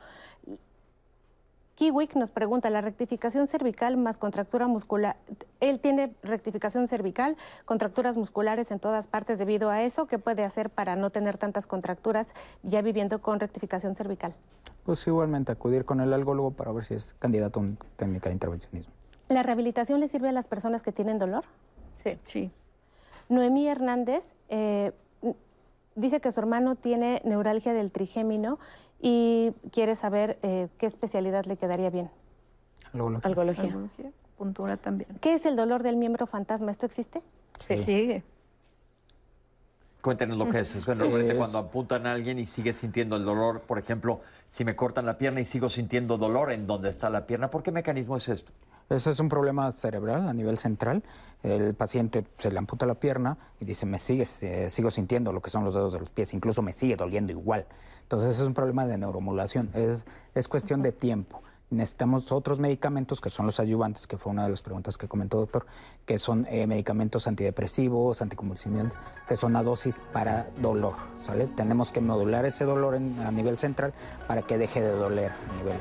[1.77, 5.15] Kiwik nos pregunta, la rectificación cervical más contractura muscular,
[5.59, 10.71] él tiene rectificación cervical, contracturas musculares en todas partes debido a eso, ¿qué puede hacer
[10.71, 12.33] para no tener tantas contracturas
[12.63, 14.33] ya viviendo con rectificación cervical?
[14.85, 18.33] Pues igualmente acudir con el algólogo para ver si es candidato a una técnica de
[18.33, 18.91] intervencionismo.
[19.29, 21.43] ¿La rehabilitación le sirve a las personas que tienen dolor?
[21.93, 22.17] Sí.
[22.25, 22.51] Sí.
[23.29, 24.93] Noemí Hernández eh,
[25.93, 28.57] dice que su hermano tiene neuralgia del trigémino
[28.99, 32.09] y quiere saber eh, qué especialidad le quedaría bien.
[32.93, 33.29] Algología.
[33.29, 34.11] Algología.
[34.37, 35.09] Puntura también.
[35.19, 36.71] ¿Qué es el dolor del miembro fantasma?
[36.71, 37.21] ¿Esto existe?
[37.59, 37.81] Sí.
[37.83, 38.23] Sigue.
[40.01, 40.75] Cuéntenos lo que es.
[40.75, 43.61] Es cuando apuntan a alguien y sigue sintiendo el dolor.
[43.61, 47.25] Por ejemplo, si me cortan la pierna y sigo sintiendo dolor en donde está la
[47.25, 48.51] pierna, ¿por qué mecanismo es esto?
[48.89, 51.03] Ese es un problema cerebral a nivel central.
[51.43, 55.41] El paciente se le amputa la pierna y dice, me sigue, eh, sigo sintiendo lo
[55.41, 57.65] que son los dedos de los pies, incluso me sigue doliendo igual.
[58.07, 61.41] Entonces, es un problema de neuromodulación, es, es cuestión de tiempo.
[61.69, 65.39] Necesitamos otros medicamentos que son los ayudantes, que fue una de las preguntas que comentó
[65.39, 65.65] doctor,
[66.05, 68.93] que son eh, medicamentos antidepresivos, anticonvulsivos,
[69.27, 70.93] que son a dosis para dolor.
[71.23, 71.47] ¿sale?
[71.47, 73.93] Tenemos que modular ese dolor a nivel central
[74.25, 75.77] para que deje de doler a nivel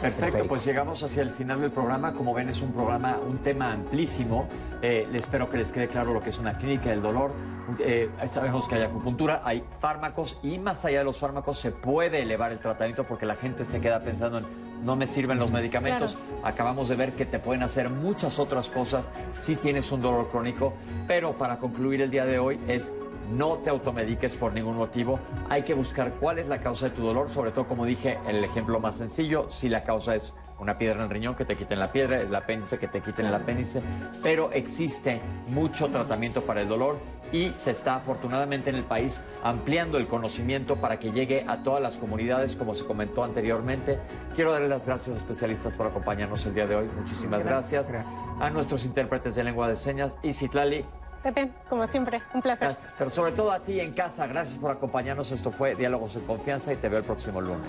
[0.00, 2.12] Perfecto, pues llegamos hacia el final del programa.
[2.12, 4.48] Como ven, es un programa, un tema amplísimo.
[4.80, 7.32] Eh, espero que les quede claro lo que es una clínica del dolor.
[7.78, 12.22] Eh, sabemos que hay acupuntura, hay fármacos y más allá de los fármacos se puede
[12.22, 16.16] elevar el tratamiento porque la gente se queda pensando en no me sirven los medicamentos.
[16.42, 20.74] Acabamos de ver que te pueden hacer muchas otras cosas si tienes un dolor crónico.
[21.06, 22.92] Pero para concluir el día de hoy es
[23.30, 25.18] no te automediques por ningún motivo.
[25.48, 28.44] Hay que buscar cuál es la causa de tu dolor, sobre todo como dije el
[28.44, 31.78] ejemplo más sencillo, si la causa es una piedra en el riñón, que te quiten
[31.78, 33.82] la piedra, el apéndice, que te quiten el apéndice,
[34.22, 36.98] pero existe mucho tratamiento para el dolor
[37.32, 41.82] y se está afortunadamente en el país ampliando el conocimiento para que llegue a todas
[41.82, 43.98] las comunidades, como se comentó anteriormente.
[44.34, 46.90] Quiero darle las gracias a especialistas por acompañarnos el día de hoy.
[46.94, 47.90] Muchísimas gracias.
[47.90, 48.20] Gracias.
[48.38, 50.84] A nuestros intérpretes de lengua de señas y Citlali.
[51.22, 52.68] Pepe, como siempre, un placer.
[52.68, 52.94] Gracias.
[52.98, 55.30] Pero sobre todo a ti en casa, gracias por acompañarnos.
[55.30, 57.68] Esto fue Diálogos en Confianza y te veo el próximo lunes.